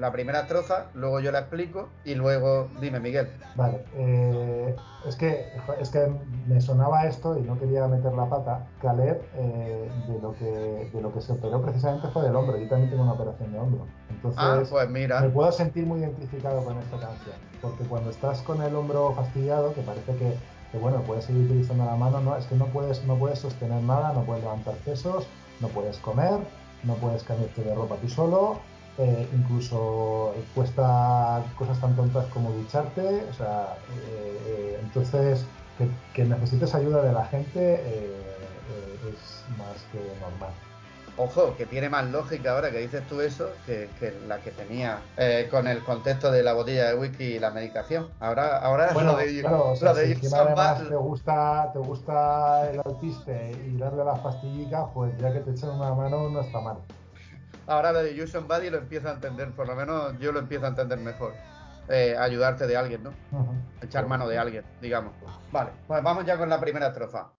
la 0.00 0.10
primera 0.10 0.40
estrofa, 0.40 0.86
luego 0.94 1.20
yo 1.20 1.30
la 1.30 1.40
explico 1.40 1.88
y 2.04 2.14
luego 2.14 2.68
dime, 2.80 2.98
Miguel. 3.00 3.28
Vale, 3.54 3.84
eh, 3.94 4.74
es, 5.06 5.14
que, 5.16 5.52
es 5.80 5.88
que 5.90 6.12
me 6.48 6.60
sonaba 6.60 7.04
esto 7.06 7.38
y 7.38 7.42
no 7.42 7.58
quería 7.58 7.86
meter 7.86 8.12
la 8.12 8.28
pata. 8.28 8.66
Caleb, 8.80 9.20
eh, 9.36 9.88
de, 10.08 10.20
lo 10.20 10.32
que, 10.32 10.90
de 10.92 11.00
lo 11.00 11.12
que 11.12 11.20
se 11.20 11.32
operó 11.32 11.60
precisamente 11.62 12.08
fue 12.08 12.22
del 12.22 12.34
hombro. 12.34 12.56
Yo 12.56 12.68
también 12.68 12.90
tengo 12.90 13.02
una 13.04 13.12
operación 13.12 13.52
de 13.52 13.58
hombro. 13.58 13.86
Entonces, 14.10 14.40
Ah, 14.42 14.62
pues 14.68 14.88
mira. 14.90 15.20
me 15.20 15.28
puedo 15.28 15.52
sentir 15.52 15.86
muy 15.86 16.00
identificado 16.00 16.64
con 16.64 16.76
esta 16.78 16.98
canción. 16.98 17.36
Porque 17.60 17.84
cuando 17.84 18.10
estás 18.10 18.42
con 18.42 18.62
el 18.62 18.74
hombro 18.74 19.12
fastidiado, 19.14 19.74
que 19.74 19.82
parece 19.82 20.14
que, 20.16 20.36
que, 20.74 20.80
bueno, 20.80 21.02
puedes 21.02 21.24
seguir 21.24 21.44
utilizando 21.44 21.84
la 21.84 21.94
mano, 21.94 22.20
no, 22.20 22.36
es 22.36 22.44
que 22.46 22.56
no 22.56 22.66
puedes, 22.66 23.04
no 23.04 23.14
puedes 23.14 23.38
sostener 23.38 23.80
nada, 23.84 24.12
no 24.12 24.24
puedes 24.24 24.42
levantar 24.42 24.74
pesos, 24.78 25.24
no 25.60 25.68
puedes 25.68 25.98
comer, 25.98 26.40
no 26.82 26.94
puedes 26.94 27.22
cambiarte 27.22 27.62
de 27.62 27.74
ropa 27.74 27.94
tú 27.96 28.08
solo, 28.08 28.58
eh, 28.98 29.28
incluso 29.32 30.34
cuesta 30.52 31.44
cosas 31.56 31.80
tan 31.80 31.94
tontas 31.94 32.26
como 32.26 32.50
ducharte, 32.50 33.24
o 33.30 33.32
sea, 33.34 33.76
eh, 33.92 34.38
eh, 34.46 34.80
entonces 34.82 35.46
que, 36.12 36.24
necesites 36.24 36.74
ayuda 36.74 37.02
de 37.02 37.12
la 37.12 37.24
gente 37.26 37.74
es 37.74 39.44
más 39.56 39.76
que 39.92 40.00
normal. 40.20 40.50
Ojo, 41.16 41.56
que 41.56 41.66
tiene 41.66 41.88
más 41.88 42.04
lógica 42.06 42.52
ahora 42.52 42.72
que 42.72 42.78
dices 42.78 43.06
tú 43.08 43.20
eso 43.20 43.48
que, 43.66 43.88
que 44.00 44.12
la 44.26 44.38
que 44.38 44.50
tenía 44.50 44.98
eh, 45.16 45.46
con 45.48 45.68
el 45.68 45.84
contexto 45.84 46.32
de 46.32 46.42
la 46.42 46.54
botella 46.54 46.88
de 46.88 46.96
whisky 46.96 47.24
y 47.24 47.38
la 47.38 47.50
medicación. 47.50 48.08
Ahora, 48.18 48.58
ahora 48.58 48.92
Bueno, 48.92 49.12
lo 49.12 49.18
de, 49.18 49.40
claro, 49.40 49.70
o 49.70 49.76
sea, 49.76 49.92
lo 49.92 49.94
de 49.94 50.16
si 50.16 50.34
además 50.34 50.88
te 50.88 50.96
gusta, 50.96 51.70
te 51.72 51.78
gusta 51.78 52.68
el 52.70 52.80
autiste 52.84 53.52
y 53.68 53.78
darle 53.78 54.04
las 54.04 54.18
pastillicas, 54.20 54.86
pues 54.92 55.12
ya 55.20 55.32
que 55.32 55.40
te 55.40 55.52
echan 55.52 55.70
una 55.70 55.94
mano 55.94 56.28
no 56.30 56.40
está 56.40 56.60
mal. 56.60 56.78
ahora 57.68 57.92
lo 57.92 58.02
de 58.02 58.20
Use 58.20 58.38
Body 58.38 58.70
lo 58.70 58.78
empiezo 58.78 59.08
a 59.08 59.12
entender, 59.12 59.52
por 59.52 59.68
lo 59.68 59.76
menos 59.76 60.18
yo 60.18 60.32
lo 60.32 60.40
empiezo 60.40 60.64
a 60.66 60.70
entender 60.70 60.98
mejor. 60.98 61.34
Eh, 61.88 62.16
ayudarte 62.18 62.66
de 62.66 62.76
alguien, 62.76 63.02
¿no? 63.04 63.10
Ujú. 63.30 63.54
Echar 63.82 64.06
mano 64.08 64.26
de 64.26 64.38
alguien, 64.38 64.64
digamos. 64.80 65.12
Vale, 65.52 65.70
pues 65.86 66.02
vamos 66.02 66.24
ya 66.24 66.36
con 66.38 66.48
la 66.48 66.58
primera 66.58 66.88
estrofa. 66.88 67.30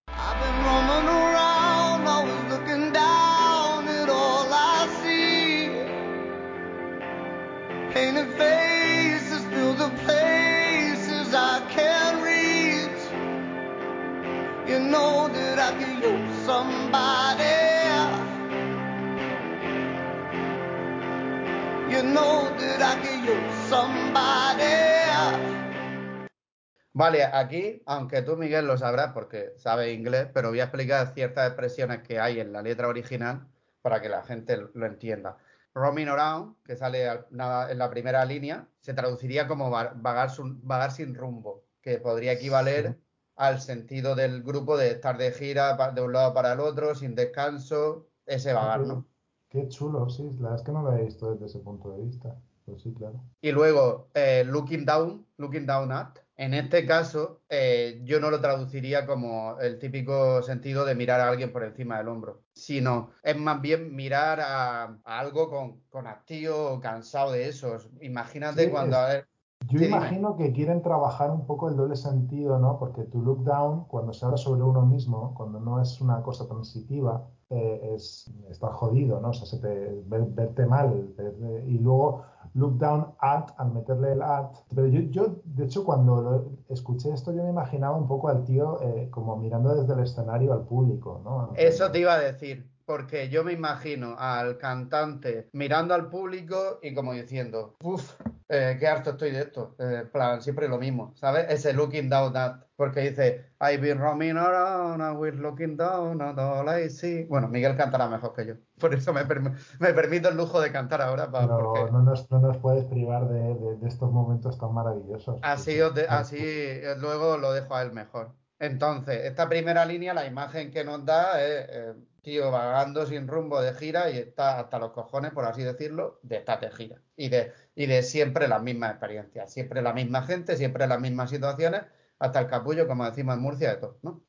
Vale, 26.92 27.24
aquí, 27.24 27.82
aunque 27.86 28.22
tú, 28.24 28.36
Miguel, 28.36 28.68
lo 28.68 28.78
sabrás 28.78 29.14
porque 29.14 29.54
sabes 29.56 29.98
inglés, 29.98 30.28
pero 30.34 30.50
voy 30.50 30.60
a 30.60 30.66
explicar 30.66 31.14
ciertas 31.14 31.48
expresiones 31.48 32.02
que 32.02 32.20
hay 32.20 32.42
en 32.42 32.52
la 32.52 32.62
letra 32.62 32.90
original 32.90 33.48
para 33.82 34.02
que 34.02 34.10
la 34.10 34.22
gente 34.24 34.58
lo 34.74 34.86
entienda. 34.86 35.38
Roaming 35.76 36.08
around, 36.08 36.56
que 36.64 36.76
sale 36.78 37.06
en 37.06 37.78
la 37.78 37.90
primera 37.90 38.24
línea, 38.26 38.68
se 38.80 38.94
traduciría 38.94 39.48
como 39.48 39.70
va- 39.70 39.92
vagar, 39.96 40.30
vagar 40.64 40.92
sin 40.92 41.14
rumbo, 41.16 41.66
que 41.82 42.00
podría 42.00 42.32
equivaler 42.32 42.94
Sí. 42.94 43.02
al 43.36 43.60
sentido 43.60 44.16
del 44.16 44.42
grupo 44.42 44.78
de 44.78 44.92
estar 44.92 45.18
de 45.18 45.32
gira 45.34 45.76
de 45.92 46.02
un 46.02 46.14
lado 46.14 46.34
para 46.34 46.54
el 46.54 46.62
otro, 46.62 46.96
sin 46.96 47.14
descanso, 47.14 48.08
ese 48.26 48.54
vagar, 48.54 48.88
¿no? 48.88 49.06
Qué 49.50 49.68
chulo, 49.68 50.10
sí, 50.10 50.24
la 50.40 50.50
verdad 50.50 50.56
es 50.56 50.62
que 50.64 50.72
no 50.72 50.82
lo 50.82 50.94
he 50.94 51.04
visto 51.04 51.32
desde 51.32 51.46
ese 51.48 51.60
punto 51.60 51.92
de 51.92 52.02
vista. 52.04 52.36
Pues 52.66 52.82
sí, 52.82 52.94
claro. 52.94 53.22
Y 53.42 53.52
luego, 53.52 54.10
eh, 54.16 54.44
looking 54.46 54.86
down, 54.86 55.28
looking 55.38 55.66
down 55.68 55.92
at. 55.92 56.18
En 56.38 56.54
este 56.54 56.86
caso, 56.86 57.44
eh, 57.50 58.02
yo 58.04 58.20
no 58.20 58.30
lo 58.30 58.42
traduciría 58.42 59.06
como 59.06 59.58
el 59.60 59.80
típico 59.80 60.42
sentido 60.44 60.84
de 60.84 60.94
mirar 60.96 61.22
a 61.22 61.30
alguien 61.30 61.54
por 61.54 61.64
encima 61.64 61.98
del 61.98 62.10
hombro, 62.10 62.44
sino 62.54 63.12
es 63.24 63.38
más 63.38 63.62
bien 63.62 63.96
mirar 63.96 64.42
a, 64.42 64.84
a 64.84 65.20
algo 65.20 65.50
con, 65.50 65.82
con 65.90 66.08
hastío 66.08 66.74
o 66.74 66.80
cansado 66.82 67.32
de 67.32 67.48
eso. 67.48 67.78
Imagínate 68.02 68.66
Sí, 68.66 68.70
cuando 68.70 68.98
a 68.98 69.08
ver, 69.08 69.28
Yo 69.62 69.80
Sí, 69.80 69.86
dime. 69.86 69.88
imagino 69.88 70.36
que 70.36 70.52
quieren 70.52 70.82
trabajar 70.82 71.32
un 71.32 71.46
poco 71.48 71.70
el 71.70 71.78
doble 71.78 71.96
sentido, 71.96 72.60
¿no? 72.60 72.78
Porque 72.80 73.04
to 73.06 73.18
look 73.20 73.44
down, 73.46 73.86
cuando 73.86 74.12
se 74.14 74.26
habla 74.26 74.38
sobre 74.38 74.62
uno 74.64 74.86
mismo, 74.86 75.34
cuando 75.36 75.60
no 75.62 75.82
es 75.82 76.02
una 76.02 76.22
cosa 76.22 76.48
transitiva, 76.48 77.30
eh, 77.50 77.94
es 77.96 78.30
estar 78.50 78.74
jodido, 78.74 79.22
¿no? 79.22 79.30
O 79.30 79.34
sea, 79.34 79.46
se 79.48 79.60
te- 79.60 80.02
ver- 80.06 80.26
verte 80.30 80.66
mal. 80.66 81.14
ver- 81.18 81.64
y 81.68 81.80
luego 81.80 82.26
look 82.56 82.78
down 82.80 83.14
at, 83.20 83.50
al 83.58 83.72
meterle 83.72 84.14
el 84.14 84.22
at. 84.22 84.52
Pero 84.74 84.88
yo, 84.88 85.02
yo, 85.12 85.36
de 85.46 85.66
hecho, 85.66 85.84
cuando 85.86 86.22
lo- 86.22 86.52
escuché 86.70 87.12
esto, 87.14 87.32
yo 87.34 87.44
me 87.44 87.50
imaginaba 87.50 87.96
un 87.98 88.08
poco 88.08 88.30
al 88.30 88.44
tío 88.44 88.82
eh, 88.82 89.10
como 89.12 89.36
mirando 89.38 89.76
desde 89.76 89.94
el 89.94 90.00
escenario 90.00 90.54
al 90.54 90.66
público, 90.66 91.22
¿no? 91.24 91.52
Eso 91.56 91.92
te 91.92 92.00
iba 92.00 92.14
a 92.14 92.20
decir, 92.20 92.68
porque 92.86 93.30
yo 93.30 93.44
me 93.44 93.54
imagino 93.54 94.16
al 94.18 94.58
cantante 94.58 95.50
mirando 95.54 95.94
al 95.94 96.10
público 96.10 96.80
y 96.82 96.94
como 96.94 97.14
diciendo, 97.14 97.76
uff, 97.84 98.14
qué 98.48 98.88
harto 98.88 99.12
estoy 99.12 99.32
de 99.32 99.42
esto. 99.42 99.76
Eh, 99.80 100.04
plan, 100.12 100.42
siempre 100.42 100.68
lo 100.68 100.78
mismo, 100.78 101.14
¿sabes? 101.16 101.48
Ese 101.50 101.74
looking 101.74 102.10
down 102.10 102.36
at, 102.38 102.62
porque 102.76 103.02
dice, 103.02 103.46
I've 103.60 103.80
been 103.82 104.00
roaming 104.00 104.38
around, 104.38 105.02
I 105.02 105.12
was 105.18 105.36
looking 105.36 105.76
down 105.78 106.22
at 106.22 106.38
all 106.38 106.68
I 106.70 106.90
see. 106.90 107.24
Bueno, 107.24 107.48
Miguel 107.48 107.76
cantará 107.76 108.08
mejor 108.08 108.34
que 108.34 108.46
yo, 108.46 108.54
por 108.80 108.94
eso 108.94 109.14
me, 109.14 109.26
perm- 109.26 109.56
me 109.80 109.94
permito 109.94 110.30
el 110.30 110.38
lujo 110.38 110.62
de 110.62 110.72
cantar 110.72 111.02
ahora, 111.02 111.32
porque 111.32 111.92
no 111.92 112.04
nos, 112.04 112.30
no 112.32 112.40
nos 112.40 112.58
puedes 112.58 112.86
privar 112.86 113.28
de, 113.28 113.56
de- 113.56 113.78
de 113.78 113.88
estos 113.88 114.12
momentos 114.12 114.58
tan 114.60 114.74
maravillosos. 114.74 115.40
así, 115.42 115.82
os 115.82 115.94
de- 115.96 116.08
así 116.08 116.38
eh, 116.40 116.96
luego 117.00 117.38
lo 117.38 117.52
dejo 117.52 117.76
a 117.76 117.82
él 117.82 117.92
mejor. 117.94 118.36
Entonces, 118.60 119.26
esta 119.26 119.50
primera 119.50 119.86
línea, 119.86 120.14
la 120.14 120.26
imagen 120.26 120.72
que 120.72 120.84
nos 120.84 121.06
da 121.06 121.42
es 121.44 121.66
eh, 121.70 121.94
tío 122.22 122.52
vagando 122.52 123.06
sin 123.06 123.28
rumbo 123.28 123.62
de 123.62 123.74
gira 123.74 124.10
y 124.10 124.18
está 124.18 124.60
hasta 124.60 124.80
los 124.80 124.92
cojones, 124.92 125.32
por 125.32 125.46
así 125.46 125.64
decirlo, 125.64 126.20
de 126.24 126.38
estar 126.38 126.60
de 126.60 126.72
gira. 126.72 127.02
Y 127.16 127.30
de, 127.30 127.54
y 127.76 127.86
de 127.86 128.02
siempre 128.02 128.48
las 128.48 128.62
mismas 128.62 128.92
experiencias, 128.92 129.52
siempre 129.52 129.82
la 129.82 129.94
misma 129.94 130.24
gente, 130.24 130.58
siempre 130.58 130.88
las 130.88 131.00
mismas 131.00 131.30
situaciones, 131.30 131.84
hasta 132.18 132.40
el 132.40 132.48
capullo, 132.48 132.88
como 132.88 133.06
decimos 133.06 133.36
en 133.36 133.42
Murcia, 133.42 133.70
de 133.72 133.78
todo, 133.78 134.00
¿no? 134.02 134.24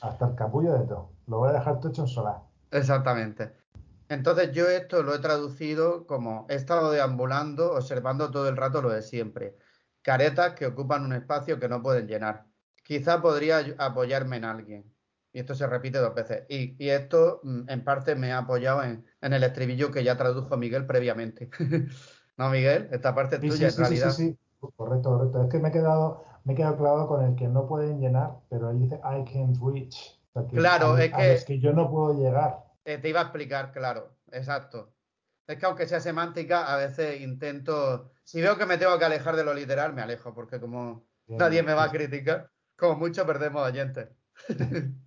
Hasta 0.00 0.26
el 0.26 0.34
capullo 0.34 0.74
de 0.74 0.86
todo. 0.86 1.12
Lo 1.26 1.38
voy 1.38 1.50
a 1.50 1.52
dejar 1.52 1.78
todo 1.78 1.90
hecho 1.90 2.02
en 2.02 2.08
solar. 2.08 2.42
Exactamente. 2.70 3.52
Entonces 4.08 4.52
yo 4.52 4.68
esto 4.68 5.02
lo 5.02 5.14
he 5.14 5.18
traducido 5.18 6.06
como 6.06 6.46
he 6.48 6.54
estado 6.54 6.90
deambulando, 6.90 7.74
observando 7.74 8.30
todo 8.30 8.48
el 8.48 8.56
rato 8.56 8.82
lo 8.82 8.90
de 8.90 9.02
siempre. 9.02 9.56
caretas 10.02 10.54
que 10.54 10.66
ocupan 10.66 11.04
un 11.04 11.12
espacio 11.12 11.60
que 11.60 11.68
no 11.68 11.82
pueden 11.82 12.06
llenar. 12.06 12.47
Quizá 12.88 13.20
podría 13.22 13.58
apoyarme 13.78 14.36
en 14.38 14.44
alguien. 14.44 14.94
Y 15.32 15.40
esto 15.40 15.54
se 15.54 15.66
repite 15.66 15.98
dos 15.98 16.14
veces. 16.14 16.44
Y, 16.48 16.82
y 16.82 16.88
esto, 16.90 17.40
mm, 17.44 17.68
en 17.68 17.84
parte, 17.84 18.14
me 18.16 18.32
ha 18.32 18.38
apoyado 18.38 18.82
en, 18.82 19.04
en 19.20 19.32
el 19.34 19.44
estribillo 19.44 19.92
que 19.92 20.02
ya 20.04 20.16
tradujo 20.16 20.56
Miguel 20.56 20.86
previamente. 20.86 21.50
¿No, 22.38 22.50
Miguel? 22.50 22.88
Esta 22.92 23.14
parte 23.14 23.36
es 23.36 23.42
Sí, 23.42 23.46
tuya, 23.46 23.68
sí, 23.70 23.70
en 23.70 23.76
sí, 23.84 23.84
realidad. 23.90 24.10
sí. 24.10 24.38
Correcto, 24.76 25.10
correcto. 25.10 25.42
Es 25.44 25.48
que 25.50 25.58
me 25.60 25.68
he 25.68 25.72
quedado, 25.72 26.24
me 26.44 26.52
he 26.54 26.56
quedado 26.56 26.76
clavado 26.76 27.06
con 27.08 27.24
el 27.24 27.36
que 27.36 27.46
no 27.48 27.68
pueden 27.68 28.00
llenar, 28.00 28.40
pero 28.50 28.70
él 28.70 28.80
dice 28.80 28.96
I 28.96 29.24
can't 29.30 29.56
reach. 29.62 30.18
O 30.32 30.40
sea, 30.40 30.48
que 30.48 30.56
Claro, 30.58 30.96
a, 30.96 31.04
es 31.04 31.12
que- 31.14 31.32
los 31.34 31.44
que 31.44 31.60
yo 31.60 31.72
no 31.72 31.90
puedo 31.90 32.14
llegar. 32.14 32.64
Eh, 32.84 32.98
te 32.98 33.08
iba 33.10 33.20
a 33.20 33.24
explicar, 33.24 33.72
claro, 33.72 34.18
exacto. 34.32 34.94
Es 35.46 35.58
que 35.58 35.66
aunque 35.66 35.86
sea 35.86 36.00
semántica, 36.00 36.72
a 36.72 36.76
veces 36.76 37.20
intento, 37.20 38.12
si 38.24 38.40
veo 38.40 38.56
que 38.58 38.66
me 38.66 38.78
tengo 38.78 38.98
que 38.98 39.04
alejar 39.04 39.36
de 39.36 39.44
lo 39.44 39.54
literal, 39.54 39.92
me 39.94 40.02
alejo, 40.02 40.34
porque 40.34 40.60
como 40.60 41.08
Bien, 41.26 41.38
nadie 41.38 41.62
me 41.62 41.74
va 41.74 41.84
a 41.84 41.90
sí. 41.90 41.92
criticar, 41.92 42.50
como 42.78 42.96
mucho 42.96 43.26
perdemos 43.26 43.62
oyentes. 43.68 44.08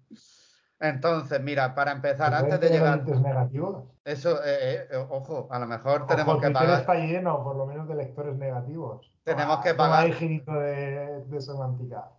Entonces, 0.80 1.42
mira, 1.42 1.76
para 1.76 1.94
¿Se 1.94 1.98
empezar, 1.98 2.34
antes 2.34 2.60
de 2.60 2.70
llegar, 2.70 3.08
negativos? 3.22 3.90
eso, 4.04 4.44
eh, 4.44 4.88
eh, 4.92 4.98
ojo, 5.10 5.48
a 5.52 5.60
lo 5.60 5.68
mejor 5.68 6.08
tenemos 6.08 6.38
Ojo, 6.38 6.42
que 6.42 6.52
pagar, 6.52 6.82
está 6.82 6.96
lleno, 6.96 7.44
por 7.44 7.56
lo 7.56 7.66
menos, 7.68 7.88
de 7.88 7.96
lectores 7.96 8.36
negativos. 8.38 9.14
Tenemos 9.24 9.60
que 9.62 9.74
toma 9.76 10.02
pagar. 10.02 10.14
girito 10.14 10.54
de, 10.54 11.24
de 11.26 11.42
semántica. 11.42 12.12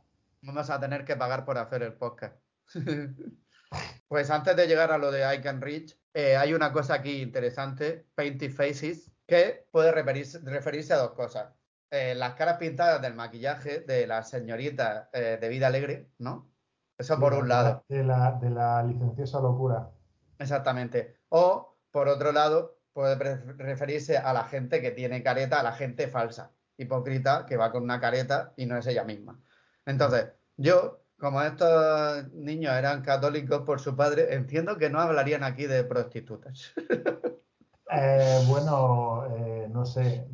vamos 0.42 0.70
a 0.70 0.80
tener 0.80 1.04
que 1.04 1.16
pagar 1.16 1.44
por 1.44 1.58
hacer 1.58 1.82
el 1.82 1.94
podcast. 1.94 2.36
Pues 4.08 4.30
antes 4.30 4.54
de 4.56 4.66
llegar 4.66 4.92
a 4.92 4.98
lo 4.98 5.10
de 5.10 5.34
I 5.34 5.40
Can 5.40 5.60
Reach, 5.62 5.98
eh, 6.12 6.36
hay 6.36 6.52
una 6.54 6.72
cosa 6.72 6.94
aquí 6.94 7.22
interesante, 7.22 8.06
Painted 8.14 8.52
Faces, 8.52 9.10
que 9.26 9.66
puede 9.70 9.90
referirse, 9.92 10.40
referirse 10.44 10.92
a 10.92 10.98
dos 10.98 11.12
cosas. 11.12 11.54
Eh, 11.94 12.14
las 12.14 12.32
caras 12.36 12.56
pintadas 12.56 13.02
del 13.02 13.12
maquillaje 13.14 13.80
de 13.80 14.06
las 14.06 14.30
señoritas 14.30 15.08
eh, 15.12 15.36
de 15.38 15.48
vida 15.50 15.66
alegre, 15.66 16.08
¿no? 16.16 16.50
Eso 16.96 17.20
por 17.20 17.34
De 17.34 17.40
un 17.40 17.48
la- 17.48 17.62
lado, 17.62 17.84
De 17.86 18.02
la, 18.02 18.32
de 18.40 18.48
la 18.48 18.82
licenciosa 18.82 19.40
locura. 19.40 19.90
exactamente. 20.38 21.16
O, 21.28 21.76
por 21.90 22.08
otro 22.08 22.32
lado, 22.32 22.78
puede 22.94 23.16
referirse 23.58 24.16
a 24.16 24.32
la 24.32 24.44
gente 24.44 24.80
que 24.80 24.92
tiene 24.92 25.22
careta, 25.22 25.60
a 25.60 25.62
la 25.62 25.72
gente 25.72 26.08
falsa, 26.08 26.52
hipócrita, 26.78 27.44
que 27.44 27.58
va 27.58 27.70
con 27.70 27.82
una 27.82 28.00
careta 28.00 28.54
y 28.56 28.64
no 28.64 28.78
es 28.78 28.86
ella 28.86 29.04
misma. 29.04 29.38
Entonces, 29.84 30.28
yo, 30.56 31.04
como 31.18 31.42
estos 31.42 32.32
niños 32.32 32.72
eran 32.72 33.02
católicos 33.02 33.64
por 33.66 33.80
su 33.80 33.94
padre, 33.94 34.32
entiendo 34.34 34.78
que 34.78 34.88
no 34.88 34.98
hablarían 34.98 35.44
aquí 35.44 35.66
de 35.66 35.84
prostitutas. 35.84 36.72
Eh, 37.94 38.42
bueno, 38.48 39.28
no 39.68 39.84
sé. 39.84 40.26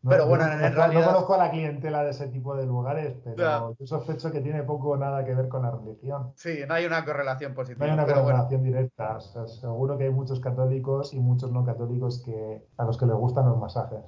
No- 0.00 0.10
Pero 0.10 0.22
yo 0.24 0.28
bueno, 0.28 0.44
no 0.46 0.52
en 0.52 0.58
conozco, 0.60 0.76
realidad- 0.80 1.00
no 1.00 1.06
conozco 1.12 1.34
a 1.34 1.38
la 1.38 1.50
clientela 1.50 2.04
de 2.04 2.10
ese 2.10 2.28
tipo 2.28 2.54
de 2.56 2.66
lugares, 2.66 3.14
pero 3.24 3.36
Ya. 3.36 3.62
yo 3.78 3.86
sospecho 3.86 4.30
que 4.30 4.40
tiene 4.40 4.62
poco 4.62 4.90
o 4.90 4.96
nada 4.96 5.24
que 5.24 5.34
ver 5.34 5.48
con 5.48 5.62
la 5.62 5.72
religión. 5.72 6.32
Sí, 6.36 6.60
no 6.68 6.74
hay 6.74 6.86
una 6.86 7.04
correlación 7.04 7.52
No 7.52 7.56
positiva, 7.56 7.86
hay 7.86 7.92
una 7.92 8.04
pero 8.06 8.22
bueno, 8.22 8.38
correlación 8.38 8.62
directa. 8.62 9.16
O 9.16 9.20
sea, 9.20 9.46
seguro 9.48 9.98
que 9.98 10.04
hay 10.04 10.10
muchos 10.10 10.38
católicos 10.40 11.12
y 11.14 11.18
muchos 11.18 11.50
no 11.50 11.64
católicos 11.64 12.22
que, 12.24 12.64
a 12.76 12.84
los 12.84 12.96
que 12.96 13.06
les 13.06 13.16
gustan 13.16 13.46
los 13.48 13.58
masajes. 13.58 13.98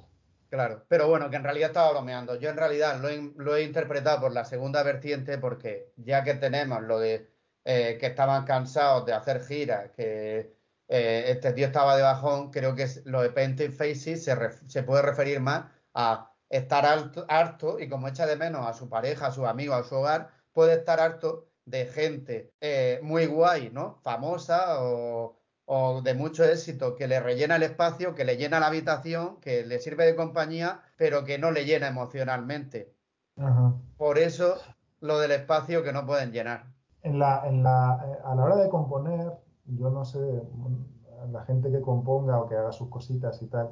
claro. 0.49 0.83
Pero 0.87 1.07
bueno, 1.09 1.29
que 1.29 1.35
en 1.37 1.43
realidad 1.43 1.69
estaba 1.69 1.91
bromeando. 1.91 2.35
Yo 2.35 2.49
en 2.49 2.57
realidad 2.57 2.99
lo 3.01 3.09
he, 3.09 3.31
lo 3.37 3.55
he 3.55 3.63
interpretado 3.63 4.21
por 4.21 4.31
la 4.33 4.45
segunda 4.45 4.83
vertiente 4.83 5.37
porque 5.37 5.91
ya 5.97 6.23
que 6.23 6.33
tenemos 6.35 6.81
lo 6.83 6.99
de 6.99 7.29
eh, 7.63 7.97
que 7.99 8.07
estaban 8.07 8.43
cansados 8.45 9.05
de 9.05 9.13
hacer 9.13 9.41
giras, 9.41 9.91
que 9.95 10.55
eh, 10.87 11.25
este 11.27 11.53
tío 11.53 11.67
estaba 11.67 11.95
de 11.95 12.01
bajón, 12.03 12.49
creo 12.51 12.75
que 12.75 12.85
lo 13.05 13.21
de 13.21 13.29
Painted 13.29 13.71
Faces 13.71 14.25
se 14.67 14.83
puede 14.83 15.01
referir 15.03 15.39
más 15.39 15.65
a 15.93 16.33
estar 16.49 16.85
alto- 16.85 17.25
harto 17.29 17.79
y 17.79 17.89
como 17.89 18.07
echa 18.07 18.25
de 18.25 18.35
menos 18.35 18.65
a 18.67 18.73
su 18.73 18.89
pareja, 18.89 19.27
a 19.27 19.31
sus 19.31 19.45
amigos, 19.45 19.77
a 19.77 19.83
su 19.87 19.95
hogar, 19.95 20.31
puede 20.53 20.73
estar 20.75 20.99
harto 20.99 21.49
de 21.65 21.85
gente 21.85 22.53
eh, 22.61 22.99
muy 23.03 23.25
guay, 23.27 23.69
¿no? 23.71 23.99
Famosa 24.03 24.83
o, 24.83 25.37
o 25.65 26.01
de 26.01 26.13
mucho 26.13 26.43
éxito, 26.43 26.95
que 26.95 27.07
le 27.07 27.19
rellena 27.19 27.55
el 27.57 27.63
espacio, 27.63 28.15
que 28.15 28.25
le 28.25 28.37
llena 28.37 28.59
la 28.59 28.67
habitación, 28.67 29.39
que 29.39 29.65
le 29.65 29.79
sirve 29.79 30.05
de 30.05 30.15
compañía, 30.15 30.81
pero 30.97 31.23
que 31.25 31.37
no 31.37 31.51
le 31.51 31.65
llena 31.65 31.87
emocionalmente. 31.87 32.95
Ajá. 33.35 33.73
Por 33.95 34.17
eso 34.17 34.57
lo 34.99 35.19
del 35.19 35.31
espacio 35.31 35.81
que 35.81 35.93
no 35.93 36.05
pueden 36.05 36.33
llenar. 36.33 36.73
En 37.03 37.17
la, 37.19 37.47
en 37.47 37.63
la, 37.63 37.99
eh, 38.07 38.19
a 38.23 38.35
la 38.35 38.43
hora 38.43 38.55
de 38.57 38.69
componer, 38.69 39.31
yo 39.65 39.89
no 39.89 40.05
sé, 40.05 40.19
mm, 40.19 41.31
la 41.31 41.43
gente 41.45 41.71
que 41.71 41.81
componga 41.81 42.39
o 42.39 42.47
que 42.47 42.55
haga 42.55 42.71
sus 42.71 42.89
cositas 42.89 43.41
y 43.41 43.47
tal, 43.47 43.71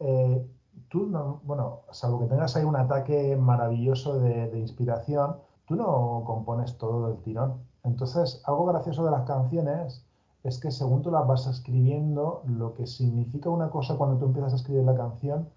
eh, 0.00 0.46
tú 0.88 1.06
no, 1.06 1.40
bueno, 1.44 1.80
salvo 1.90 2.20
que 2.20 2.26
tengas 2.26 2.56
ahí 2.56 2.64
un 2.64 2.76
ataque 2.76 3.36
maravilloso 3.36 4.18
de, 4.18 4.48
de 4.48 4.58
inspiración, 4.58 5.36
tú 5.66 5.76
no 5.76 6.22
compones 6.26 6.78
todo 6.78 7.08
del 7.08 7.18
tirón. 7.22 7.60
Entonces, 7.84 8.42
algo 8.44 8.66
gracioso 8.66 9.04
de 9.04 9.10
las 9.10 9.22
canciones 9.22 10.04
es 10.42 10.58
que 10.58 10.70
según 10.70 11.02
tú 11.02 11.10
las 11.10 11.26
vas 11.26 11.46
escribiendo, 11.46 12.42
lo 12.46 12.74
que 12.74 12.86
significa 12.86 13.50
una 13.50 13.70
cosa 13.70 13.96
cuando 13.96 14.18
tú 14.18 14.26
empiezas 14.26 14.52
a 14.52 14.56
escribir 14.56 14.84
la 14.84 14.96
canción 14.96 15.48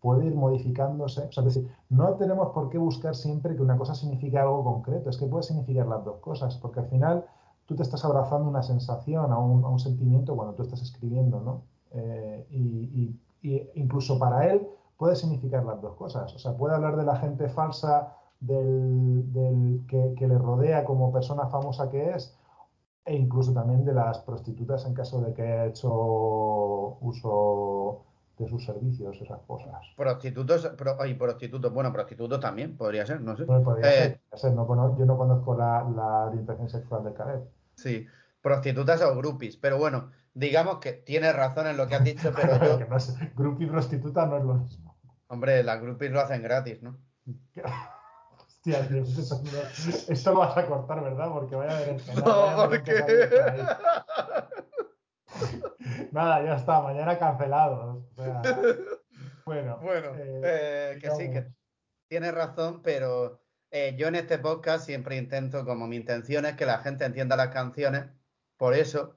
puede 0.00 0.26
ir 0.26 0.34
modificándose. 0.34 1.22
O 1.22 1.32
sea, 1.32 1.46
es 1.46 1.54
decir, 1.54 1.70
no 1.88 2.14
tenemos 2.14 2.48
por 2.50 2.68
qué 2.68 2.76
buscar 2.76 3.14
siempre 3.14 3.54
que 3.54 3.62
una 3.62 3.78
cosa 3.78 3.94
signifique 3.94 4.36
algo 4.36 4.64
concreto, 4.64 5.08
es 5.08 5.16
que 5.16 5.26
puede 5.26 5.44
significar 5.44 5.86
las 5.86 6.04
dos 6.04 6.16
cosas, 6.16 6.56
porque 6.56 6.80
al 6.80 6.86
final 6.88 7.24
tú 7.66 7.76
te 7.76 7.82
estás 7.84 8.04
abrazando 8.04 8.48
una 8.48 8.62
sensación, 8.62 9.32
a 9.32 9.38
un, 9.38 9.64
a 9.64 9.68
un 9.68 9.78
sentimiento 9.78 10.34
cuando 10.34 10.54
tú 10.54 10.64
estás 10.64 10.82
escribiendo, 10.82 11.40
¿no? 11.40 11.62
Eh, 11.92 12.46
y, 12.50 13.20
y 13.42 13.62
incluso 13.74 14.18
para 14.18 14.46
él 14.52 14.66
puede 14.96 15.16
significar 15.16 15.64
las 15.64 15.80
dos 15.82 15.96
cosas. 15.96 16.32
O 16.34 16.38
sea, 16.38 16.56
puede 16.56 16.74
hablar 16.74 16.96
de 16.96 17.04
la 17.04 17.16
gente 17.16 17.48
falsa 17.48 18.14
del, 18.40 19.32
del- 19.32 19.80
que, 19.88 20.14
que 20.16 20.28
le 20.28 20.38
rodea 20.38 20.84
como 20.84 21.12
persona 21.12 21.46
famosa 21.48 21.90
que 21.90 22.10
es, 22.10 22.36
e 23.04 23.14
incluso 23.16 23.52
también 23.52 23.84
de 23.84 23.92
las 23.94 24.18
prostitutas 24.20 24.86
en 24.86 24.94
caso 24.94 25.20
de 25.20 25.34
que 25.34 25.42
haya 25.42 25.66
hecho 25.66 25.88
uso 27.00 28.04
de 28.38 28.48
sus 28.48 28.64
servicios, 28.64 29.20
esas 29.20 29.40
cosas. 29.46 29.82
Prostitutos, 29.96 30.66
pro- 30.76 31.04
y 31.06 31.14
prostitutos, 31.14 31.72
bueno, 31.72 31.92
prostitutos 31.92 32.40
también 32.40 32.76
podría 32.76 33.04
ser, 33.06 33.20
no 33.20 33.36
sé. 33.36 33.44
Pues 33.44 33.62
podría 33.62 33.88
Eh, 33.88 33.96
ser, 33.96 34.20
podría 34.30 34.38
ser, 34.38 34.52
no 34.54 34.98
yo 34.98 35.04
no 35.04 35.18
conozco 35.18 35.54
la, 35.56 35.84
la 35.94 36.26
orientación 36.26 36.68
sexual 36.68 37.04
de 37.04 37.12
Caleb. 37.12 37.42
Sí, 37.74 38.06
prostitutas 38.40 39.02
o 39.02 39.16
groupies, 39.16 39.56
pero 39.56 39.78
bueno, 39.78 40.10
digamos 40.34 40.78
que 40.78 40.92
tienes 40.92 41.34
razón 41.34 41.66
en 41.66 41.76
lo 41.76 41.86
que 41.86 41.94
has 41.96 42.04
dicho, 42.04 42.32
pero 42.36 42.58
yo, 42.64 42.78
Que 42.78 42.86
no 42.86 42.96
es, 42.96 43.14
prostituta 43.70 44.26
no 44.26 44.38
es 44.38 44.44
lo 44.44 44.54
mismo. 44.54 44.96
hombre, 45.28 45.62
las 45.62 45.80
groupies 45.80 46.10
lo 46.10 46.20
hacen 46.20 46.42
gratis, 46.42 46.82
¿no? 46.82 46.98
Hostia, 48.38 48.86
tío, 48.88 49.02
eso, 49.02 49.42
no- 49.42 50.12
esto 50.12 50.32
lo 50.32 50.38
vas 50.40 50.56
a 50.56 50.66
cortar, 50.66 51.02
¿verdad? 51.02 51.28
Porque 51.32 51.56
vaya 51.56 51.72
a 51.72 51.76
haber 51.78 51.96
No, 52.24 52.68
¿por 52.68 52.82
qué? 52.82 52.94
Nada, 56.12 56.44
ya 56.44 56.56
está, 56.56 56.80
mañana 56.80 57.18
cancelados. 57.18 58.04
O 58.16 58.22
sea, 58.22 58.42
bueno, 59.44 59.78
Bueno, 59.82 60.14
eh, 60.16 60.40
eh, 60.44 60.98
que 61.00 61.10
sí, 61.10 61.30
que 61.30 61.46
tienes 62.08 62.34
razón, 62.34 62.82
pero 62.82 63.40
eh, 63.70 63.94
yo 63.98 64.08
en 64.08 64.14
este 64.14 64.38
podcast 64.38 64.84
siempre 64.86 65.16
intento, 65.16 65.64
como 65.64 65.86
mi 65.86 65.96
intención 65.96 66.44
es 66.46 66.54
que 66.54 66.66
la 66.66 66.78
gente 66.78 67.04
entienda 67.04 67.36
las 67.36 67.48
canciones, 67.48 68.04
por 68.56 68.74
eso 68.74 69.16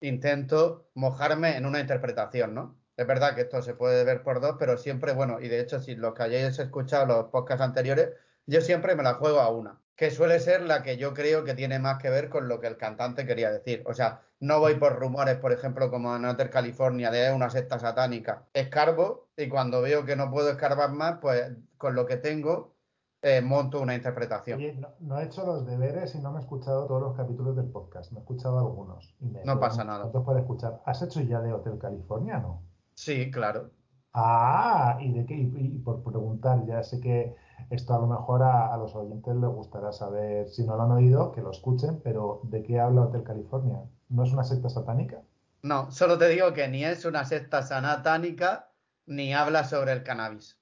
intento 0.00 0.90
mojarme 0.94 1.56
en 1.56 1.66
una 1.66 1.80
interpretación, 1.80 2.54
¿no? 2.54 2.78
Es 2.96 3.06
verdad 3.06 3.34
que 3.34 3.42
esto 3.42 3.62
se 3.62 3.74
puede 3.74 4.04
ver 4.04 4.22
por 4.22 4.40
dos, 4.40 4.56
pero 4.58 4.76
siempre, 4.76 5.12
bueno, 5.12 5.40
y 5.40 5.48
de 5.48 5.60
hecho, 5.60 5.80
si 5.80 5.94
los 5.94 6.14
que 6.14 6.24
hayáis 6.24 6.58
escuchado 6.58 7.06
los 7.06 7.26
podcasts 7.26 7.62
anteriores, 7.62 8.10
yo 8.46 8.60
siempre 8.60 8.96
me 8.96 9.02
la 9.02 9.14
juego 9.14 9.40
a 9.40 9.50
una, 9.50 9.80
que 9.94 10.10
suele 10.10 10.40
ser 10.40 10.62
la 10.62 10.82
que 10.82 10.96
yo 10.96 11.14
creo 11.14 11.44
que 11.44 11.54
tiene 11.54 11.78
más 11.78 11.98
que 11.98 12.10
ver 12.10 12.28
con 12.28 12.48
lo 12.48 12.60
que 12.60 12.66
el 12.66 12.76
cantante 12.76 13.26
quería 13.26 13.50
decir. 13.50 13.82
O 13.86 13.94
sea, 13.94 14.22
no 14.40 14.58
voy 14.60 14.76
por 14.76 14.98
rumores, 14.98 15.36
por 15.36 15.52
ejemplo, 15.52 15.90
como 15.90 16.16
en 16.16 16.24
Hotel 16.24 16.50
California, 16.50 17.10
de 17.10 17.32
una 17.32 17.50
secta 17.50 17.78
satánica. 17.78 18.46
Escarbo 18.52 19.28
y 19.36 19.48
cuando 19.48 19.82
veo 19.82 20.04
que 20.04 20.16
no 20.16 20.30
puedo 20.30 20.50
escarbar 20.50 20.90
más, 20.92 21.18
pues 21.20 21.52
con 21.76 21.94
lo 21.94 22.06
que 22.06 22.16
tengo 22.16 22.77
eh, 23.22 23.40
monto 23.40 23.80
una 23.80 23.94
interpretación. 23.94 24.58
Oye, 24.58 24.74
no, 24.74 24.88
no 25.00 25.18
he 25.18 25.24
hecho 25.24 25.44
los 25.44 25.66
deberes 25.66 26.14
y 26.14 26.20
no 26.20 26.30
me 26.32 26.38
he 26.38 26.42
escuchado 26.42 26.86
todos 26.86 27.02
los 27.02 27.16
capítulos 27.16 27.56
del 27.56 27.66
podcast. 27.66 28.12
Me 28.12 28.18
he 28.18 28.20
escuchado 28.22 28.58
algunos. 28.58 29.14
Y 29.20 29.26
me 29.26 29.44
No 29.44 29.58
pasa 29.58 29.84
nada. 29.84 30.02
cuantos 30.02 30.24
para 30.24 30.40
escuchar. 30.40 30.82
¿Has 30.86 31.02
hecho 31.02 31.20
ya 31.20 31.40
de 31.40 31.52
Hotel 31.52 31.78
California, 31.78 32.38
no? 32.38 32.62
Sí, 32.94 33.30
claro. 33.30 33.70
Ah, 34.12 34.98
y 35.00 35.12
de 35.12 35.26
qué, 35.26 35.34
y, 35.34 35.52
y 35.56 35.78
por 35.78 36.02
preguntar, 36.02 36.64
ya 36.66 36.82
sé 36.82 37.00
que 37.00 37.34
esto 37.70 37.94
a 37.94 37.98
lo 37.98 38.06
mejor 38.06 38.42
a, 38.42 38.72
a 38.72 38.76
los 38.76 38.94
oyentes 38.94 39.34
les 39.36 39.50
gustará 39.50 39.92
saber, 39.92 40.48
si 40.48 40.64
no 40.66 40.76
lo 40.76 40.82
han 40.82 40.92
oído, 40.92 41.30
que 41.32 41.40
lo 41.42 41.50
escuchen, 41.50 42.00
pero 42.02 42.40
¿de 42.44 42.62
qué 42.62 42.80
habla 42.80 43.02
Hotel 43.02 43.22
California? 43.22 43.82
¿No 44.08 44.24
es 44.24 44.32
una 44.32 44.44
secta 44.44 44.68
satánica? 44.70 45.22
No, 45.62 45.90
solo 45.90 46.18
te 46.18 46.28
digo 46.28 46.52
que 46.52 46.68
ni 46.68 46.84
es 46.84 47.04
una 47.04 47.24
secta 47.24 47.62
sanatánica 47.62 48.72
ni 49.06 49.34
habla 49.34 49.64
sobre 49.64 49.92
el 49.92 50.02
cannabis, 50.02 50.58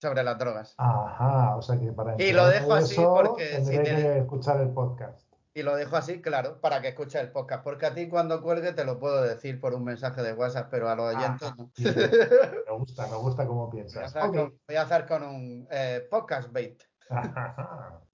sobre 0.00 0.22
las 0.24 0.38
drogas. 0.38 0.74
Ajá, 0.78 1.56
o 1.56 1.62
sea 1.62 1.78
que 1.78 1.92
para 1.92 2.14
Y 2.20 2.32
lo 2.32 2.46
dejo 2.48 2.74
de 2.74 2.80
así 2.80 2.92
eso 2.94 3.14
porque 3.14 3.60
si 3.62 3.70
tienes- 3.70 3.94
que 4.02 4.18
escuchar 4.18 4.60
el 4.60 4.70
podcast. 4.70 5.20
Y 5.52 5.62
lo 5.64 5.74
dejo 5.74 5.96
así, 5.96 6.22
claro, 6.22 6.60
para 6.60 6.80
que 6.80 6.88
escuches 6.88 7.20
el 7.20 7.32
podcast. 7.32 7.64
Porque 7.64 7.84
a 7.84 7.92
ti 7.92 8.08
cuando 8.08 8.40
cuelgue 8.40 8.72
te 8.72 8.84
lo 8.84 9.00
puedo 9.00 9.20
decir 9.22 9.60
por 9.60 9.74
un 9.74 9.82
mensaje 9.84 10.22
de 10.22 10.32
WhatsApp, 10.32 10.68
pero 10.70 10.88
a 10.88 10.94
los 10.94 11.14
oyentes 11.14 11.48
Ah, 11.50 11.54
no. 11.58 11.70
bien. 11.76 11.94
Me 12.70 12.76
gusta, 12.78 13.06
me 13.08 13.16
gusta 13.16 13.46
cómo 13.46 13.66
Voy 13.68 13.68
a 13.68 13.72
piensas. 13.72 14.04
hacer, 14.16 14.22
Ok. 14.22 14.36
con, 14.36 14.58
voy 14.68 14.76
a 14.76 14.82
hacer 14.82 15.06
con 15.06 15.22
un 15.24 15.68
eh, 15.70 16.06
podcast 16.08 16.52
bait. 16.52 16.80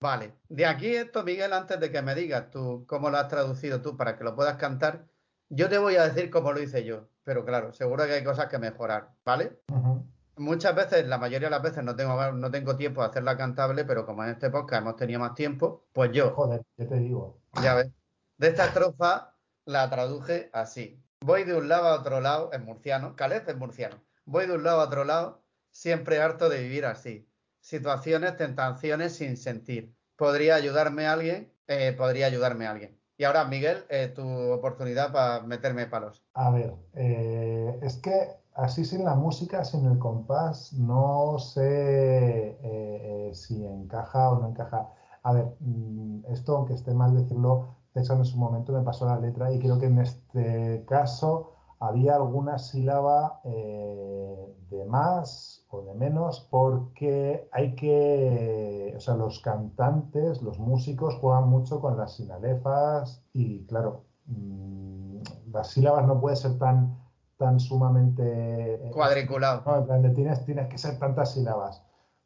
Vale. 0.01 0.33
De 0.49 0.65
aquí 0.67 0.97
esto, 0.97 1.23
Miguel, 1.25 1.53
antes 1.53 1.79
de 1.79 1.91
que 1.93 2.01
me 2.03 2.15
digas 2.15 2.51
tú 2.51 2.85
cómo 2.89 3.11
lo 3.11 3.19
has 3.19 3.29
traducido 3.29 3.83
tú 3.83 3.97
para 3.97 4.17
que 4.17 4.25
lo 4.25 4.35
puedas 4.35 4.57
cantar, 4.57 5.05
yo 5.51 5.69
te 5.69 5.77
voy 5.79 5.97
a 5.97 6.05
decir 6.09 6.31
cómo 6.31 6.53
lo 6.53 6.61
hice 6.61 6.85
yo. 6.85 7.09
Pero 7.23 7.45
claro, 7.45 7.73
seguro 7.75 8.07
que 8.07 8.13
hay 8.15 8.25
cosas 8.25 8.47
que 8.47 8.59
mejorar, 8.59 9.11
¿vale? 9.27 9.61
Ujú. 9.71 10.07
Muchas 10.39 10.75
veces, 10.75 11.07
la 11.07 11.19
mayoría 11.19 11.49
de 11.49 11.51
las 11.51 11.63
veces 11.63 11.83
no 11.83 11.97
tengo, 11.97 12.33
no 12.33 12.51
tengo 12.51 12.77
tiempo 12.77 13.01
de 13.01 13.09
hacerla 13.09 13.37
cantable, 13.37 13.85
pero 13.85 14.05
como 14.05 14.23
en 14.25 14.31
este 14.31 14.51
podcast 14.51 14.83
hemos 14.83 14.97
tenido 14.97 15.21
más 15.21 15.35
tiempo, 15.35 15.87
pues 15.93 16.13
yo, 16.13 16.35
Joder, 16.35 16.63
yo 16.77 16.87
te 16.87 16.97
digo. 16.99 17.41
ya 17.63 17.75
ves, 17.75 17.89
de 18.37 18.49
esta 18.49 18.67
estrofa 18.67 19.35
la 19.65 19.89
traduje 19.89 20.51
así. 20.53 21.03
Voy 21.21 21.45
de 21.45 21.57
un 21.57 21.69
lado 21.69 21.89
a 21.89 21.95
otro 22.01 22.21
lado, 22.21 22.51
en 22.53 22.65
murciano, 22.65 23.17
Caleb 23.17 23.49
es 23.49 23.57
murciano. 23.57 23.97
Voy 24.27 24.47
de 24.47 24.55
un 24.55 24.63
lado 24.65 24.81
a 24.81 24.85
otro 24.85 25.05
lado, 25.05 25.43
siempre 25.71 26.21
harto 26.21 26.49
de 26.51 26.63
vivir 26.63 26.85
así. 26.85 27.29
Situaciones, 27.61 28.37
tentaciones 28.37 29.17
sin 29.17 29.37
sentir. 29.37 29.97
¿Podría 30.17 30.55
ayudarme 30.57 31.07
alguien? 31.07 31.53
Eh, 31.67 31.95
podría 31.97 32.27
ayudarme 32.27 32.67
alguien. 32.67 33.01
Y 33.17 33.25
ahora, 33.25 33.45
Miguel, 33.47 33.85
eh, 33.89 34.13
tu 34.15 34.23
oportunidad 34.53 35.13
para 35.13 35.41
meterme 35.41 35.87
palos. 35.87 36.23
A 36.35 36.51
ver, 36.51 36.75
eh, 36.95 37.79
es 37.83 37.97
que 37.97 38.37
así 38.57 38.85
sin 38.85 39.05
la 39.05 39.15
música, 39.15 39.65
sin 39.65 39.87
el 39.87 39.99
compás, 39.99 40.73
no 40.73 41.39
sé 41.39 41.63
eh, 41.63 43.29
eh, 43.31 43.35
si 43.35 43.65
encaja 43.65 44.31
o 44.33 44.41
no 44.41 44.49
encaja. 44.49 44.89
A 45.23 45.33
ver, 45.33 45.57
mm, 45.61 46.25
esto, 46.29 46.57
aunque 46.57 46.75
esté 46.75 46.95
mal 46.95 47.15
decirlo, 47.15 47.77
César 47.93 48.19
en 48.19 48.25
su 48.25 48.39
momento 48.39 48.73
me 48.73 48.83
pasó 48.83 49.07
la 49.07 49.19
letra 49.19 49.53
y 49.53 49.59
creo 49.59 49.79
que 49.79 49.87
en 49.87 49.99
este 49.99 50.85
caso 50.87 51.53
había 51.79 52.17
alguna 52.17 52.59
sílaba 52.59 53.41
eh, 53.45 54.57
de 54.71 54.85
más 54.87 55.67
o 55.71 55.83
de 55.83 55.95
menos 55.95 56.47
porque 56.51 57.49
hay 57.53 57.75
que, 57.75 58.95
o 58.97 59.01
sea, 59.01 59.15
los 59.17 59.41
cantantes, 59.41 60.43
los 60.43 60.59
músicos 60.59 61.17
juegan 61.17 61.49
mucho 61.49 61.81
con 61.81 61.97
las 61.97 62.17
sinalefas 62.17 63.23
y 63.33 63.67
claro, 63.67 64.05
mm, 64.27 65.19
las 65.53 65.69
sílabas 65.69 66.07
no 66.07 66.21
pueden 66.21 66.37
ser 66.37 66.59
tan, 66.59 67.06
tan 67.37 67.61
sumamente... 67.61 68.89
eh, 68.89 68.91
Cuadriculado. 68.93 69.63
no, 69.67 69.77
en 69.79 69.87
plan 69.87 70.03
de 70.03 70.11
tienes, 70.11 70.45
tienes 70.45 70.69
que 70.69 70.79
ser 70.79 70.99
tantas 70.99 71.33
sílabas. 71.33 71.83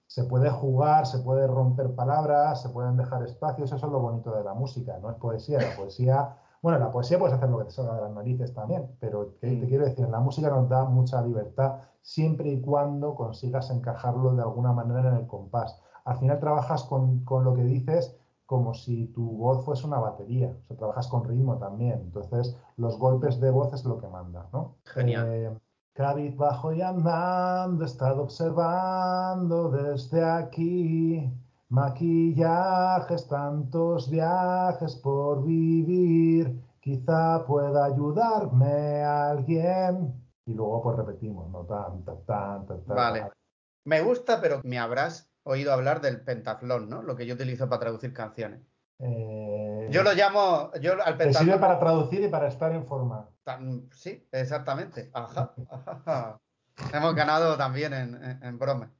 Se 0.06 0.24
puede 0.24 0.50
jugar, 0.50 1.06
se 1.06 1.18
puede 1.20 1.46
romper 1.46 1.94
palabras, 1.94 2.62
se 2.62 2.68
pueden 2.70 2.96
dejar 2.96 3.22
espacios, 3.22 3.70
eso 3.72 3.86
es 3.86 3.92
lo 3.92 4.00
bonito 4.00 4.32
de 4.32 4.42
la 4.42 4.54
música, 4.54 4.98
no 4.98 5.10
es 5.10 5.16
poesía. 5.16 5.60
La 5.60 5.76
poesía, 5.76 6.36
bueno, 6.62 6.78
la 6.80 6.90
poesía 6.90 7.18
puedes 7.18 7.36
hacer 7.36 7.48
lo 7.48 7.58
que 7.58 7.66
te 7.66 7.70
salga 7.70 7.94
de 7.94 8.02
las 8.02 8.10
narices 8.12 8.52
también, 8.52 8.96
pero 9.00 9.26
te 9.40 9.66
quiero 9.66 9.84
decir, 9.84 10.04
en 10.04 10.10
la 10.10 10.20
música 10.20 10.50
nos 10.50 10.68
da 10.68 10.84
mucha 10.84 11.22
libertad 11.22 11.76
siempre 12.02 12.48
y 12.48 12.60
cuando 12.60 13.14
consigas 13.14 13.70
encajarlo 13.70 14.34
de 14.34 14.42
alguna 14.42 14.72
manera 14.72 15.10
en 15.10 15.16
el 15.16 15.26
compás. 15.28 15.80
Al 16.04 16.16
final 16.18 16.40
trabajas 16.40 16.82
con, 16.84 17.24
con 17.24 17.44
lo 17.44 17.54
que 17.54 17.62
dices 17.62 18.16
como 18.50 18.74
si 18.74 19.06
tu 19.14 19.22
voz 19.22 19.64
fuese 19.64 19.86
una 19.86 20.00
batería, 20.00 20.48
o 20.48 20.66
sea, 20.66 20.76
trabajas 20.76 21.06
con 21.06 21.22
ritmo 21.22 21.56
también, 21.58 22.00
entonces 22.00 22.56
los 22.78 22.98
golpes 22.98 23.38
de 23.38 23.48
voz 23.48 23.72
es 23.72 23.84
lo 23.84 24.00
que 24.00 24.08
manda, 24.08 24.48
¿no? 24.52 24.74
Genial. 24.86 25.28
Eh, 25.28 25.56
Cabizbajo 25.92 26.72
y 26.72 26.82
andando, 26.82 27.84
he 27.84 27.86
estado 27.86 28.22
observando 28.22 29.70
desde 29.70 30.24
aquí. 30.24 31.32
Maquillajes, 31.68 33.28
tantos 33.28 34.10
viajes 34.10 34.96
por 34.96 35.44
vivir. 35.44 36.60
Quizá 36.80 37.44
pueda 37.46 37.84
ayudarme 37.84 39.04
alguien. 39.04 40.12
Y 40.44 40.54
luego 40.54 40.82
pues 40.82 40.96
repetimos, 40.96 41.48
¿no? 41.50 41.60
Tan, 41.66 42.04
tan, 42.04 42.24
tan, 42.26 42.66
tan. 42.66 42.96
Vale. 42.96 43.30
Me 43.84 44.02
gusta, 44.02 44.40
pero 44.40 44.60
me 44.64 44.80
habrás 44.80 45.29
oído 45.50 45.72
hablar 45.72 46.00
del 46.00 46.20
pentaflón, 46.22 46.88
¿no? 46.88 47.02
Lo 47.02 47.16
que 47.16 47.26
yo 47.26 47.34
utilizo 47.34 47.68
para 47.68 47.80
traducir 47.80 48.12
canciones. 48.12 48.60
Eh, 48.98 49.88
Yo 49.90 50.02
lo 50.02 50.12
llamo, 50.12 50.70
yo 50.80 50.92
al 51.02 51.16
te 51.16 51.32
sirve 51.32 51.58
para 51.58 51.78
traducir 51.78 52.22
y 52.22 52.28
para 52.28 52.48
estar 52.48 52.70
en 52.72 52.86
forma. 52.86 53.28
Tan- 53.44 53.88
sí, 53.94 54.28
exactamente. 54.30 55.10
Ajá, 55.14 55.54
ajá. 55.86 56.38
Hemos 56.92 57.14
ganado 57.14 57.56
también 57.56 57.92
en, 57.92 58.14
en, 58.22 58.42
en 58.42 58.58
broma. 58.58 58.92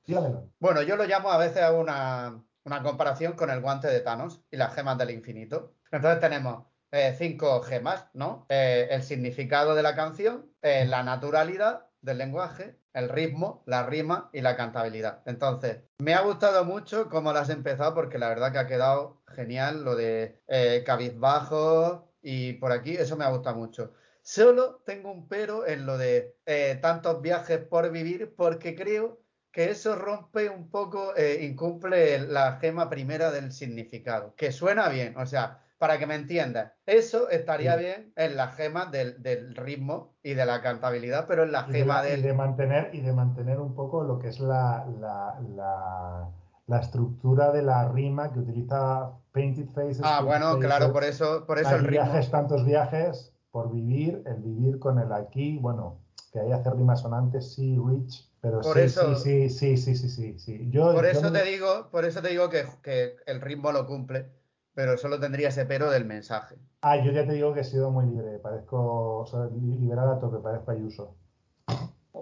Bueno, 0.59 0.83
yo 0.83 0.97
lo 0.97 1.05
llamo 1.05 1.31
a 1.31 1.39
veces 1.39 1.63
a 1.63 1.73
una, 1.73 2.43
una 2.65 2.83
comparación 2.83 3.35
con 3.35 3.51
el 3.51 3.61
guante 3.61 3.89
de 3.89 4.01
Thanos 4.01 4.43
y 4.51 4.57
las 4.57 4.75
gemas 4.75 4.99
del 4.99 5.11
infinito. 5.11 5.75
Entonces 5.91 6.21
tenemos 6.21 6.65
eh, 6.93 7.15
cinco 7.19 7.61
gemas, 7.63 8.07
¿no? 8.15 8.47
Eh, 8.49 8.89
el 8.91 9.03
significado 9.03 9.75
de 9.75 9.83
la 9.83 9.95
canción, 9.95 10.51
eh, 10.63 10.85
la 10.87 11.03
naturalidad 11.03 11.87
del 12.03 12.19
lenguaje, 12.19 12.77
el 12.93 13.09
ritmo, 13.09 13.63
la 13.67 13.87
rima 13.87 14.31
y 14.33 14.41
la 14.41 14.57
cantabilidad. 14.57 15.23
Entonces, 15.27 15.79
me 15.99 16.15
ha 16.15 16.23
gustado 16.23 16.65
mucho 16.65 17.09
cómo 17.09 17.33
lo 17.33 17.39
has 17.39 17.51
empezado 17.51 17.95
porque 17.95 18.19
la 18.19 18.29
verdad 18.29 18.53
que 18.53 18.59
ha 18.59 18.67
quedado 18.67 19.23
genial 19.29 19.85
lo 19.85 19.97
de 19.97 20.41
eh, 20.49 20.83
cabizbajo 20.85 22.13
y 22.23 22.55
por 22.55 22.73
aquí, 22.73 22.97
eso 22.97 23.17
me 23.17 23.25
ha 23.25 23.31
gustado 23.31 23.57
mucho. 23.57 23.93
Solo 24.23 24.83
tengo 24.85 25.11
un 25.11 25.29
pero 25.29 25.67
en 25.67 25.87
lo 25.87 25.97
de 25.97 26.37
eh, 26.47 26.79
tantos 26.81 27.23
viajes 27.23 27.59
por 27.59 27.91
vivir 27.91 28.35
porque 28.37 28.75
creo 28.75 29.21
que 29.53 29.71
eso 29.71 29.97
rompe 29.97 30.49
un 30.49 30.71
poco, 30.71 31.17
eh, 31.17 31.41
incumple 31.43 32.21
la 32.21 32.59
gema 32.61 32.89
primera 32.89 33.31
del 33.31 33.53
significado, 33.53 34.35
que 34.37 34.53
suena 34.53 34.89
bien, 34.89 35.17
o 35.17 35.27
sea, 35.27 35.65
para 35.81 35.99
que 35.99 36.07
me 36.07 36.15
entiendas, 36.15 36.73
eso 36.85 37.31
estaría 37.31 37.73
Sí. 37.77 37.85
bien 37.85 38.13
en 38.17 38.37
la 38.37 38.49
gema 38.49 38.87
del, 38.87 39.23
del 39.23 39.57
ritmo 39.57 40.19
y 40.23 40.35
de 40.35 40.45
la 40.45 40.61
cantabilidad, 40.61 41.27
pero 41.27 41.45
en 41.45 41.53
la 41.53 41.67
y 41.69 41.73
de, 41.73 41.79
gema 41.81 42.03
la- 42.03 42.09
y 42.09 42.11
del... 42.13 42.23
de 42.23 42.33
mantener 42.35 42.91
y 42.95 43.01
de 43.01 43.13
mantener 43.15 43.59
un 43.59 43.75
poco 43.75 44.05
lo 44.05 44.19
que 44.19 44.29
es 44.29 44.41
la, 44.41 44.87
la, 45.01 45.41
la, 45.57 46.29
la 46.67 46.81
estructura 46.81 47.51
de 47.51 47.63
la 47.63 47.89
rima 47.89 48.31
que 48.31 48.41
utiliza 48.41 49.13
Painted 49.33 49.69
Faces. 49.71 50.01
Ah, 50.03 50.21
bueno, 50.23 50.59
claro, 50.59 50.93
por 50.93 51.03
eso, 51.03 51.47
por 51.47 51.59
eso 51.59 51.75
el 51.77 51.85
ritmo. 51.85 52.05
viajes, 52.05 52.31
tantos 52.31 52.65
viajes 52.67 53.33
por 53.51 53.73
vivir, 53.73 54.23
el 54.27 54.37
vivir 54.43 54.79
con 54.79 54.99
el 54.99 55.11
aquí, 55.13 55.59
bueno, 55.59 55.99
que 56.33 56.41
ahí 56.41 56.53
hace 56.53 56.71
rimas 56.71 57.01
sonantes, 57.01 57.55
sí, 57.55 57.77
rich, 57.85 58.29
pero 58.43 58.61
Por 58.61 58.77
sí, 58.77 58.81
eso- 58.83 59.17
sí, 59.17 59.49
sí, 59.49 59.77
sí, 59.77 59.97
sí, 59.97 59.97
sí, 59.97 60.09
sí, 60.11 60.39
sí. 60.39 60.69
Yo, 60.71 60.93
Por 60.93 61.05
yo 61.05 61.11
eso 61.11 61.31
me- 61.31 61.39
te 61.39 61.45
digo, 61.47 61.89
por 61.91 62.05
eso 62.05 62.21
te 62.23 62.29
digo 62.29 62.51
que, 62.51 62.67
que 62.83 63.17
el 63.27 63.41
ritmo 63.41 63.73
lo 63.73 63.87
cumple, 63.87 64.31
pero 64.75 64.97
solo 64.97 65.19
tendría 65.21 65.49
ese 65.49 65.67
pero 65.67 65.91
del 65.91 66.05
mensaje. 66.05 66.57
Ah, 66.83 66.97
yo 66.97 67.13
ya 67.13 67.27
te 67.27 67.33
digo 67.33 67.53
que 67.53 67.61
he 67.61 67.65
sido 67.65 67.91
muy 67.91 68.07
libre, 68.07 68.39
parezco, 68.39 69.19
o 69.19 69.27
sea, 69.27 69.47
li- 69.47 69.79
liberal 69.79 70.11
a 70.11 70.19
tope, 70.19 70.39
parezco 70.39 70.71
Ayuso. 70.71 71.15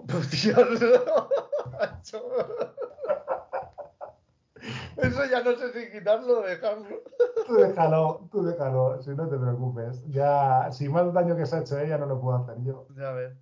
Pues, 0.07 0.31
Dios. 0.31 0.57
Eso 4.97 5.25
ya 5.31 5.41
no 5.43 5.55
sé 5.55 5.71
si 5.71 5.89
quitarlo 5.91 6.39
o 6.39 6.41
dejarlo. 6.43 7.03
Tú 7.47 7.55
déjalo, 7.55 8.27
tú 8.31 8.43
déjalo, 8.43 9.01
si 9.01 9.11
no 9.11 9.27
te 9.29 9.37
preocupes. 9.37 10.05
Ya, 10.09 10.69
si 10.71 10.89
más 10.89 11.13
daño 11.13 11.35
que 11.37 11.45
se 11.45 11.55
ha 11.55 11.59
hecho 11.61 11.79
ella, 11.79 11.97
no 11.97 12.05
lo 12.07 12.19
puedo 12.19 12.37
hacer 12.37 12.55
yo. 12.63 12.85
Ya 12.97 13.11
ves. 13.11 13.33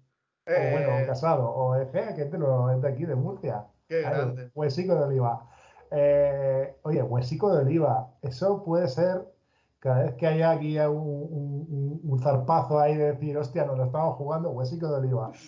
O 0.46 0.52
bueno, 0.72 0.90
Eh, 1.00 1.06
casado, 1.08 1.50
o 1.50 1.76
Egea, 1.76 2.16
que 2.16 2.26
te 2.26 2.38
lo 2.38 2.72
es 2.72 2.82
de 2.82 2.88
aquí, 2.90 3.06
de 3.06 3.16
Murcia. 3.16 3.66
Qué 3.88 4.02
grande. 4.02 4.52
Huesico 4.54 4.96
de 4.96 5.04
oliva. 5.04 5.48
Eh, 5.92 6.78
oye, 6.84 7.02
huesico 7.02 7.54
de 7.54 7.62
oliva, 7.64 8.10
eso 8.22 8.64
puede 8.64 8.88
ser 8.88 9.26
cada 9.80 10.04
vez 10.04 10.16
que 10.16 10.28
haya 10.28 10.52
aquí 10.52 10.78
un, 10.80 10.98
un- 10.98 11.68
un- 11.70 12.02
un 12.04 12.20
zarpazo 12.20 12.80
ahí 12.80 12.96
de 12.96 13.14
decir, 13.14 13.38
hostia, 13.38 13.66
nos 13.66 13.78
lo 13.78 13.86
estamos 13.86 14.16
jugando, 14.18 14.50
huesico 14.52 14.88
de 14.90 14.96
oliva. 14.96 15.32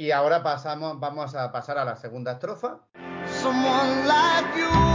Y 0.00 0.12
ahora 0.12 0.44
pasamos, 0.44 1.00
vamos 1.00 1.34
a 1.34 1.50
pasar 1.50 1.76
a 1.76 1.84
la 1.84 1.96
segunda 1.96 2.30
estrofa. 2.30 2.78
Someone 3.26 4.06
like 4.06 4.56
you 4.56 4.87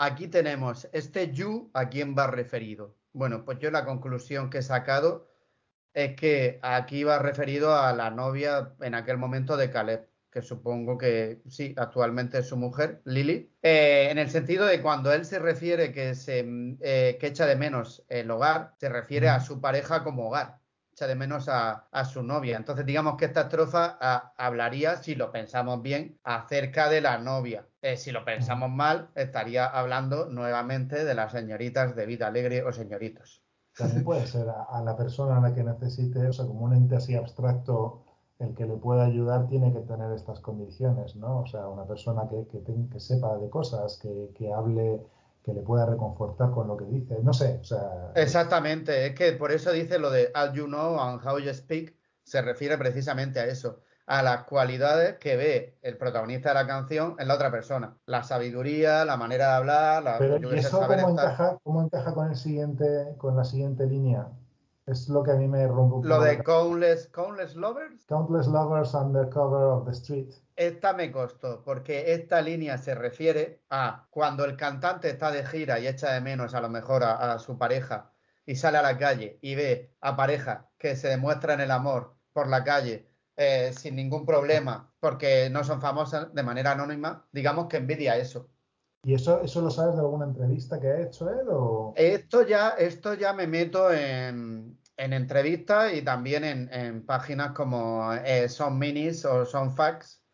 Aquí 0.00 0.28
tenemos 0.28 0.88
este 0.92 1.32
you 1.32 1.70
a 1.74 1.88
quién 1.88 2.14
va 2.16 2.28
referido. 2.28 2.96
Bueno, 3.12 3.44
pues 3.44 3.58
yo 3.58 3.70
la 3.72 3.84
conclusión 3.84 4.48
que 4.48 4.58
he 4.58 4.62
sacado 4.62 5.26
es 5.92 6.14
que 6.14 6.60
aquí 6.62 7.02
va 7.02 7.18
referido 7.18 7.74
a 7.74 7.92
la 7.92 8.10
novia 8.10 8.74
en 8.80 8.94
aquel 8.94 9.18
momento 9.18 9.56
de 9.56 9.70
Caleb, 9.72 10.08
que 10.30 10.40
supongo 10.42 10.96
que 10.98 11.42
sí, 11.48 11.74
actualmente 11.76 12.38
es 12.38 12.46
su 12.48 12.56
mujer, 12.56 13.02
Lily, 13.04 13.50
Eh, 13.62 14.08
en 14.10 14.18
el 14.18 14.30
sentido 14.30 14.66
de 14.66 14.80
cuando 14.82 15.12
él 15.12 15.24
se 15.24 15.40
refiere 15.40 15.92
que, 15.92 16.14
se, 16.14 16.46
eh, 16.80 17.16
que 17.18 17.26
echa 17.26 17.46
de 17.46 17.56
menos 17.56 18.04
el 18.08 18.30
hogar, 18.30 18.74
se 18.78 18.88
refiere 18.88 19.28
a 19.28 19.40
su 19.40 19.60
pareja 19.60 20.04
como 20.04 20.28
hogar. 20.28 20.57
Echa 20.98 21.06
de 21.06 21.14
menos 21.14 21.48
a, 21.48 21.86
a 21.92 22.04
su 22.04 22.22
novia. 22.22 22.56
Entonces, 22.56 22.84
digamos 22.84 23.16
que 23.16 23.26
esta 23.26 23.42
estrofa 23.42 23.96
a, 24.00 24.32
hablaría, 24.36 24.96
si 24.96 25.14
lo 25.14 25.30
pensamos 25.30 25.80
bien, 25.80 26.18
acerca 26.24 26.88
de 26.88 27.00
la 27.00 27.18
novia. 27.18 27.66
Eh, 27.82 27.96
si 27.96 28.10
lo 28.10 28.24
pensamos 28.24 28.70
mal, 28.70 29.10
estaría 29.14 29.66
hablando 29.66 30.26
nuevamente 30.26 31.04
de 31.04 31.14
las 31.14 31.32
señoritas 31.32 31.94
de 31.94 32.06
vida 32.06 32.26
alegre 32.26 32.64
o 32.64 32.72
señoritos. 32.72 33.42
También 33.76 34.02
puede 34.02 34.26
ser 34.26 34.48
a, 34.48 34.64
a 34.64 34.82
la 34.82 34.96
persona 34.96 35.36
a 35.36 35.40
la 35.40 35.54
que 35.54 35.62
necesite, 35.62 36.26
o 36.26 36.32
sea, 36.32 36.46
como 36.46 36.64
un 36.64 36.74
ente 36.74 36.96
así 36.96 37.14
abstracto 37.14 38.02
el 38.40 38.54
que 38.54 38.66
le 38.66 38.76
pueda 38.76 39.04
ayudar 39.04 39.48
tiene 39.48 39.72
que 39.72 39.80
tener 39.80 40.12
estas 40.12 40.40
condiciones, 40.40 41.16
¿no? 41.16 41.40
O 41.40 41.46
sea, 41.46 41.68
una 41.68 41.84
persona 41.86 42.28
que, 42.28 42.46
que, 42.46 42.62
que 42.88 43.00
sepa 43.00 43.36
de 43.36 43.48
cosas, 43.50 43.98
que, 43.98 44.30
que, 44.34 44.52
hable, 44.52 45.00
que 45.48 45.54
le 45.54 45.62
pueda 45.62 45.86
reconfortar 45.86 46.50
con 46.50 46.68
lo 46.68 46.76
que 46.76 46.84
dice. 46.84 47.16
No 47.22 47.32
sé, 47.32 47.58
o 47.62 47.64
sea. 47.64 48.12
Exactamente, 48.14 49.06
es 49.06 49.14
que 49.14 49.32
por 49.32 49.50
eso 49.50 49.72
dice 49.72 49.98
lo 49.98 50.10
de 50.10 50.30
As 50.34 50.52
you 50.52 50.66
know 50.66 51.00
and 51.00 51.26
how 51.26 51.38
you 51.38 51.54
speak, 51.54 51.96
se 52.22 52.42
refiere 52.42 52.76
precisamente 52.76 53.40
a 53.40 53.46
eso, 53.46 53.80
a 54.04 54.22
las 54.22 54.44
cualidades 54.44 55.16
que 55.16 55.36
ve 55.36 55.78
el 55.80 55.96
protagonista 55.96 56.50
de 56.50 56.54
la 56.56 56.66
canción 56.66 57.16
en 57.18 57.28
la 57.28 57.34
otra 57.34 57.50
persona. 57.50 57.96
La 58.04 58.24
sabiduría, 58.24 59.06
la 59.06 59.16
manera 59.16 59.48
de 59.48 59.54
hablar, 59.54 60.02
la 60.02 60.18
Pero 60.18 60.54
¿y 60.54 60.58
eso 60.58 60.80
cómo 60.80 61.08
encaja, 61.08 61.58
cómo 61.62 61.82
encaja 61.82 62.12
con 62.12 62.28
el 62.28 62.36
siguiente, 62.36 63.14
con 63.16 63.34
la 63.34 63.44
siguiente 63.44 63.86
línea? 63.86 64.28
Es 64.84 65.08
lo 65.08 65.22
que 65.22 65.30
a 65.30 65.36
mí 65.36 65.48
me 65.48 65.66
rompe 65.66 65.96
un 65.96 66.02
poco. 66.02 66.08
Lo 66.08 66.20
de 66.20 66.42
countless, 66.42 67.08
countless 67.08 67.56
Lovers. 67.56 68.04
Countless 68.06 68.46
Lovers 68.46 68.94
under 68.94 69.30
cover 69.30 69.64
of 69.64 69.86
the 69.86 69.92
street. 69.92 70.34
Esta 70.58 70.92
me 70.92 71.12
costó, 71.12 71.62
porque 71.62 72.12
esta 72.14 72.42
línea 72.42 72.78
se 72.78 72.96
refiere 72.96 73.62
a 73.70 74.08
cuando 74.10 74.44
el 74.44 74.56
cantante 74.56 75.08
está 75.08 75.30
de 75.30 75.46
gira 75.46 75.78
y 75.78 75.86
echa 75.86 76.12
de 76.12 76.20
menos 76.20 76.52
a 76.52 76.60
lo 76.60 76.68
mejor 76.68 77.04
a, 77.04 77.32
a 77.32 77.38
su 77.38 77.56
pareja 77.56 78.12
y 78.44 78.56
sale 78.56 78.78
a 78.78 78.82
la 78.82 78.98
calle 78.98 79.38
y 79.40 79.54
ve 79.54 79.94
a 80.00 80.16
parejas 80.16 80.64
que 80.76 80.96
se 80.96 81.06
demuestran 81.06 81.60
el 81.60 81.70
amor 81.70 82.16
por 82.32 82.48
la 82.48 82.64
calle 82.64 83.08
eh, 83.36 83.72
sin 83.72 83.94
ningún 83.94 84.26
problema 84.26 84.92
porque 84.98 85.48
no 85.48 85.62
son 85.62 85.80
famosas 85.80 86.34
de 86.34 86.42
manera 86.42 86.72
anónima, 86.72 87.28
digamos 87.30 87.68
que 87.68 87.76
envidia 87.76 88.16
eso. 88.16 88.50
¿Y 89.04 89.14
eso, 89.14 89.40
eso 89.42 89.60
lo 89.60 89.70
sabes 89.70 89.94
de 89.94 90.00
alguna 90.00 90.24
entrevista 90.24 90.80
que 90.80 90.88
ha 90.88 91.00
hecho 91.02 91.30
él? 91.30 91.46
O... 91.48 91.94
Esto, 91.94 92.44
ya, 92.44 92.70
esto 92.70 93.14
ya 93.14 93.32
me 93.32 93.46
meto 93.46 93.92
en, 93.92 94.76
en 94.96 95.12
entrevistas 95.12 95.94
y 95.94 96.02
también 96.02 96.42
en, 96.42 96.72
en 96.72 97.06
páginas 97.06 97.52
como 97.52 98.12
eh, 98.12 98.48
Son 98.48 98.76
Minis 98.76 99.24
o 99.24 99.44
Son 99.44 99.70
Facts 99.76 100.24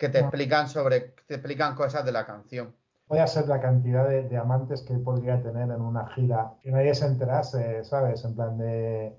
que 0.00 0.08
te 0.08 0.20
no. 0.20 0.28
explican 0.28 0.66
sobre 0.66 1.14
te 1.26 1.34
explican 1.34 1.74
cosas 1.74 2.04
de 2.06 2.10
la 2.10 2.24
canción. 2.24 2.74
Puede 3.06 3.26
ser 3.26 3.46
la 3.48 3.60
cantidad 3.60 4.08
de, 4.08 4.22
de, 4.22 4.36
amantes 4.36 4.82
que 4.82 4.94
podría 4.94 5.42
tener 5.42 5.64
en 5.64 5.82
una 5.82 6.06
gira 6.08 6.54
que 6.62 6.70
nadie 6.70 6.94
se 6.94 7.06
enterase, 7.06 7.84
¿sabes? 7.84 8.24
En 8.24 8.34
plan 8.34 8.56
de. 8.56 9.14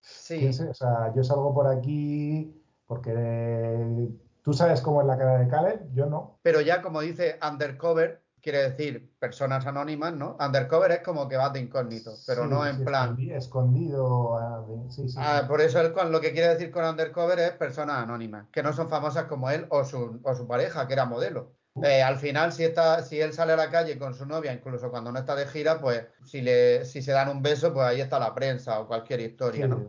Sí. 0.00 0.46
O 0.46 0.74
sea, 0.74 1.12
yo 1.16 1.24
salgo 1.24 1.52
por 1.52 1.66
aquí 1.66 2.54
porque 2.86 4.08
tú 4.42 4.52
sabes 4.52 4.80
cómo 4.80 5.00
es 5.00 5.06
la 5.08 5.18
cara 5.18 5.38
de 5.38 5.48
Caleb, 5.48 5.92
yo 5.94 6.06
no. 6.06 6.38
Pero 6.42 6.60
ya 6.60 6.80
como 6.80 7.00
dice 7.00 7.38
Undercover, 7.42 8.22
quiere 8.42 8.70
decir 8.70 9.12
personas 9.18 9.66
anónimas, 9.66 10.12
¿no? 10.14 10.36
Undercover 10.40 10.90
es 10.92 11.00
como 11.00 11.28
que 11.28 11.36
vas 11.36 11.52
de 11.52 11.60
incógnito, 11.60 12.12
pero 12.26 12.44
sí, 12.44 12.48
no 12.50 12.66
en 12.66 12.78
sí, 12.78 12.84
plan. 12.84 13.16
Escondido. 13.30 14.36
ah, 14.38 14.64
sí, 14.88 15.08
sí, 15.08 15.16
Ah, 15.18 15.44
por 15.46 15.60
eso 15.60 15.80
él, 15.80 15.92
con 15.92 16.10
lo 16.12 16.20
que 16.20 16.32
quiere 16.32 16.48
decir 16.48 16.70
con 16.70 16.84
undercover 16.84 17.38
es 17.38 17.50
personas 17.52 18.02
anónimas, 18.02 18.46
que 18.52 18.62
no 18.62 18.72
son 18.72 18.88
famosas 18.88 19.24
como 19.24 19.50
él 19.50 19.66
o 19.70 19.84
su, 19.84 20.20
o 20.22 20.34
su 20.34 20.46
pareja, 20.46 20.86
que 20.86 20.92
era 20.94 21.04
modelo. 21.04 21.52
Eh, 21.82 22.02
al 22.02 22.16
final, 22.18 22.52
si, 22.52 22.64
está, 22.64 23.02
si 23.02 23.20
él 23.20 23.32
sale 23.32 23.52
a 23.52 23.56
la 23.56 23.70
calle 23.70 23.96
con 23.96 24.12
su 24.14 24.26
novia, 24.26 24.52
incluso 24.52 24.90
cuando 24.90 25.12
no 25.12 25.18
está 25.20 25.36
de 25.36 25.46
gira, 25.46 25.80
pues 25.80 26.04
si, 26.24 26.42
le, 26.42 26.84
si 26.84 27.00
se 27.00 27.12
dan 27.12 27.28
un 27.28 27.42
beso, 27.42 27.72
pues 27.72 27.86
ahí 27.86 28.00
está 28.00 28.18
la 28.18 28.34
prensa 28.34 28.80
o 28.80 28.88
cualquier 28.88 29.20
historia, 29.20 29.68
¿no? 29.68 29.88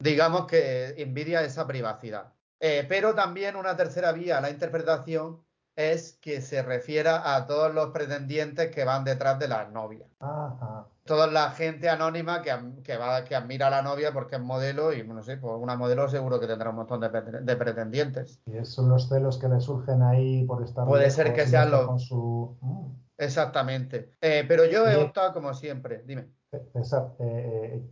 Digamos 0.00 0.46
que 0.46 0.94
envidia 0.98 1.42
esa 1.42 1.66
privacidad. 1.66 2.32
Eh, 2.60 2.84
pero 2.88 3.14
también 3.14 3.54
una 3.54 3.76
tercera 3.76 4.10
vía, 4.12 4.40
la 4.40 4.50
interpretación, 4.50 5.44
es 5.78 6.18
que 6.20 6.40
se 6.40 6.60
refiera 6.60 7.36
a 7.36 7.46
todos 7.46 7.72
los 7.72 7.90
pretendientes 7.90 8.74
que 8.74 8.84
van 8.84 9.04
detrás 9.04 9.38
de 9.38 9.46
las 9.46 9.70
novias. 9.70 10.10
Ajá. 10.18 10.88
Toda 11.04 11.28
la 11.28 11.52
gente 11.52 11.88
anónima 11.88 12.42
que, 12.42 12.52
que, 12.82 12.96
va, 12.96 13.24
que 13.24 13.36
admira 13.36 13.68
a 13.68 13.70
la 13.70 13.82
novia 13.82 14.12
porque 14.12 14.34
es 14.36 14.42
modelo 14.42 14.92
y 14.92 15.06
no 15.06 15.22
sé, 15.22 15.36
pues 15.36 15.54
una 15.56 15.76
modelo 15.76 16.08
seguro 16.08 16.40
que 16.40 16.48
tendrá 16.48 16.70
un 16.70 16.76
montón 16.76 17.00
de, 17.00 17.08
de 17.08 17.56
pretendientes. 17.56 18.42
Y 18.46 18.64
son 18.64 18.88
los 18.88 19.08
celos 19.08 19.38
que 19.38 19.48
le 19.48 19.60
surgen 19.60 20.02
ahí 20.02 20.44
por 20.46 20.64
estar. 20.64 20.84
Puede 20.84 21.12
ser 21.12 21.32
que 21.32 21.46
sean 21.46 21.70
los. 21.70 21.86
Con 21.86 22.00
su... 22.00 22.58
mm. 22.60 22.86
Exactamente. 23.16 24.14
Eh, 24.20 24.44
pero 24.48 24.64
yo 24.64 24.84
he 24.84 24.96
optado 24.96 25.32
como 25.32 25.54
siempre. 25.54 26.02
Dime. 26.04 26.28
César, 26.72 27.14
eh, 27.20 27.84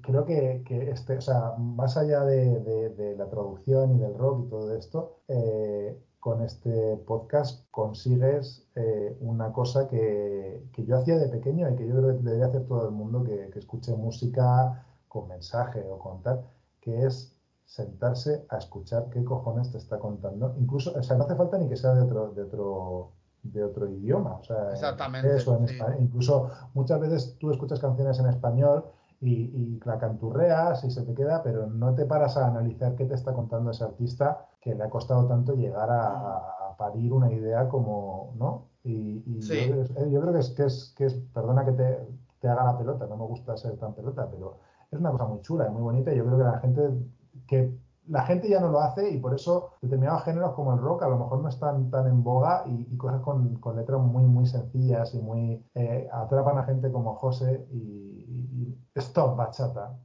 creo 0.00 0.24
que, 0.24 0.62
que, 0.66 0.90
este, 0.90 1.18
o 1.18 1.20
sea, 1.20 1.52
más 1.58 1.98
allá 1.98 2.24
de, 2.24 2.60
de, 2.60 2.88
de, 2.90 3.16
la 3.16 3.28
traducción 3.28 3.96
y 3.96 3.98
del 3.98 4.14
rock 4.14 4.46
y 4.46 4.50
todo 4.50 4.76
esto, 4.76 5.20
eh, 5.28 5.98
con 6.22 6.40
este 6.40 6.98
podcast 6.98 7.68
consigues 7.72 8.64
eh, 8.76 9.16
una 9.18 9.52
cosa 9.52 9.88
que, 9.88 10.68
que, 10.72 10.84
yo 10.84 10.96
hacía 10.96 11.18
de 11.18 11.26
pequeño 11.26 11.68
y 11.68 11.74
que 11.74 11.84
yo 11.84 11.96
creo 11.96 12.16
que 12.16 12.22
debería 12.22 12.46
hacer 12.46 12.64
todo 12.64 12.86
el 12.86 12.94
mundo 12.94 13.24
que, 13.24 13.50
que, 13.50 13.58
escuche 13.58 13.92
música 13.96 14.86
con 15.08 15.26
mensaje 15.26 15.84
o 15.90 15.98
con 15.98 16.22
tal, 16.22 16.44
que 16.80 17.06
es 17.06 17.36
sentarse 17.64 18.46
a 18.50 18.58
escuchar 18.58 19.10
qué 19.10 19.24
cojones 19.24 19.72
te 19.72 19.78
está 19.78 19.98
contando. 19.98 20.54
Incluso, 20.60 20.92
o 20.96 21.02
sea, 21.02 21.16
no 21.16 21.24
hace 21.24 21.34
falta 21.34 21.58
ni 21.58 21.68
que 21.68 21.76
sea 21.76 21.92
de 21.92 22.02
otro, 22.02 22.28
de 22.28 22.42
otro, 22.44 23.10
de 23.42 23.64
otro 23.64 23.90
idioma. 23.90 24.36
O 24.36 24.44
sea, 24.44 24.70
Exactamente. 24.70 25.34
Eso, 25.34 25.56
en 25.56 25.66
sí. 25.66 25.78
Incluso 25.98 26.50
muchas 26.74 27.00
veces 27.00 27.36
tú 27.40 27.50
escuchas 27.50 27.80
canciones 27.80 28.20
en 28.20 28.26
español 28.26 28.84
y, 29.22 29.32
y, 29.32 29.80
la 29.84 29.98
canturreas 29.98 30.82
y 30.84 30.90
se 30.90 31.02
te 31.02 31.14
queda, 31.14 31.42
pero 31.42 31.68
no 31.68 31.94
te 31.94 32.06
paras 32.06 32.36
a 32.36 32.48
analizar 32.48 32.96
qué 32.96 33.04
te 33.04 33.14
está 33.14 33.32
contando 33.32 33.70
ese 33.70 33.84
artista 33.84 34.46
que 34.60 34.74
le 34.74 34.82
ha 34.82 34.90
costado 34.90 35.28
tanto 35.28 35.54
llegar 35.54 35.90
a, 35.90 36.38
a 36.38 36.76
parir 36.76 37.12
una 37.12 37.32
idea 37.32 37.68
como, 37.68 38.34
¿no? 38.36 38.66
Y, 38.82 39.22
y 39.24 39.42
sí. 39.42 39.68
yo, 39.68 40.06
yo, 40.06 40.20
creo 40.20 40.32
que 40.32 40.40
es, 40.40 40.50
que 40.50 40.64
es, 40.64 40.94
que 40.96 41.04
es 41.06 41.14
perdona 41.32 41.64
que 41.64 41.72
te, 41.72 41.98
te, 42.40 42.48
haga 42.48 42.64
la 42.64 42.78
pelota, 42.78 43.06
no 43.06 43.16
me 43.16 43.26
gusta 43.26 43.56
ser 43.56 43.76
tan 43.76 43.94
pelota, 43.94 44.28
pero 44.28 44.56
es 44.90 44.98
una 44.98 45.12
cosa 45.12 45.26
muy 45.26 45.40
chula 45.40 45.68
y 45.68 45.70
muy 45.70 45.82
bonita 45.82 46.12
y 46.12 46.16
yo 46.16 46.24
creo 46.24 46.38
que 46.38 46.44
la 46.44 46.58
gente 46.58 46.90
que 47.46 47.78
la 48.08 48.24
gente 48.24 48.48
ya 48.48 48.60
no 48.60 48.68
lo 48.68 48.80
hace 48.80 49.08
y 49.08 49.18
por 49.18 49.32
eso 49.32 49.70
determinados 49.80 50.24
géneros 50.24 50.54
como 50.54 50.74
el 50.74 50.80
rock 50.80 51.04
a 51.04 51.08
lo 51.08 51.18
mejor 51.18 51.40
no 51.40 51.48
están 51.48 51.88
tan 51.90 52.08
en 52.08 52.24
boga 52.24 52.64
y, 52.66 52.88
y 52.90 52.96
cosas 52.96 53.20
con, 53.20 53.54
con, 53.60 53.76
letras 53.76 54.00
muy 54.00 54.24
muy 54.24 54.46
sencillas 54.46 55.14
y 55.14 55.20
muy 55.20 55.64
eh, 55.74 56.08
atrapan 56.12 56.58
a 56.58 56.64
gente 56.64 56.90
como 56.90 57.14
José 57.14 57.64
y 57.70 58.11
stop 58.96 59.36
bachata. 59.36 59.98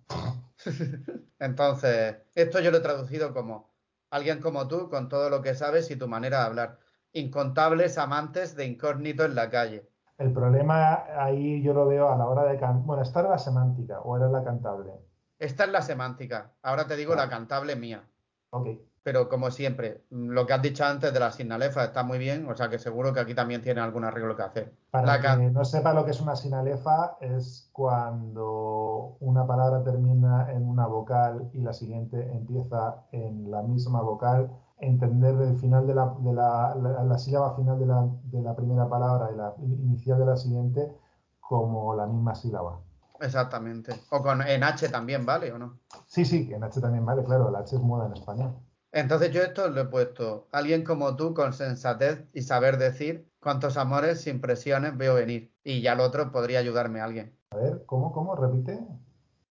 Entonces, 1.39 2.17
esto 2.35 2.59
yo 2.59 2.71
lo 2.71 2.77
he 2.77 2.81
traducido 2.81 3.33
como 3.33 3.69
alguien 4.09 4.41
como 4.41 4.67
tú 4.67 4.89
con 4.89 5.09
todo 5.09 5.29
lo 5.29 5.41
que 5.41 5.55
sabes 5.55 5.91
y 5.91 5.95
tu 5.95 6.07
manera 6.07 6.39
de 6.39 6.45
hablar. 6.45 6.79
Incontables 7.13 7.97
amantes 7.97 8.55
de 8.55 8.65
incógnito 8.65 9.25
en 9.25 9.35
la 9.35 9.49
calle. 9.49 9.89
El 10.17 10.33
problema 10.33 11.05
ahí 11.21 11.61
yo 11.61 11.73
lo 11.73 11.87
veo 11.87 12.09
a 12.09 12.17
la 12.17 12.25
hora 12.25 12.43
de 12.45 12.57
cantar. 12.59 12.83
Bueno, 12.83 13.03
esta 13.03 13.19
era 13.19 13.29
la 13.29 13.37
semántica 13.37 13.99
o 14.01 14.17
era 14.17 14.27
la 14.29 14.43
cantable. 14.43 14.91
Esta 15.39 15.65
es 15.65 15.71
la 15.71 15.81
semántica. 15.81 16.53
Ahora 16.63 16.87
te 16.87 16.95
digo 16.95 17.13
ah. 17.13 17.17
la 17.17 17.29
cantable 17.29 17.75
mía. 17.75 18.03
Ok. 18.49 18.67
Pero 19.07 19.29
como 19.29 19.51
siempre, 19.51 20.03
lo 20.09 20.45
que 20.45 20.51
has 20.51 20.61
dicho 20.61 20.83
antes 20.83 21.13
de 21.13 21.19
la 21.21 21.31
sinalefa 21.31 21.85
está 21.85 22.03
muy 22.03 22.17
bien, 22.17 22.45
o 22.49 22.53
sea 22.57 22.67
que 22.67 22.77
seguro 22.77 23.13
que 23.13 23.21
aquí 23.21 23.33
también 23.33 23.61
tiene 23.61 23.79
algún 23.79 24.03
arreglo 24.03 24.35
que 24.35 24.43
hacer. 24.43 24.73
Para 24.91 25.05
la 25.05 25.21
que 25.21 25.49
no 25.49 25.63
sepa 25.63 25.93
lo 25.93 26.03
que 26.03 26.11
es 26.11 26.19
una 26.19 26.35
sinalefa, 26.35 27.15
es 27.21 27.69
cuando 27.71 29.15
una 29.21 29.47
palabra 29.47 29.81
termina 29.81 30.51
en 30.51 30.67
una 30.67 30.87
vocal 30.87 31.49
y 31.53 31.61
la 31.61 31.71
siguiente 31.71 32.33
empieza 32.33 33.05
en 33.13 33.49
la 33.49 33.61
misma 33.61 34.01
vocal, 34.01 34.51
entender 34.77 35.35
el 35.39 35.57
final 35.57 35.87
de 35.87 35.95
la, 35.95 36.13
de 36.19 36.33
la, 36.33 36.75
la, 36.75 37.03
la 37.05 37.17
sílaba 37.17 37.55
final 37.55 37.79
de 37.79 37.85
la, 37.85 38.09
de 38.25 38.41
la 38.41 38.57
primera 38.57 38.89
palabra 38.89 39.29
y 39.31 39.37
la 39.37 39.53
inicial 39.61 40.19
de 40.19 40.25
la 40.25 40.35
siguiente 40.35 40.91
como 41.39 41.95
la 41.95 42.07
misma 42.07 42.35
sílaba. 42.35 42.81
Exactamente. 43.21 44.01
O 44.11 44.21
con 44.21 44.41
en 44.41 44.65
H 44.65 44.89
también, 44.89 45.25
¿vale 45.25 45.53
o 45.53 45.57
no? 45.57 45.79
Sí, 46.07 46.25
sí, 46.25 46.51
en 46.51 46.61
H 46.61 46.81
también 46.81 47.05
vale, 47.05 47.23
claro, 47.23 47.47
el 47.47 47.55
H 47.55 47.73
es 47.73 47.81
moda 47.81 48.07
en 48.07 48.11
español. 48.11 48.53
Entonces 48.97 49.29
yo 49.29 49.43
esto 49.43 49.69
lo 49.69 49.81
he 49.81 49.85
puesto, 49.85 50.47
alguien 50.51 50.83
como 50.83 51.15
tú 51.15 51.35
con 51.35 51.53
sensatez 51.53 52.25
y 52.33 52.41
saber 52.41 52.79
decir 52.79 53.29
cuántos 53.39 53.77
amores 53.77 54.21
sin 54.21 54.41
presiones 54.41 54.97
veo 54.97 55.13
venir. 55.13 55.53
Y 55.63 55.83
ya 55.83 55.93
el 55.93 55.99
otro 55.99 56.31
podría 56.31 56.57
ayudarme 56.57 56.99
alguien. 56.99 57.37
A 57.51 57.57
ver, 57.57 57.85
¿cómo, 57.85 58.11
cómo? 58.11 58.35
Repite. 58.35 58.79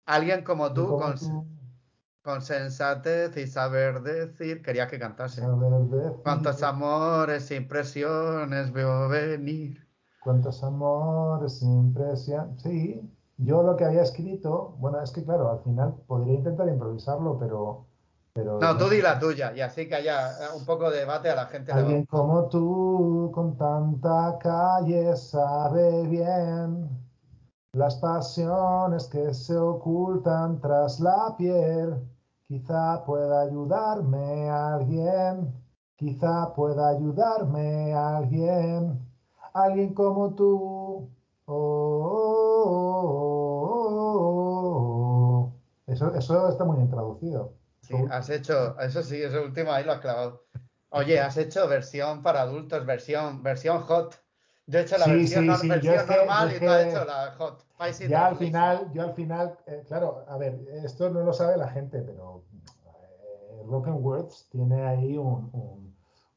Alguien 0.06 0.44
como 0.44 0.72
tú, 0.72 0.96
con, 0.96 1.18
tú? 1.18 1.44
con, 2.22 2.40
sensatez 2.40 3.36
y 3.36 3.48
saber 3.48 4.02
decir, 4.02 4.62
quería 4.62 4.86
que 4.86 5.00
cantase. 5.00 5.42
Cuántos 6.22 6.62
amores 6.62 7.46
sin 7.46 7.66
presiones 7.66 8.72
veo 8.72 9.08
venir. 9.08 9.88
Cuántos 10.22 10.62
amores 10.62 11.58
sin 11.58 11.92
presión. 11.92 12.60
Sí, 12.60 13.10
yo 13.38 13.64
lo 13.64 13.74
que 13.74 13.86
había 13.86 14.02
escrito, 14.02 14.76
bueno, 14.78 15.02
es 15.02 15.10
que 15.10 15.24
claro, 15.24 15.50
al 15.50 15.64
final 15.64 15.96
podría 16.06 16.34
intentar 16.34 16.68
improvisarlo, 16.68 17.40
pero 17.40 17.88
pero, 18.34 18.58
no, 18.58 18.76
tú 18.78 18.88
di 18.88 19.02
la 19.02 19.18
tuya 19.18 19.52
y 19.54 19.60
así 19.60 19.86
que 19.88 19.94
haya 19.96 20.30
un 20.56 20.64
poco 20.64 20.90
de 20.90 21.00
debate 21.00 21.28
a 21.28 21.34
la 21.34 21.46
gente. 21.46 21.70
Alguien 21.70 22.06
como 22.06 22.48
tú, 22.48 23.30
con 23.34 23.56
tanta 23.58 24.38
calle, 24.40 25.14
sabe 25.16 26.06
bien 26.06 26.88
Las 27.74 27.96
pasiones 27.96 29.06
que 29.08 29.34
se 29.34 29.56
ocultan 29.56 30.60
tras 30.60 31.00
la 31.00 31.34
piel, 31.36 31.96
quizá 32.48 33.04
pueda 33.04 33.42
ayudarme 33.42 34.48
alguien, 34.50 35.52
quizá 35.96 36.52
pueda 36.54 36.88
ayudarme 36.88 37.92
alguien, 37.94 38.98
alguien 39.54 39.94
como 39.94 40.34
tú. 40.34 41.10
Oh, 41.46 41.54
oh, 42.64 43.68
oh, 45.44 45.52
eso, 45.86 46.14
eso 46.14 46.48
está 46.48 46.64
muy 46.64 46.76
bien 46.76 46.88
traducido. 46.90 47.61
Sí, 47.96 48.04
has 48.10 48.30
hecho, 48.30 48.78
eso 48.80 49.02
sí, 49.02 49.22
eso 49.22 49.42
último 49.42 49.72
ahí 49.72 49.84
lo 49.84 49.92
has 49.92 50.00
clavado. 50.00 50.42
Oye, 50.90 51.20
has 51.20 51.36
hecho 51.36 51.66
versión 51.68 52.22
para 52.22 52.42
adultos, 52.42 52.84
versión, 52.86 53.42
versión 53.42 53.80
hot. 53.82 54.14
Yo 54.66 54.78
he 54.78 54.82
hecho 54.82 54.96
la 54.98 55.04
Sí, 55.06 55.10
versión, 55.12 55.40
sí, 55.42 55.48
no- 55.48 55.56
sí, 55.56 55.68
versión 55.68 55.94
yo 55.94 56.00
es 56.00 56.06
que- 56.06 56.16
normal 56.16 56.52
y 56.54 56.58
tú 56.60 56.68
has 56.70 56.86
hecho 56.86 57.04
la 57.04 57.34
hot. 57.38 57.60
Spicy 57.62 58.08
Ya 58.08 58.26
al 58.26 58.36
final, 58.36 58.90
yo 58.92 59.02
al 59.02 59.12
final, 59.14 59.58
eh, 59.66 59.82
claro, 59.86 60.24
a 60.28 60.36
ver, 60.36 60.60
esto 60.84 61.10
no 61.10 61.20
lo 61.22 61.32
sabe 61.32 61.56
la 61.56 61.68
gente, 61.68 62.00
pero 62.02 62.42
eh, 62.86 63.62
Broken 63.66 63.94
Words 64.04 64.48
tiene 64.50 64.84
ahí 64.86 65.16
un, 65.18 65.50
un- 65.52 65.92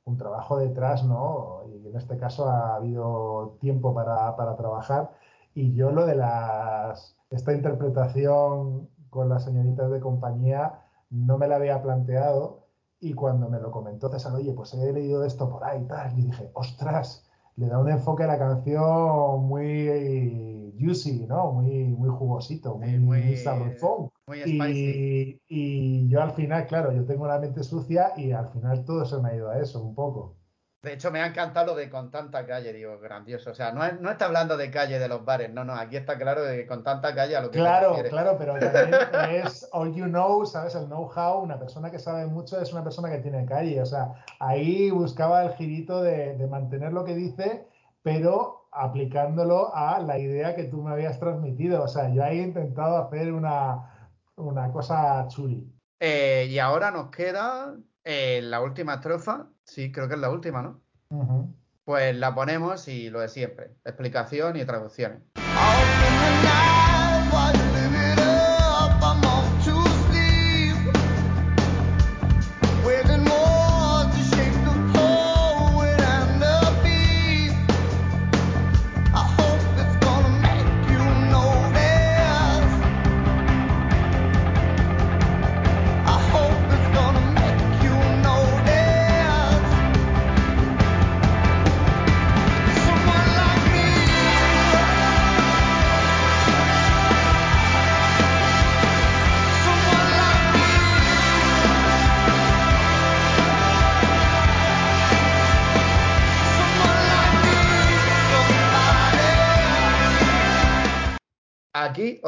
un 0.05 0.17
trabajo 0.17 0.57
detrás, 0.57 1.03
¿no? 1.03 1.63
Y 1.67 1.87
en 1.87 1.95
este 1.95 2.17
caso 2.17 2.47
ha 2.47 2.75
habido 2.75 3.57
tiempo 3.59 3.93
para, 3.93 4.35
para 4.35 4.55
trabajar. 4.55 5.11
Y 5.55 5.73
yo 5.73 5.91
lo 5.91 6.05
de 6.05 6.15
las, 6.15 7.15
esta 7.31 7.53
interpretación 7.53 8.87
con 9.09 9.29
las 9.29 9.43
señoritas 9.45 9.89
de 9.91 9.99
compañía 9.99 10.73
no 11.15 11.37
me 11.37 11.47
la 11.47 11.55
había 11.57 11.81
planteado. 11.81 12.65
Y 12.99 13.13
cuando 13.13 13.49
me 13.49 13.59
lo 13.59 13.71
comentó 13.71 14.09
César, 14.09 14.33
oye, 14.35 14.53
pues 14.53 14.73
he 14.73 14.91
leído 14.93 15.23
esto 15.25 15.49
por 15.49 15.63
ahí 15.63 15.85
tal, 15.87 16.17
y 16.17 16.23
dije, 16.23 16.49
ostras, 16.53 17.27
le 17.57 17.67
da 17.67 17.79
un 17.79 17.89
enfoque 17.89 18.23
a 18.23 18.27
la 18.27 18.37
canción 18.39 19.43
muy 19.45 20.73
juicy, 20.79 21.25
¿no? 21.27 21.51
Muy, 21.51 21.85
muy 21.85 22.09
jugosito, 22.09 22.77
muy, 22.77 22.97
muy- 22.99 23.21
muy 23.21 23.37
sabrosón. 23.37 24.09
muy. 24.27 24.41
Y, 24.45 25.41
y 25.47 26.07
yo 26.09 26.21
al 26.21 26.31
final, 26.31 26.65
claro, 26.67 26.91
yo 26.91 27.05
tengo 27.05 27.27
la 27.27 27.39
mente 27.39 27.63
sucia 27.63 28.13
y 28.17 28.31
al 28.31 28.49
final 28.49 28.83
todo 28.85 29.05
se 29.05 29.19
me 29.21 29.29
ha 29.29 29.35
ido 29.35 29.49
a 29.49 29.59
eso 29.59 29.81
un 29.83 29.93
poco. 29.95 30.35
De 30.85 30.93
hecho, 30.93 31.11
me 31.11 31.21
ha 31.21 31.25
encantado 31.27 31.67
lo 31.67 31.75
de 31.75 31.89
con 31.89 32.11
tanta 32.11 32.45
calle, 32.45 32.71
digo, 32.71 32.99
grandioso. 32.99 33.51
O 33.51 33.55
sea, 33.55 33.71
no, 33.73 33.83
es- 33.83 33.99
no 33.99 34.09
está 34.11 34.25
hablando 34.25 34.55
de 34.55 34.71
calle 34.71 34.99
de 34.99 35.07
los 35.09 35.25
bares, 35.25 35.51
no, 35.51 35.65
no, 35.65 35.73
aquí 35.75 35.97
está 35.97 36.17
claro 36.17 36.43
de 36.43 36.55
que 36.57 36.67
con 36.67 36.83
tanta 36.83 37.13
calle 37.13 37.35
a 37.35 37.41
lo 37.41 37.51
que 37.51 37.59
Claro, 37.59 37.95
claro, 38.09 38.37
pero 38.37 38.53
también 38.59 39.45
es 39.45 39.67
all 39.73 39.93
you 39.93 40.05
know, 40.05 40.45
¿sabes? 40.45 40.75
El 40.75 40.85
know-how, 40.85 41.41
una 41.41 41.59
persona 41.59 41.91
que 41.91 41.99
sabe 41.99 42.25
mucho 42.27 42.61
es 42.61 42.71
una 42.71 42.83
persona 42.83 43.09
que 43.09 43.17
tiene 43.19 43.45
calle. 43.45 43.81
O 43.81 43.85
sea, 43.85 44.13
ahí 44.39 44.89
buscaba 44.91 45.43
el 45.43 45.53
girito 45.55 46.01
de, 46.01 46.35
de 46.37 46.47
mantener 46.47 46.93
lo 46.93 47.03
que 47.03 47.15
dice, 47.15 47.67
pero 48.03 48.67
aplicándolo 48.71 49.73
a 49.75 49.99
la 49.99 50.17
idea 50.19 50.55
que 50.55 50.65
tú 50.65 50.81
me 50.81 50.91
habías 50.91 51.19
transmitido. 51.19 51.83
O 51.83 51.87
sea, 51.87 52.09
yo 52.13 52.23
ahí 52.23 52.39
he 52.39 52.43
intentado 52.43 52.97
hacer 52.97 53.33
una, 53.33 54.11
una 54.35 54.71
cosa 54.71 55.27
chuli. 55.27 55.71
Eh, 55.99 56.47
y 56.49 56.59
ahora 56.59 56.91
nos 56.91 57.09
queda 57.09 57.75
eh, 58.03 58.41
la 58.43 58.61
última 58.61 58.95
estrofa. 58.95 59.47
Sí, 59.65 59.91
creo 59.91 60.07
que 60.07 60.13
es 60.13 60.19
la 60.19 60.29
última, 60.29 60.61
¿no? 60.61 60.81
Pues 61.83 62.15
la 62.15 62.33
ponemos 62.33 62.87
y 62.87 63.09
lo 63.09 63.19
de 63.19 63.29
siempre. 63.29 63.75
Explicación 63.83 64.55
y 64.55 64.65
traducciones. 64.65 65.21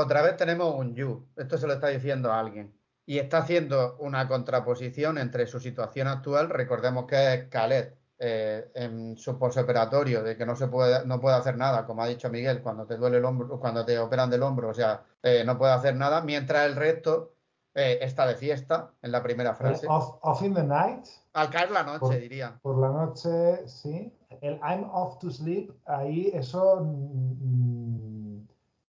Otra 0.02 0.22
vez 0.22 0.38
tenemos 0.38 0.74
un 0.76 0.94
you. 0.96 1.28
Esto 1.36 1.58
se 1.58 1.68
lo 1.68 1.74
está 1.74 1.88
diciendo 1.88 2.32
a 2.32 2.40
alguien. 2.40 2.74
Y 3.06 3.20
está 3.20 3.40
haciendo 3.40 3.96
una 4.00 4.28
contraposición 4.28 5.18
entre 5.18 5.48
su 5.48 5.60
situación 5.60 6.08
actual. 6.08 6.50
Recordemos 6.50 7.06
que 7.06 7.34
es 7.34 7.44
Khaled 7.50 7.94
eh, 8.20 8.72
en 8.76 9.16
su 9.18 9.38
posoperatorio, 9.40 10.24
de 10.24 10.36
que 10.36 10.46
no 10.46 10.56
se 10.56 10.68
puede, 10.68 11.06
no 11.06 11.20
puede 11.22 11.38
hacer 11.38 11.56
nada, 11.58 11.86
como 11.86 12.02
ha 12.04 12.08
dicho 12.08 12.30
Miguel, 12.30 12.62
cuando 12.62 12.86
te 12.86 12.98
duele 12.98 13.18
el 13.18 13.26
hombro, 13.26 13.60
cuando 13.60 13.86
te 13.86 13.98
operan 14.00 14.30
del 14.30 14.42
hombro, 14.44 14.70
o 14.70 14.74
sea, 14.74 15.04
eh, 15.22 15.44
no 15.46 15.58
puede 15.58 15.74
hacer 15.74 15.96
nada, 15.96 16.22
mientras 16.22 16.66
el 16.66 16.76
resto 16.76 17.34
eh, 17.76 18.00
está 18.02 18.26
de 18.26 18.34
fiesta 18.36 18.90
en 19.04 19.12
la 19.12 19.22
primera 19.22 19.54
frase. 19.54 19.86
off, 19.88 20.16
off 20.22 20.42
in 20.42 20.54
the 20.56 20.64
night, 20.64 21.06
Al 21.34 21.50
caer 21.52 21.70
la 21.72 21.84
noche, 21.84 22.00
Por- 22.00 22.20
diría. 22.20 22.60
por 22.62 22.78
la 22.80 22.90
noche, 22.90 23.68
sí. 23.68 24.12
El 24.42 24.56
I'm 24.64 24.90
off 24.92 25.20
to 25.20 25.30
sleep, 25.30 25.72
ahí 25.86 26.32
eso, 26.34 26.82
mm, 26.84 28.27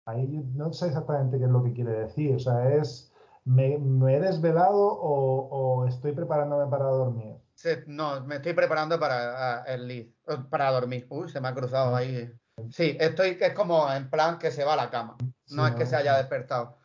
ahí 0.05 0.31
yo 0.31 0.41
no 0.53 0.73
sé 0.73 0.87
exactamente 0.87 1.37
qué 1.37 1.45
es 1.45 1.49
lo 1.49 1.63
que 1.63 1.73
quiere 1.73 1.91
decir. 1.91 2.35
O 2.35 2.39
sea, 2.39 2.73
es, 2.75 3.11
¿me, 3.43 3.77
me 3.77 4.15
he 4.15 4.19
desvelado 4.19 4.77
o, 4.77 5.47
o 5.49 5.87
estoy 5.87 6.13
preparándome 6.13 6.69
para 6.69 6.85
dormir? 6.85 7.35
No, 7.87 8.21
me 8.25 8.35
estoy 8.35 8.53
preparando 8.53 8.99
para 8.99 9.63
el 9.63 9.87
lead, 9.87 10.07
eh, 10.27 10.37
para 10.49 10.71
dormir. 10.71 11.07
Uy, 11.09 11.29
se 11.29 11.39
me 11.39 11.47
ha 11.47 11.55
cruzado 11.55 11.95
ahí. 11.95 12.31
Sí, 12.71 12.97
estoy, 12.99 13.37
es 13.39 13.53
como 13.53 13.91
en 13.91 14.09
plan 14.09 14.37
que 14.37 14.51
se 14.51 14.63
va 14.63 14.73
a 14.73 14.77
la 14.77 14.89
cama. 14.89 15.15
Sí, 15.45 15.55
No 15.55 15.67
es 15.67 15.75
que 15.75 15.85
se 15.85 15.95
haya 15.95 16.17
despertado. 16.17 16.79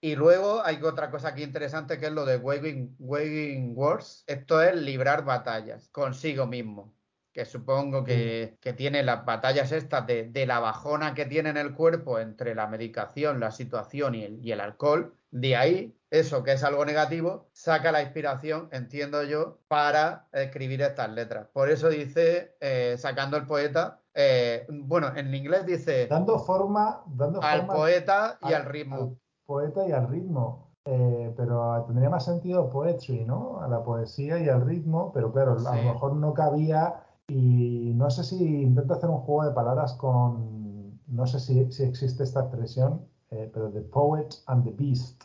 Y 0.00 0.16
luego 0.16 0.62
hay 0.62 0.82
otra 0.82 1.10
cosa 1.10 1.28
aquí 1.28 1.42
interesante 1.42 1.98
que 1.98 2.06
es 2.06 2.12
lo 2.12 2.26
de 2.26 2.36
Waging, 2.36 2.96
Waging 2.98 3.72
Wars. 3.74 4.24
Esto 4.26 4.60
es 4.60 4.76
librar 4.76 5.24
batallas 5.24 5.88
consigo 5.88 6.46
mismo. 6.46 6.94
Que 7.34 7.44
supongo 7.44 8.04
que, 8.04 8.56
que 8.60 8.72
tiene 8.72 9.02
las 9.02 9.24
batallas 9.24 9.72
estas 9.72 10.06
de, 10.06 10.30
de 10.30 10.46
la 10.46 10.60
bajona 10.60 11.14
que 11.14 11.26
tiene 11.26 11.50
en 11.50 11.56
el 11.56 11.74
cuerpo 11.74 12.20
entre 12.20 12.54
la 12.54 12.68
medicación, 12.68 13.40
la 13.40 13.50
situación 13.50 14.14
y 14.14 14.22
el, 14.22 14.44
y 14.46 14.52
el 14.52 14.60
alcohol. 14.60 15.16
De 15.32 15.56
ahí, 15.56 15.98
eso 16.10 16.44
que 16.44 16.52
es 16.52 16.62
algo 16.62 16.84
negativo, 16.84 17.48
saca 17.52 17.90
la 17.90 18.02
inspiración, 18.02 18.68
entiendo 18.70 19.24
yo, 19.24 19.58
para 19.66 20.28
escribir 20.32 20.80
estas 20.82 21.10
letras. 21.10 21.48
Por 21.52 21.70
eso 21.70 21.88
dice, 21.88 22.56
eh, 22.60 22.94
sacando 22.98 23.36
el 23.36 23.46
poeta, 23.46 24.00
eh, 24.14 24.64
bueno, 24.70 25.08
en 25.16 25.34
inglés 25.34 25.66
dice 25.66 26.06
Dando 26.06 26.38
forma, 26.38 27.02
dando 27.06 27.42
al 27.42 27.62
forma 27.62 27.74
poeta 27.74 28.38
y 28.42 28.46
al- 28.46 28.54
al 28.54 28.64
ritmo. 28.66 28.96
al 28.96 29.18
poeta 29.44 29.88
y 29.88 29.90
al 29.90 30.08
ritmo. 30.08 30.70
Eh, 30.86 31.32
pero 31.36 31.82
tendría 31.86 32.10
más 32.10 32.26
sentido 32.26 32.70
poetry, 32.70 33.24
¿no? 33.24 33.60
A 33.62 33.66
la 33.68 33.82
poesía 33.82 34.38
y 34.38 34.48
al 34.50 34.64
ritmo, 34.64 35.10
pero 35.12 35.32
claro, 35.32 35.52
a 35.66 35.76
lo 35.76 35.82
mejor 35.94 36.14
no 36.14 36.34
cabía 36.34 37.03
y 37.28 37.92
no 37.94 38.10
sé 38.10 38.24
si 38.24 38.36
intento 38.62 38.94
hacer 38.94 39.08
un 39.10 39.18
juego 39.18 39.44
de 39.48 39.54
palabras 39.54 39.94
con, 39.94 40.98
no 41.06 41.26
sé 41.26 41.40
si, 41.40 41.70
si 41.72 41.84
existe 41.84 42.22
esta 42.24 42.40
expresión, 42.40 43.06
eh, 43.30 43.50
pero 43.52 43.70
the 43.70 43.80
poet 43.80 44.28
and 44.46 44.64
the 44.64 44.70
beast. 44.72 45.22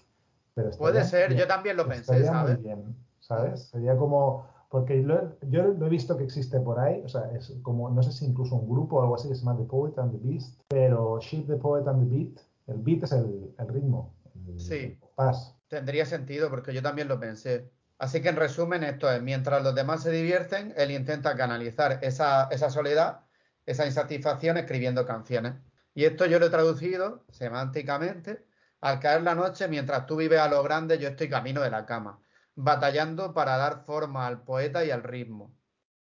Pero 0.55 0.71
Puede 0.71 1.03
ser, 1.03 1.29
bien, 1.29 1.41
yo 1.41 1.47
también 1.47 1.77
lo 1.77 1.87
pensé, 1.87 2.13
muy 2.13 2.23
¿sabes? 2.25 2.61
bien, 2.61 2.95
¿sabes? 3.19 3.63
Sería 3.69 3.95
como, 3.97 4.45
porque 4.69 5.01
lo 5.01 5.37
yo 5.49 5.63
lo 5.67 5.85
he 5.85 5.89
visto 5.89 6.17
que 6.17 6.23
existe 6.23 6.59
por 6.59 6.79
ahí, 6.79 7.01
o 7.05 7.09
sea, 7.09 7.31
es 7.31 7.53
como, 7.61 7.89
no 7.89 8.01
sé 8.03 8.11
si 8.11 8.25
incluso 8.25 8.55
un 8.55 8.69
grupo 8.69 8.97
o 8.97 9.01
algo 9.01 9.15
así 9.15 9.27
que 9.29 9.35
se 9.35 9.43
llama 9.43 9.57
The 9.57 9.65
Poet 9.65 9.93
and 9.97 10.11
the 10.11 10.27
Beast, 10.27 10.61
pero 10.67 11.19
Sheep 11.19 11.47
the 11.47 11.55
Poet 11.55 11.87
and 11.87 12.07
the 12.09 12.15
Beat, 12.15 12.39
el 12.67 12.77
beat 12.79 13.03
es 13.03 13.11
el, 13.11 13.53
el 13.57 13.67
ritmo, 13.67 14.13
el, 14.47 14.59
Sí. 14.59 14.97
el. 15.17 15.35
Tendría 15.67 16.05
sentido 16.05 16.49
porque 16.49 16.73
yo 16.73 16.81
también 16.81 17.07
lo 17.07 17.19
pensé. 17.19 17.71
Así 17.99 18.21
que 18.21 18.29
en 18.29 18.37
resumen, 18.37 18.83
esto 18.83 19.11
es, 19.11 19.21
mientras 19.21 19.61
los 19.61 19.75
demás 19.75 20.01
se 20.03 20.11
divierten, 20.11 20.73
él 20.77 20.91
intenta 20.91 21.35
canalizar 21.35 21.99
esa, 22.01 22.49
soledad, 22.69 23.25
esa 23.65 23.85
insatisfacción 23.85 24.57
escribiendo 24.57 25.05
canciones. 25.05 25.55
Y 25.93 26.05
esto 26.05 26.25
yo 26.25 26.39
lo 26.39 26.45
he 26.45 26.49
traducido 26.49 27.25
semánticamente. 27.29 28.45
Al 28.79 29.01
caer 29.01 29.23
la 29.23 29.35
noche, 29.35 29.67
mientras 29.67 30.05
tú 30.05 30.15
vives 30.15 30.39
a 30.39 30.47
lo 30.47 30.63
grande, 30.63 30.97
yo 30.97 31.09
estoy 31.09 31.29
camino 31.29 31.61
de 31.61 31.71
la 31.71 31.85
cama, 31.85 32.21
batallando 32.55 33.33
para 33.33 33.57
dar 33.57 33.83
forma 33.85 34.27
al 34.27 34.43
poeta 34.43 34.85
y 34.85 34.91
al 34.91 35.03
ritmo. 35.03 35.57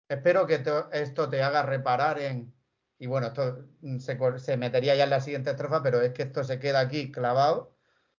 Espero 0.08 0.46
que 0.46 0.62
esto 0.92 1.30
te 1.30 1.42
haga 1.42 1.62
reparar 1.62 2.18
en... 2.20 2.54
Y 2.98 3.06
bueno, 3.06 3.28
esto 3.28 3.64
mm, 3.80 3.98
se, 3.98 4.18
se 4.38 4.56
metería 4.58 4.94
ya 4.96 5.04
en 5.04 5.10
la 5.10 5.20
siguiente 5.20 5.50
estrofa, 5.50 5.82
pero 5.82 6.02
es 6.02 6.12
que 6.12 6.24
esto 6.24 6.44
se 6.44 6.58
queda 6.58 6.80
aquí 6.80 7.10
clavado. 7.10 7.75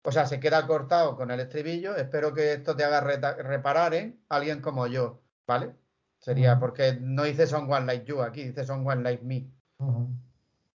O 0.08 0.10
sea, 0.10 0.24
se 0.24 0.40
queda 0.40 0.66
cortado 0.66 1.16
con 1.16 1.30
el 1.30 1.38
estribillo. 1.38 1.94
Espero 1.94 2.32
que 2.32 2.54
esto 2.54 2.74
te 2.74 2.82
haga 2.82 3.02
reparar 3.02 3.92
en 3.92 4.18
alguien 4.30 4.62
como 4.62 4.86
yo, 4.86 5.20
¿vale? 5.46 5.74
Sería 6.18 6.58
porque 6.58 6.96
no 6.98 7.24
dice 7.24 7.46
Someone 7.46 7.84
Like 7.84 8.06
You 8.06 8.22
aquí, 8.22 8.44
dice 8.44 8.64
Someone 8.64 9.02
Like 9.02 9.22
Me. 9.22 9.50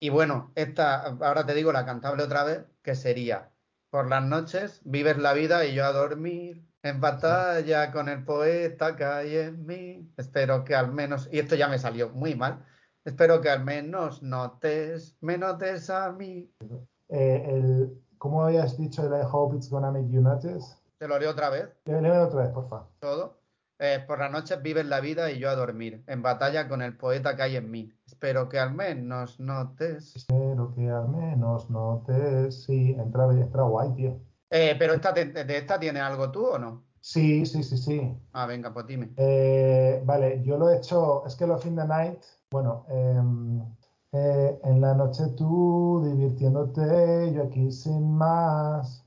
Y 0.01 0.09
bueno, 0.09 0.51
esta, 0.57 1.03
ahora 1.03 1.47
te 1.47 1.55
digo 1.55 1.71
la 1.71 1.87
cantable 1.87 2.25
otra 2.25 2.43
vez, 2.43 2.65
que 2.83 2.97
sería, 2.97 3.53
por 3.89 4.09
las 4.09 4.25
noches 4.25 4.81
vives 4.83 5.17
la 5.17 5.33
vida 5.33 5.65
y 5.65 5.75
yo 5.77 5.85
a 5.85 5.93
dormir, 5.93 6.67
en 6.83 7.01
batalla 7.01 7.93
con 7.93 8.09
el 8.09 8.25
poeta 8.25 8.97
que 8.97 9.05
hay 9.05 9.37
en 9.37 9.65
mí. 9.65 10.13
Espero 10.17 10.65
que 10.65 10.75
al 10.75 10.93
menos, 10.93 11.29
y 11.31 11.39
esto 11.39 11.55
ya 11.55 11.69
me 11.69 11.79
salió 11.79 12.09
muy 12.09 12.35
mal, 12.35 12.67
espero 13.05 13.41
que 13.41 13.51
al 13.51 13.63
menos 13.63 14.25
notes, 14.25 15.17
me 15.21 15.39
notes 15.39 15.89
a 15.89 16.11
mí. 16.11 16.53
Eh, 17.09 17.45
el, 17.47 18.03
¿Cómo 18.21 18.45
habías 18.45 18.77
dicho 18.77 19.03
el 19.07 19.19
I 19.19 19.25
hope 19.33 19.57
it's 19.57 19.71
gonna 19.71 19.91
make 19.91 20.11
you 20.11 20.21
notice? 20.21 20.77
Te 20.99 21.09
lo 21.09 21.19
leo 21.19 21.31
otra 21.31 21.49
vez, 21.49 21.71
Léelo 21.87 22.23
otra 22.25 22.43
vez, 22.43 22.51
porfa. 22.51 22.87
todo. 22.99 23.39
Eh, 23.79 24.05
por 24.07 24.19
las 24.19 24.31
noches 24.31 24.61
vives 24.61 24.85
la 24.85 25.01
vida 25.01 25.31
y 25.31 25.39
yo 25.39 25.49
a 25.49 25.55
dormir, 25.55 26.05
en 26.07 26.21
batalla 26.21 26.69
con 26.69 26.83
el 26.83 26.99
poeta 26.99 27.35
que 27.35 27.43
hay 27.45 27.57
en 27.57 27.71
mí. 27.71 27.91
Espero 28.05 28.47
que 28.51 28.59
al 28.59 28.75
menos 28.75 29.41
notes. 29.41 30.15
Espero 30.15 30.71
que 30.75 30.91
al 30.91 31.09
menos 31.09 31.71
notes. 31.71 32.63
Sí, 32.65 32.95
entra, 32.99 33.25
entra 33.33 33.63
guay, 33.63 33.95
tío. 33.95 34.21
Eh, 34.51 34.77
pero 34.79 34.93
esta 34.93 35.13
de 35.13 35.57
esta 35.57 35.81
tiene 35.81 36.01
algo 36.01 36.31
tú 36.31 36.45
o 36.45 36.59
no? 36.59 36.85
Sí, 37.01 37.47
sí, 37.47 37.63
sí, 37.63 37.79
sí. 37.79 38.15
Ah, 38.35 38.45
venga, 38.45 38.71
pues 38.75 38.87
dime. 38.87 39.15
Eh, 39.17 40.03
vale, 40.05 40.43
yo 40.43 40.59
lo 40.59 40.69
he 40.69 40.77
hecho, 40.77 41.25
es 41.25 41.35
que 41.37 41.47
Love 41.47 41.65
in 41.65 41.77
the 41.77 41.87
Night, 41.87 42.23
bueno, 42.51 42.85
em, 42.91 43.65
eh, 44.13 44.59
en 44.65 44.81
la 44.81 44.95
noche 44.95 45.23
tú 45.37 46.03
divirtiéndote, 46.05 47.33
yo 47.33 47.45
aquí 47.45 47.71
sin 47.71 48.13
más, 48.17 49.05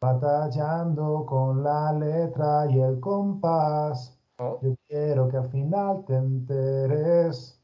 batallando 0.00 1.24
con 1.26 1.62
la 1.62 1.92
letra 1.92 2.66
y 2.70 2.80
el 2.80 2.98
compás. 3.00 4.18
Oh, 4.38 4.58
Yo 4.62 4.74
quiero 4.88 5.28
que 5.28 5.36
al 5.36 5.50
final 5.50 6.04
te 6.06 6.16
enteres, 6.16 7.60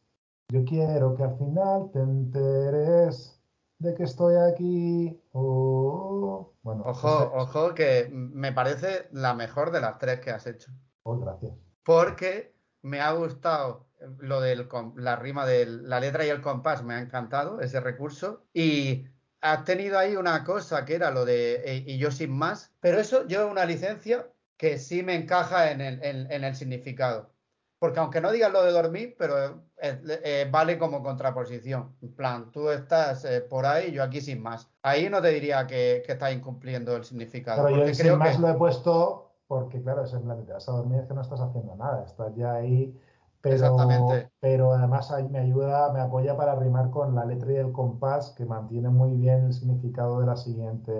yo 0.48 0.64
quiero 0.64 1.14
que 1.16 1.24
al 1.24 1.36
final 1.38 1.90
te 1.92 2.00
enteres 2.00 3.40
de 3.78 3.94
que 3.94 4.04
estoy 4.04 4.36
aquí. 4.36 5.20
Oh, 5.32 6.52
bueno, 6.62 6.82
ojo, 6.86 7.32
ojo, 7.34 7.74
que 7.74 8.08
me 8.12 8.52
parece 8.52 9.08
la 9.12 9.34
mejor 9.34 9.70
de 9.70 9.80
las 9.80 9.98
tres 9.98 10.20
que 10.20 10.30
has 10.30 10.46
hecho. 10.46 10.70
oh, 11.04 11.18
gracias. 11.18 11.52
Porque 11.84 12.54
me 12.82 13.00
ha 13.00 13.12
gustado 13.12 13.85
lo 14.18 14.40
del 14.40 14.68
com- 14.68 14.94
la 14.96 15.16
rima 15.16 15.46
de 15.46 15.66
la 15.66 16.00
letra 16.00 16.24
y 16.26 16.28
el 16.28 16.40
compás, 16.42 16.82
me 16.84 16.94
ha 16.94 17.00
encantado 17.00 17.60
ese 17.60 17.80
recurso. 17.80 18.44
Y 18.52 19.06
has 19.40 19.64
tenido 19.64 19.98
ahí 19.98 20.16
una 20.16 20.44
cosa 20.44 20.84
que 20.84 20.94
era 20.94 21.10
lo 21.10 21.24
de 21.24 21.62
eh, 21.64 21.84
y 21.86 21.98
yo 21.98 22.10
sin 22.10 22.30
más, 22.32 22.72
pero 22.80 22.98
eso 22.98 23.26
yo 23.26 23.48
una 23.48 23.64
licencia 23.64 24.28
que 24.56 24.78
sí 24.78 25.02
me 25.02 25.14
encaja 25.16 25.70
en 25.70 25.80
el, 25.80 26.02
en- 26.02 26.30
en 26.32 26.44
el 26.44 26.54
significado. 26.54 27.30
Porque 27.78 28.00
aunque 28.00 28.22
no 28.22 28.32
digas 28.32 28.50
lo 28.50 28.62
de 28.62 28.72
dormir, 28.72 29.16
pero 29.18 29.62
eh, 29.82 30.00
eh, 30.24 30.48
vale 30.50 30.78
como 30.78 31.02
contraposición. 31.02 31.94
En 32.00 32.14
plan, 32.14 32.50
tú 32.50 32.70
estás 32.70 33.26
por 33.50 33.66
ahí, 33.66 33.92
yo 33.92 34.02
aquí 34.02 34.22
sin 34.22 34.40
más. 34.42 34.70
Ahí 34.82 35.10
no 35.10 35.20
te 35.20 35.28
diría 35.28 35.66
que, 35.66 36.02
que 36.06 36.12
estás 36.12 36.32
incumpliendo 36.32 36.96
el 36.96 37.04
significado. 37.04 37.68
Yo 37.68 37.76
porque 37.76 37.92
creo 37.92 38.12
sin 38.14 38.18
más 38.18 38.36
que- 38.36 38.42
lo 38.42 38.48
he 38.48 38.54
puesto 38.54 39.22
porque, 39.46 39.80
claro, 39.82 40.04
es 40.04 40.12
en 40.12 40.22
plan, 40.22 40.44
te 40.44 40.52
vas 40.52 40.68
a 40.68 40.72
dormir, 40.72 41.00
es 41.00 41.06
que 41.06 41.14
no 41.14 41.20
estás 41.20 41.40
haciendo 41.40 41.76
nada, 41.76 42.02
estás 42.04 42.34
ya 42.34 42.54
ahí, 42.54 42.98
pero, 43.42 43.54
Exactamente. 43.54 44.32
pero 44.40 44.72
además 44.72 45.10
ahí 45.10 45.28
me 45.28 45.38
ayuda, 45.40 45.92
me 45.92 46.00
apoya 46.00 46.36
para 46.36 46.56
rimar 46.56 46.90
con 46.90 47.14
la 47.14 47.24
letra 47.24 47.52
y 47.52 47.56
el 47.56 47.72
compás, 47.72 48.34
que 48.36 48.44
mantiene 48.44 48.88
muy 48.88 49.12
bien 49.16 49.46
el 49.46 49.52
significado 49.52 50.20
de 50.20 50.26
la 50.26 50.36
siguiente, 50.36 50.92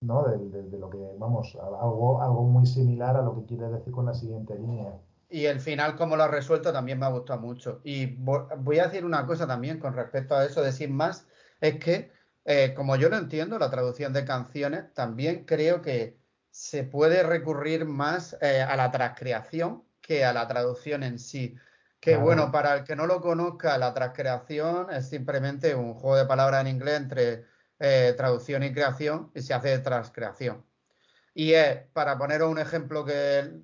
¿no? 0.00 0.24
De, 0.24 0.38
de- 0.38 0.68
de 0.70 0.78
lo 0.78 0.90
que, 0.90 0.98
vamos, 1.18 1.56
algo, 1.60 2.20
algo 2.22 2.42
muy 2.44 2.66
similar 2.66 3.16
a 3.16 3.22
lo 3.22 3.34
que 3.36 3.46
quiere 3.46 3.68
decir 3.70 3.92
con 3.92 4.06
la 4.06 4.14
siguiente 4.14 4.54
línea. 4.58 5.00
Y 5.28 5.46
el 5.46 5.60
final, 5.60 5.96
como 5.96 6.16
lo 6.16 6.24
ha 6.24 6.28
resuelto, 6.28 6.72
también 6.72 6.98
me 6.98 7.06
ha 7.06 7.08
gustado 7.10 7.40
mucho. 7.40 7.80
Y 7.84 8.16
vo- 8.22 8.48
voy 8.58 8.78
a 8.78 8.84
decir 8.88 9.04
una 9.04 9.26
cosa 9.26 9.46
también 9.46 9.78
con 9.80 9.94
respecto 9.94 10.34
a 10.34 10.44
eso 10.44 10.62
de 10.62 10.72
sin 10.72 10.94
más, 10.94 11.26
es 11.60 11.78
que, 11.78 12.12
eh, 12.44 12.74
como 12.74 12.96
yo 12.96 13.08
lo 13.08 13.16
entiendo, 13.16 13.58
la 13.58 13.70
traducción 13.70 14.12
de 14.12 14.24
canciones, 14.26 14.92
también 14.94 15.44
creo 15.46 15.80
que 15.80 16.20
se 16.50 16.84
puede 16.84 17.22
recurrir 17.22 17.86
más 17.86 18.36
eh, 18.42 18.60
a 18.62 18.76
la 18.76 18.90
transcreación 18.90 19.84
que 20.02 20.24
a 20.24 20.32
la 20.32 20.46
traducción 20.48 21.02
en 21.04 21.18
sí. 21.18 21.56
Que 22.00 22.16
bueno, 22.16 22.50
para 22.52 22.74
el 22.76 22.84
que 22.84 22.96
no 22.96 23.06
lo 23.06 23.20
conozca, 23.20 23.78
la 23.78 23.94
transcreación 23.94 24.92
es 24.92 25.08
simplemente 25.08 25.74
un 25.76 25.94
juego 25.94 26.16
de 26.16 26.26
palabras 26.26 26.62
en 26.62 26.68
inglés 26.68 26.96
entre 27.00 27.46
eh, 27.78 28.14
traducción 28.16 28.62
y 28.64 28.72
creación 28.72 29.30
y 29.34 29.42
se 29.42 29.54
hace 29.54 29.68
de 29.70 29.78
transcreación. 29.78 30.66
Y 31.34 31.54
es, 31.54 31.78
para 31.92 32.18
poneros 32.18 32.50
un 32.50 32.58
ejemplo 32.58 33.04
que 33.04 33.62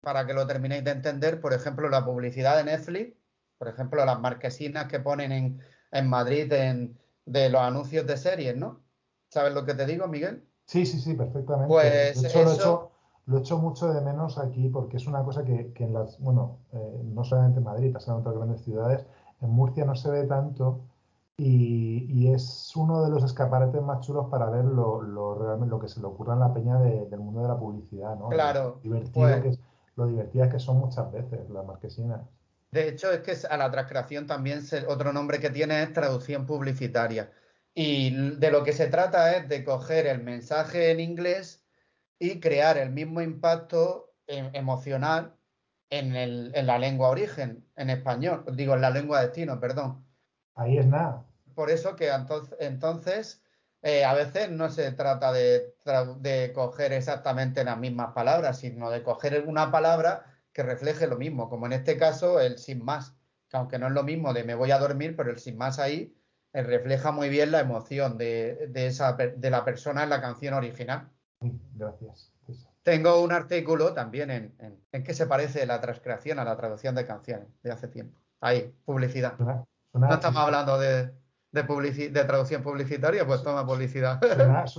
para 0.00 0.26
que 0.26 0.34
lo 0.34 0.46
terminéis 0.46 0.84
de 0.84 0.90
entender, 0.92 1.40
por 1.40 1.52
ejemplo, 1.52 1.88
la 1.88 2.04
publicidad 2.04 2.56
de 2.56 2.64
Netflix, 2.64 3.16
por 3.58 3.68
ejemplo, 3.68 4.04
las 4.04 4.18
marquesinas 4.20 4.86
que 4.88 5.00
ponen 5.00 5.32
en, 5.32 5.60
en 5.92 6.08
Madrid 6.08 6.52
en- 6.52 6.98
de 7.24 7.48
los 7.50 7.60
anuncios 7.62 8.06
de 8.06 8.16
series, 8.16 8.56
¿no? 8.56 8.84
¿Sabes 9.30 9.54
lo 9.54 9.64
que 9.64 9.74
te 9.74 9.86
digo, 9.86 10.08
Miguel? 10.08 10.48
Sí, 10.66 10.84
sí, 10.86 10.98
sí, 11.00 11.14
perfectamente. 11.14 11.68
Pues 11.68 12.20
de 12.22 12.28
hecho, 12.28 12.42
lo 12.42 12.50
he 12.50 12.54
eso- 12.54 12.60
hecho, 12.62 12.91
lo 13.26 13.36
he 13.38 13.40
hecho 13.40 13.58
mucho 13.58 13.92
de 13.92 14.00
menos 14.00 14.38
aquí 14.38 14.68
porque 14.68 14.96
es 14.96 15.06
una 15.06 15.22
cosa 15.22 15.44
que, 15.44 15.72
que 15.72 15.84
en 15.84 15.94
las, 15.94 16.18
bueno, 16.20 16.58
eh, 16.72 17.00
no 17.04 17.24
solamente 17.24 17.58
en 17.58 17.64
Madrid, 17.64 17.92
pasa 17.92 18.12
en 18.12 18.18
otras 18.18 18.34
grandes 18.36 18.62
ciudades, 18.62 19.06
en 19.40 19.50
Murcia 19.50 19.84
no 19.84 19.94
se 19.94 20.10
ve 20.10 20.24
tanto 20.24 20.80
y, 21.36 22.06
y 22.12 22.32
es 22.32 22.72
uno 22.76 23.02
de 23.02 23.10
los 23.10 23.24
escaparates 23.24 23.80
más 23.82 24.00
chulos 24.06 24.26
para 24.30 24.50
ver 24.50 24.64
lo, 24.64 25.02
lo, 25.02 25.34
realmente, 25.36 25.70
lo 25.70 25.80
que 25.80 25.88
se 25.88 26.00
le 26.00 26.06
ocurra 26.06 26.34
en 26.34 26.40
la 26.40 26.52
peña 26.52 26.78
de- 26.78 27.06
del 27.06 27.20
mundo 27.20 27.42
de 27.42 27.48
la 27.48 27.56
publicidad, 27.58 28.16
¿no? 28.18 28.28
Claro, 28.28 28.80
Lo 28.84 28.94
divertido 28.94 29.12
pues- 29.28 29.42
que 29.42 29.48
es, 29.48 29.58
lo 29.96 30.06
divertidas 30.06 30.52
que 30.52 30.58
son 30.58 30.78
muchas 30.78 31.10
veces 31.12 31.48
las 31.50 31.66
marquesinas. 31.66 32.20
De 32.70 32.88
hecho, 32.88 33.10
es 33.12 33.20
que 33.20 33.34
a 33.46 33.56
la 33.56 33.70
transcreación 33.70 34.26
también 34.26 34.62
se- 34.62 34.86
otro 34.86 35.12
nombre 35.12 35.38
que 35.40 35.50
tiene 35.50 35.82
es 35.82 35.92
traducción 35.92 36.46
publicitaria. 36.46 37.30
Y 37.74 38.10
de 38.36 38.50
lo 38.50 38.62
que 38.64 38.72
se 38.72 38.86
trata 38.86 39.32
es 39.36 39.48
de 39.48 39.64
coger 39.64 40.06
el 40.06 40.22
mensaje 40.22 40.90
en 40.90 41.00
inglés 41.00 41.61
y 42.22 42.40
crear 42.40 42.78
el 42.78 42.90
mismo 42.90 43.20
impacto 43.22 44.14
eh, 44.26 44.50
emocional 44.54 45.36
en, 45.90 46.16
el- 46.16 46.52
en 46.54 46.66
la 46.66 46.78
lengua 46.78 47.08
origen, 47.10 47.68
en 47.76 47.90
español, 47.90 48.44
digo, 48.56 48.74
en 48.74 48.80
la 48.82 48.90
lengua 48.90 49.22
destino, 49.22 49.60
perdón. 49.60 50.06
Ahí 50.54 50.78
es 50.78 50.86
nada. 50.86 51.26
Por 51.54 51.70
eso 51.70 51.96
que 51.96 52.08
entonces, 52.10 52.56
entonces 52.60 53.42
eh, 53.82 54.04
a 54.04 54.14
veces 54.14 54.50
no 54.50 54.70
se 54.70 54.92
trata 54.92 55.32
de, 55.32 55.74
de 56.20 56.52
coger 56.54 56.92
exactamente 56.92 57.64
las 57.64 57.78
mismas 57.78 58.12
palabras, 58.14 58.58
sino 58.60 58.90
de 58.90 59.02
coger 59.02 59.44
una 59.46 59.70
palabra 59.70 60.26
que 60.52 60.62
refleje 60.62 61.06
lo 61.06 61.16
mismo, 61.18 61.48
como 61.50 61.66
en 61.66 61.72
este 61.74 61.96
caso 61.98 62.40
el 62.40 62.58
sin 62.58 62.84
más, 62.84 63.16
que 63.48 63.56
aunque 63.56 63.78
no 63.78 63.86
es 63.88 63.92
lo 63.92 64.02
mismo 64.02 64.32
de 64.32 64.44
me 64.44 64.54
voy 64.54 64.70
a 64.70 64.78
dormir, 64.78 65.14
pero 65.16 65.30
el 65.30 65.38
sin 65.38 65.56
más 65.58 65.78
ahí 65.78 66.16
eh, 66.52 66.62
refleja 66.62 67.12
muy 67.12 67.28
bien 67.28 67.50
la 67.50 67.60
emoción 67.60 68.16
de, 68.18 68.68
de 68.68 68.86
esa, 68.86 69.12
de 69.14 69.50
la 69.50 69.64
persona 69.64 70.04
en 70.04 70.10
la 70.10 70.20
canción 70.20 70.54
original. 70.54 71.10
Gracias. 71.74 72.32
Tengo 72.82 73.22
un 73.22 73.30
artículo 73.32 73.92
también 73.94 74.30
en, 74.30 74.54
en, 74.58 74.80
en 74.90 75.04
qué 75.04 75.14
se 75.14 75.26
parece 75.26 75.66
la 75.66 75.80
transcreación 75.80 76.38
a 76.40 76.44
la 76.44 76.56
traducción 76.56 76.94
de 76.94 77.06
canciones 77.06 77.46
de 77.62 77.70
hace 77.70 77.86
tiempo. 77.88 78.18
Ahí, 78.40 78.74
publicidad. 78.84 79.36
Suena, 79.36 79.64
suena 79.92 80.08
No 80.08 80.14
estamos 80.14 80.42
hablando 80.42 80.78
de, 80.80 81.12
de, 81.52 81.64
publici- 81.66 82.10
de 82.10 82.24
traducción 82.24 82.60
publicitaria, 82.62 83.24
pues 83.24 83.42
toma 83.44 83.64
publicidad. 83.64 84.20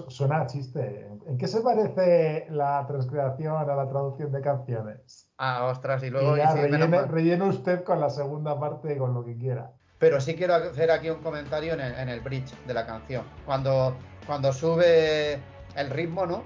Suena, 0.10 0.46
chiste. 0.48 1.08
¿En 1.28 1.38
qué 1.38 1.48
se 1.48 1.62
parece 1.62 2.48
la 2.50 2.84
transcreación 2.86 3.56
a 3.56 3.64
la 3.64 3.88
traducción 3.88 4.34
de 4.34 4.42
canciones? 4.42 5.30
Ah, 5.38 5.64
ostras, 5.72 6.04
y 6.04 6.08
Y 6.08 6.10
luego 6.10 6.36
ya 6.36 6.52
y 6.58 6.62
rellene, 6.64 7.04
rellene 7.04 7.48
usted 7.48 7.86
con 7.86 8.02
la 8.02 8.10
segunda 8.10 8.60
parte 8.60 8.98
con 8.98 9.14
lo 9.14 9.24
que 9.24 9.38
quiera. 9.38 9.72
Pero 9.98 10.20
sí 10.20 10.36
quiero 10.36 10.56
hacer 10.56 10.92
aquí 10.92 11.10
un 11.10 11.22
comentario 11.22 11.74
en 11.76 11.80
el, 11.80 11.94
en 11.96 12.10
el 12.10 12.20
bridge 12.20 12.54
de 12.68 12.74
la 12.74 12.86
canción. 12.86 13.24
Cuando, 13.46 13.96
cuando 14.28 14.52
sube 14.52 15.40
el 15.76 15.90
ritmo, 15.90 16.26
¿no? 16.26 16.44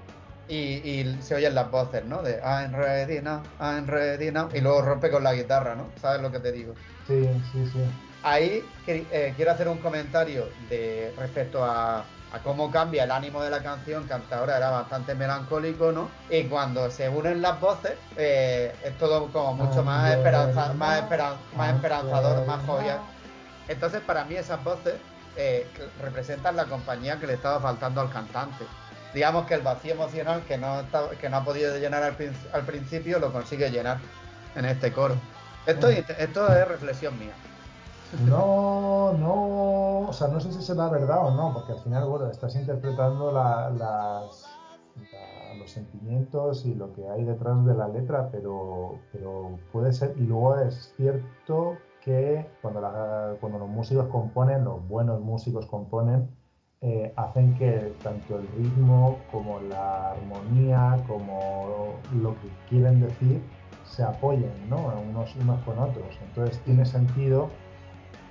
Y, 0.48 0.56
y 0.56 1.18
se 1.22 1.34
oyen 1.34 1.54
las 1.54 1.70
voces, 1.70 2.04
¿no? 2.06 2.22
De 2.22 2.40
I'm 2.42 2.72
ready 2.72 3.20
now, 3.20 3.42
I'm 3.60 3.86
ready 3.86 4.30
now. 4.30 4.48
Y 4.54 4.60
luego 4.60 4.80
rompe 4.82 5.10
con 5.10 5.22
la 5.22 5.34
guitarra, 5.34 5.74
¿no? 5.74 5.90
¿Sabes 6.00 6.22
lo 6.22 6.30
que 6.32 6.38
te 6.40 6.52
digo? 6.52 6.74
Sí, 7.06 7.28
sí, 7.52 7.66
sí. 7.66 7.80
Ahí 8.22 8.64
eh, 8.86 9.32
quiero 9.36 9.52
hacer 9.52 9.68
un 9.68 9.78
comentario 9.78 10.48
de 10.68 11.12
respecto 11.18 11.62
a, 11.64 11.98
a 12.32 12.38
cómo 12.42 12.70
cambia 12.70 13.04
el 13.04 13.10
ánimo 13.10 13.42
de 13.42 13.50
la 13.50 13.62
canción, 13.62 14.06
que 14.06 14.14
hasta 14.14 14.38
ahora 14.38 14.56
era 14.56 14.70
bastante 14.70 15.14
melancólico, 15.14 15.92
¿no? 15.92 16.10
Y 16.30 16.44
cuando 16.44 16.90
se 16.90 17.08
unen 17.10 17.42
las 17.42 17.60
voces, 17.60 17.92
eh, 18.16 18.74
es 18.84 18.96
todo 18.98 19.30
como 19.30 19.54
mucho 19.54 19.82
más, 19.84 20.14
esperanza, 20.14 20.72
más, 20.74 21.02
esperan- 21.02 21.36
más 21.56 21.74
esperanzador, 21.74 22.46
más 22.46 22.66
jovial. 22.66 23.00
Entonces, 23.68 24.00
para 24.00 24.24
mí, 24.24 24.34
esas 24.34 24.64
voces 24.64 24.94
eh, 25.36 25.66
representan 26.00 26.56
la 26.56 26.64
compañía 26.64 27.20
que 27.20 27.26
le 27.26 27.34
estaba 27.34 27.60
faltando 27.60 28.00
al 28.00 28.10
cantante. 28.10 28.64
Digamos 29.14 29.46
que 29.46 29.54
el 29.54 29.62
vacío 29.62 29.94
emocional 29.94 30.42
que 30.46 30.58
no, 30.58 30.80
está- 30.80 31.10
que 31.20 31.28
no 31.28 31.38
ha 31.38 31.44
podido 31.44 31.76
llenar 31.78 32.02
al, 32.02 32.16
al 32.52 32.62
principio 32.66 33.18
lo 33.18 33.32
consigue 33.32 33.70
llenar 33.70 33.98
en 34.54 34.64
este 34.66 34.92
coro. 34.92 35.14
Esto, 35.66 35.88
es- 35.88 36.08
esto 36.18 36.46
es 36.52 36.68
reflexión 36.68 37.18
mía. 37.18 37.32
No, 38.24 39.12
no, 39.18 40.08
o 40.08 40.12
sea, 40.12 40.28
no 40.28 40.40
sé 40.40 40.50
si 40.52 40.62
será 40.62 40.88
verdad 40.88 41.26
o 41.26 41.30
no, 41.34 41.52
porque 41.52 41.72
al 41.72 41.80
final, 41.80 42.06
bueno, 42.08 42.30
estás 42.30 42.54
interpretando 42.54 43.30
la- 43.32 43.68
las, 43.70 44.46
la- 45.12 45.54
los 45.58 45.70
sentimientos 45.70 46.64
y 46.64 46.74
lo 46.74 46.92
que 46.94 47.06
hay 47.08 47.24
detrás 47.24 47.64
de 47.66 47.74
la 47.74 47.88
letra, 47.88 48.30
pero, 48.32 48.98
pero 49.12 49.58
puede 49.72 49.92
ser, 49.92 50.14
y 50.16 50.22
luego 50.22 50.56
es 50.58 50.94
cierto 50.96 51.76
que 52.02 52.46
cuando, 52.62 52.80
cuando 53.40 53.58
los 53.58 53.68
músicos 53.68 54.06
componen, 54.08 54.64
los 54.64 54.86
buenos 54.88 55.20
músicos 55.20 55.66
componen, 55.66 56.30
eh, 56.80 57.12
hacen 57.16 57.54
que 57.56 57.92
tanto 58.02 58.38
el 58.38 58.46
ritmo 58.56 59.18
como 59.32 59.60
la 59.60 60.12
armonía, 60.12 60.96
como 61.06 61.98
lo 62.14 62.34
que 62.34 62.48
quieren 62.68 63.00
decir, 63.00 63.42
se 63.84 64.02
apoyen 64.02 64.52
¿no? 64.68 64.76
unos, 65.08 65.34
unos 65.36 65.60
con 65.64 65.78
otros. 65.78 66.06
Entonces 66.28 66.58
tiene 66.64 66.84
sentido. 66.84 67.50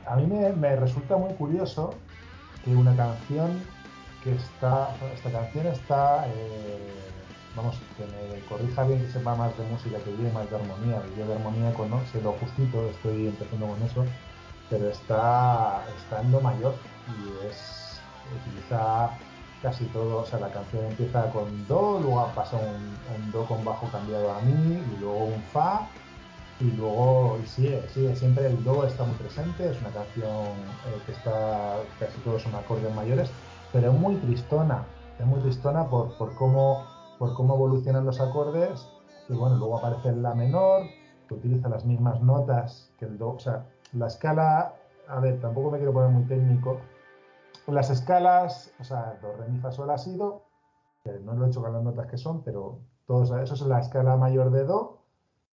A 0.06 0.16
mí 0.16 0.26
me, 0.26 0.50
me 0.54 0.76
resulta 0.76 1.18
muy 1.18 1.34
curioso 1.34 1.94
que 2.64 2.76
una 2.76 2.96
canción 2.96 3.62
que 4.24 4.36
está, 4.36 4.96
esta 5.14 5.32
canción 5.32 5.68
está, 5.68 6.28
eh, 6.28 6.94
vamos, 7.56 7.78
que 7.98 8.06
me 8.06 8.40
corrija 8.48 8.84
bien 8.84 9.02
que 9.02 9.12
sepa 9.12 9.36
más 9.36 9.58
de 9.58 9.64
música, 9.66 9.98
que 10.00 10.12
vive 10.12 10.32
más 10.32 10.50
de 10.50 10.56
armonía, 10.56 11.02
yo 11.18 11.28
de 11.28 11.34
armonía 11.36 11.74
sé 12.12 12.22
lo 12.22 12.34
justito, 12.34 12.90
estoy 12.90 13.28
empezando 13.28 13.68
con 13.68 13.82
eso, 13.84 14.06
pero 14.70 14.90
está, 14.90 15.84
está 15.98 16.22
en 16.22 16.32
lo 16.32 16.42
mayor 16.42 16.76
y 17.08 17.48
es, 17.48 17.87
utiliza 18.36 19.12
casi 19.62 19.86
todo, 19.86 20.20
o 20.22 20.26
sea, 20.26 20.40
la 20.40 20.50
canción 20.50 20.86
empieza 20.86 21.30
con 21.32 21.68
do, 21.68 22.00
luego 22.00 22.28
pasa 22.36 22.58
un, 22.58 22.96
un 23.16 23.32
do 23.32 23.46
con 23.46 23.64
bajo 23.66 23.88
cambiado 23.88 24.32
a 24.32 24.42
mi, 24.42 24.76
y 24.76 24.98
luego 25.00 25.26
un 25.26 25.42
fa, 25.52 25.88
y 26.60 26.72
luego 26.72 27.38
y 27.44 27.48
sigue, 27.48 27.88
sigue, 27.90 28.16
siempre 28.16 28.48
el 28.48 28.64
do 28.64 28.86
está 28.86 29.04
muy 29.04 29.16
presente, 29.16 29.70
es 29.70 29.80
una 29.82 29.90
canción 29.90 30.30
eh, 30.30 31.02
que 31.06 31.12
está, 31.12 31.78
casi 32.00 32.20
todos 32.22 32.44
son 32.44 32.56
acordes 32.56 32.94
mayores, 32.94 33.30
pero 33.74 33.92
es 33.92 34.00
muy 34.00 34.16
tristona, 34.16 34.86
es 35.20 35.26
muy 35.26 35.40
tristona 35.42 35.88
por, 35.88 36.18
por, 36.18 36.36
cómo, 36.36 36.86
por 37.18 37.34
cómo 37.34 37.56
evolucionan 37.56 38.06
los 38.06 38.20
acordes, 38.20 38.88
y 39.30 39.34
bueno, 39.34 39.58
luego 39.58 39.78
aparece 39.78 40.10
el 40.10 40.22
la 40.22 40.34
menor, 40.36 40.84
que 41.28 41.34
utiliza 41.34 41.68
las 41.68 41.84
mismas 41.84 42.22
notas 42.22 42.92
que 43.00 43.06
el 43.06 43.18
do, 43.18 43.30
o 43.32 43.40
sea, 43.40 43.66
la 43.94 44.08
escala, 44.08 44.74
a 45.08 45.20
ver, 45.20 45.40
tampoco 45.42 45.72
me 45.72 45.78
quiero 45.78 45.94
poner 45.94 46.10
muy 46.10 46.24
técnico, 46.24 46.80
las 47.68 47.90
escalas, 47.90 48.74
o 48.80 48.84
sea, 48.84 49.20
do, 49.22 49.34
re, 49.34 49.48
mi, 49.50 49.60
fa, 49.60 49.72
sol, 49.72 49.88
la, 49.88 49.98
si, 49.98 50.16
do, 50.16 50.46
que 51.04 51.12
no 51.20 51.34
lo 51.34 51.46
he 51.46 51.50
hecho 51.50 51.62
con 51.62 51.74
las 51.74 51.84
notas 51.84 52.08
que 52.08 52.18
son, 52.18 52.44
pero 52.44 52.80
todos, 53.06 53.32
eso 53.32 53.54
es 53.54 53.62
la 53.62 53.80
escala 53.80 54.16
mayor 54.18 54.52
de 54.52 54.64
do, 54.64 54.98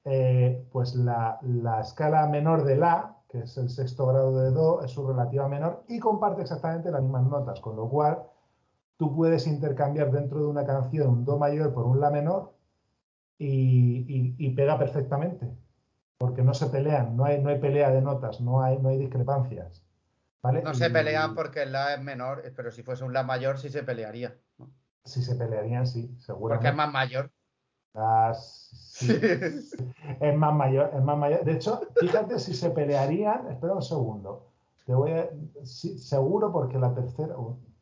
eh, 0.03 0.67
pues 0.71 0.95
la, 0.95 1.39
la, 1.43 1.81
escala 1.81 2.25
menor 2.27 2.63
de 2.63 2.75
La, 2.75 3.17
que 3.29 3.41
es 3.41 3.57
el 3.57 3.69
sexto 3.69 4.07
grado 4.07 4.35
de 4.41 4.51
Do, 4.51 4.81
es 4.83 4.91
su 4.91 5.07
relativa 5.07 5.47
menor 5.47 5.83
y 5.87 5.99
comparte 5.99 6.41
exactamente 6.41 6.91
las 6.91 7.03
mismas 7.03 7.23
notas, 7.27 7.61
con 7.61 7.75
lo 7.75 7.87
cual 7.87 8.23
tú 8.97 9.15
puedes 9.15 9.45
intercambiar 9.47 10.11
dentro 10.11 10.39
de 10.39 10.47
una 10.47 10.65
canción 10.65 11.09
un 11.09 11.25
Do 11.25 11.37
mayor 11.37 11.73
por 11.73 11.85
un 11.85 11.99
La 11.99 12.09
menor 12.09 12.53
y, 13.37 14.05
y, 14.07 14.35
y 14.39 14.49
pega 14.55 14.77
perfectamente, 14.79 15.55
porque 16.17 16.43
no 16.43 16.53
se 16.53 16.67
pelean, 16.67 17.15
no 17.15 17.25
hay, 17.25 17.41
no 17.41 17.49
hay 17.49 17.59
pelea 17.59 17.91
de 17.91 18.01
notas, 18.01 18.41
no 18.41 18.61
hay, 18.61 18.79
no 18.79 18.89
hay 18.89 18.97
discrepancias. 18.97 19.83
¿Vale? 20.41 20.61
No 20.61 20.73
se 20.73 20.89
pelean 20.89 21.35
porque 21.35 21.63
el 21.63 21.71
La 21.71 21.93
es 21.93 22.01
menor, 22.01 22.43
pero 22.55 22.71
si 22.71 22.83
fuese 22.83 23.03
un 23.03 23.13
La 23.13 23.23
mayor 23.23 23.57
sí 23.57 23.69
se 23.69 23.83
pelearía. 23.83 24.37
¿no? 24.57 24.71
Si 25.03 25.23
se 25.23 25.35
pelearían, 25.35 25.87
sí, 25.87 26.15
seguro. 26.19 26.55
Porque 26.55 26.69
es 26.69 26.75
más 26.75 26.91
mayor. 26.91 27.31
Sí, 28.33 29.07
es 30.19 30.35
más 30.35 30.53
mayor, 30.53 30.91
es 30.93 31.03
más 31.03 31.17
mayor. 31.17 31.43
De 31.43 31.53
hecho, 31.53 31.81
fíjate 31.99 32.39
si 32.39 32.53
se 32.53 32.69
pelearían, 32.69 33.49
espera 33.51 33.73
un 33.73 33.81
segundo. 33.81 34.47
Te 34.85 34.93
voy 34.93 35.11
a, 35.11 35.29
sí, 35.63 35.97
seguro 35.97 36.51
porque 36.51 36.77
la 36.77 36.93
tercera. 36.93 37.35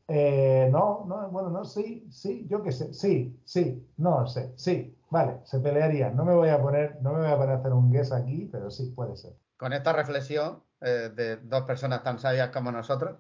Eh, 0.08 0.68
no, 0.72 1.06
no, 1.08 1.30
bueno, 1.30 1.50
no, 1.50 1.64
sí, 1.64 2.08
sí, 2.10 2.48
yo 2.50 2.64
qué 2.64 2.72
sé, 2.72 2.94
sí, 2.94 3.40
sí, 3.46 3.88
no 3.98 4.26
sé, 4.26 4.52
sí, 4.56 4.98
vale, 5.12 5.40
se 5.44 5.60
pelearían. 5.60 6.16
No 6.16 6.26
me 6.26 6.34
voy 6.34 6.50
a 6.50 6.60
poner, 6.60 7.00
no 7.02 7.14
me 7.14 7.20
voy 7.20 7.30
a 7.30 7.38
poner 7.38 7.56
a 7.56 7.60
hacer 7.60 7.74
un 7.74 7.92
guess 7.92 8.12
aquí, 8.12 8.50
pero 8.52 8.72
sí, 8.72 8.92
puede 8.96 9.16
ser. 9.16 9.34
Con 9.58 9.74
esta 9.74 9.94
reflexión 9.94 10.64
eh, 10.82 11.12
de 11.16 11.38
dos 11.38 11.64
personas 11.64 12.04
tan 12.04 12.20
sabias 12.20 12.50
como 12.50 12.72
nosotros, 12.72 13.18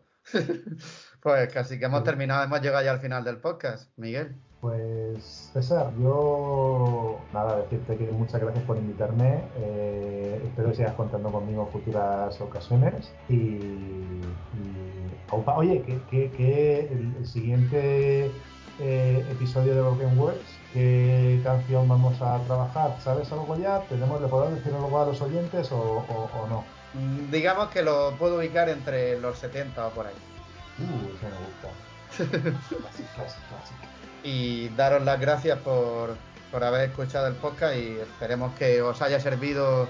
pues 1.21 1.53
casi 1.53 1.79
que 1.79 1.85
hemos 1.85 2.03
terminado, 2.03 2.43
hemos 2.43 2.61
llegado 2.61 2.83
ya 2.83 2.91
al 2.91 2.99
final 2.99 3.23
del 3.23 3.37
podcast, 3.37 3.91
Miguel. 3.97 4.35
Pues 4.61 5.51
César, 5.53 5.93
yo 6.01 7.17
nada, 7.33 7.61
decirte 7.61 7.95
que 7.95 8.11
muchas 8.11 8.41
gracias 8.41 8.63
por 8.65 8.75
invitarme. 8.75 9.41
Eh, 9.55 10.41
espero 10.43 10.69
que 10.69 10.75
sigas 10.75 10.95
contando 10.95 11.31
conmigo 11.31 11.63
en 11.63 11.69
futuras 11.69 12.41
ocasiones. 12.41 13.09
Y, 13.29 14.19
oye, 15.55 15.81
que, 15.83 16.01
que, 16.09 16.31
que 16.31 16.79
el, 16.91 17.15
el, 17.17 17.25
siguiente 17.25 18.31
eh, 18.79 19.25
episodio 19.31 19.75
de 19.75 19.81
Broken 19.81 20.19
Words, 20.19 20.59
¿qué 20.73 21.39
canción 21.41 21.87
vamos 21.87 22.21
a 22.21 22.39
trabajar? 22.39 22.99
¿Sabes 22.99 23.31
algo 23.31 23.55
ya? 23.57 23.79
¿Tenemos, 23.87 24.21
¿Le 24.21 24.27
podemos 24.27 24.55
decir 24.55 24.73
algo 24.73 25.01
a 25.01 25.05
los 25.05 25.21
oyentes 25.21 25.71
o, 25.71 25.77
o, 25.77 26.29
o 26.37 26.47
no? 26.49 26.78
Digamos 27.31 27.69
que 27.69 27.81
lo 27.83 28.15
puedo 28.17 28.37
ubicar 28.37 28.69
entre 28.69 29.19
los 29.19 29.37
70 29.37 29.87
o 29.87 29.89
por 29.91 30.07
ahí. 30.07 30.13
Uh, 30.79 31.15
eso 31.15 31.27
me 31.27 31.39
gusta. 31.45 32.59
clásico, 32.69 32.81
clásico, 33.15 33.41
clásico 33.49 33.89
y 34.23 34.69
daros 34.69 35.03
las 35.03 35.19
gracias 35.19 35.59
por, 35.59 36.15
por, 36.51 36.63
haber 36.63 36.89
escuchado 36.89 37.27
el 37.27 37.35
podcast 37.35 37.75
y 37.75 37.99
esperemos 37.99 38.53
que 38.55 38.81
os 38.81 39.01
haya 39.01 39.19
servido 39.19 39.87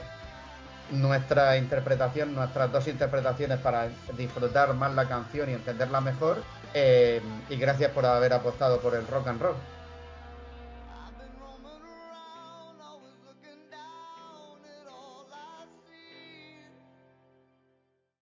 nuestra 0.91 1.57
interpretación, 1.57 2.33
nuestras 2.33 2.71
dos 2.71 2.87
interpretaciones 2.87 3.59
para 3.59 3.89
disfrutar 4.17 4.73
más 4.73 4.93
la 4.95 5.07
canción 5.07 5.49
y 5.49 5.53
entenderla 5.53 6.01
mejor. 6.01 6.43
Eh, 6.73 7.21
y 7.49 7.55
gracias 7.57 7.91
por 7.91 8.05
haber 8.05 8.33
apostado 8.33 8.79
por 8.79 8.95
el 8.95 9.07
rock 9.07 9.27
and 9.27 9.41
roll. 9.41 9.55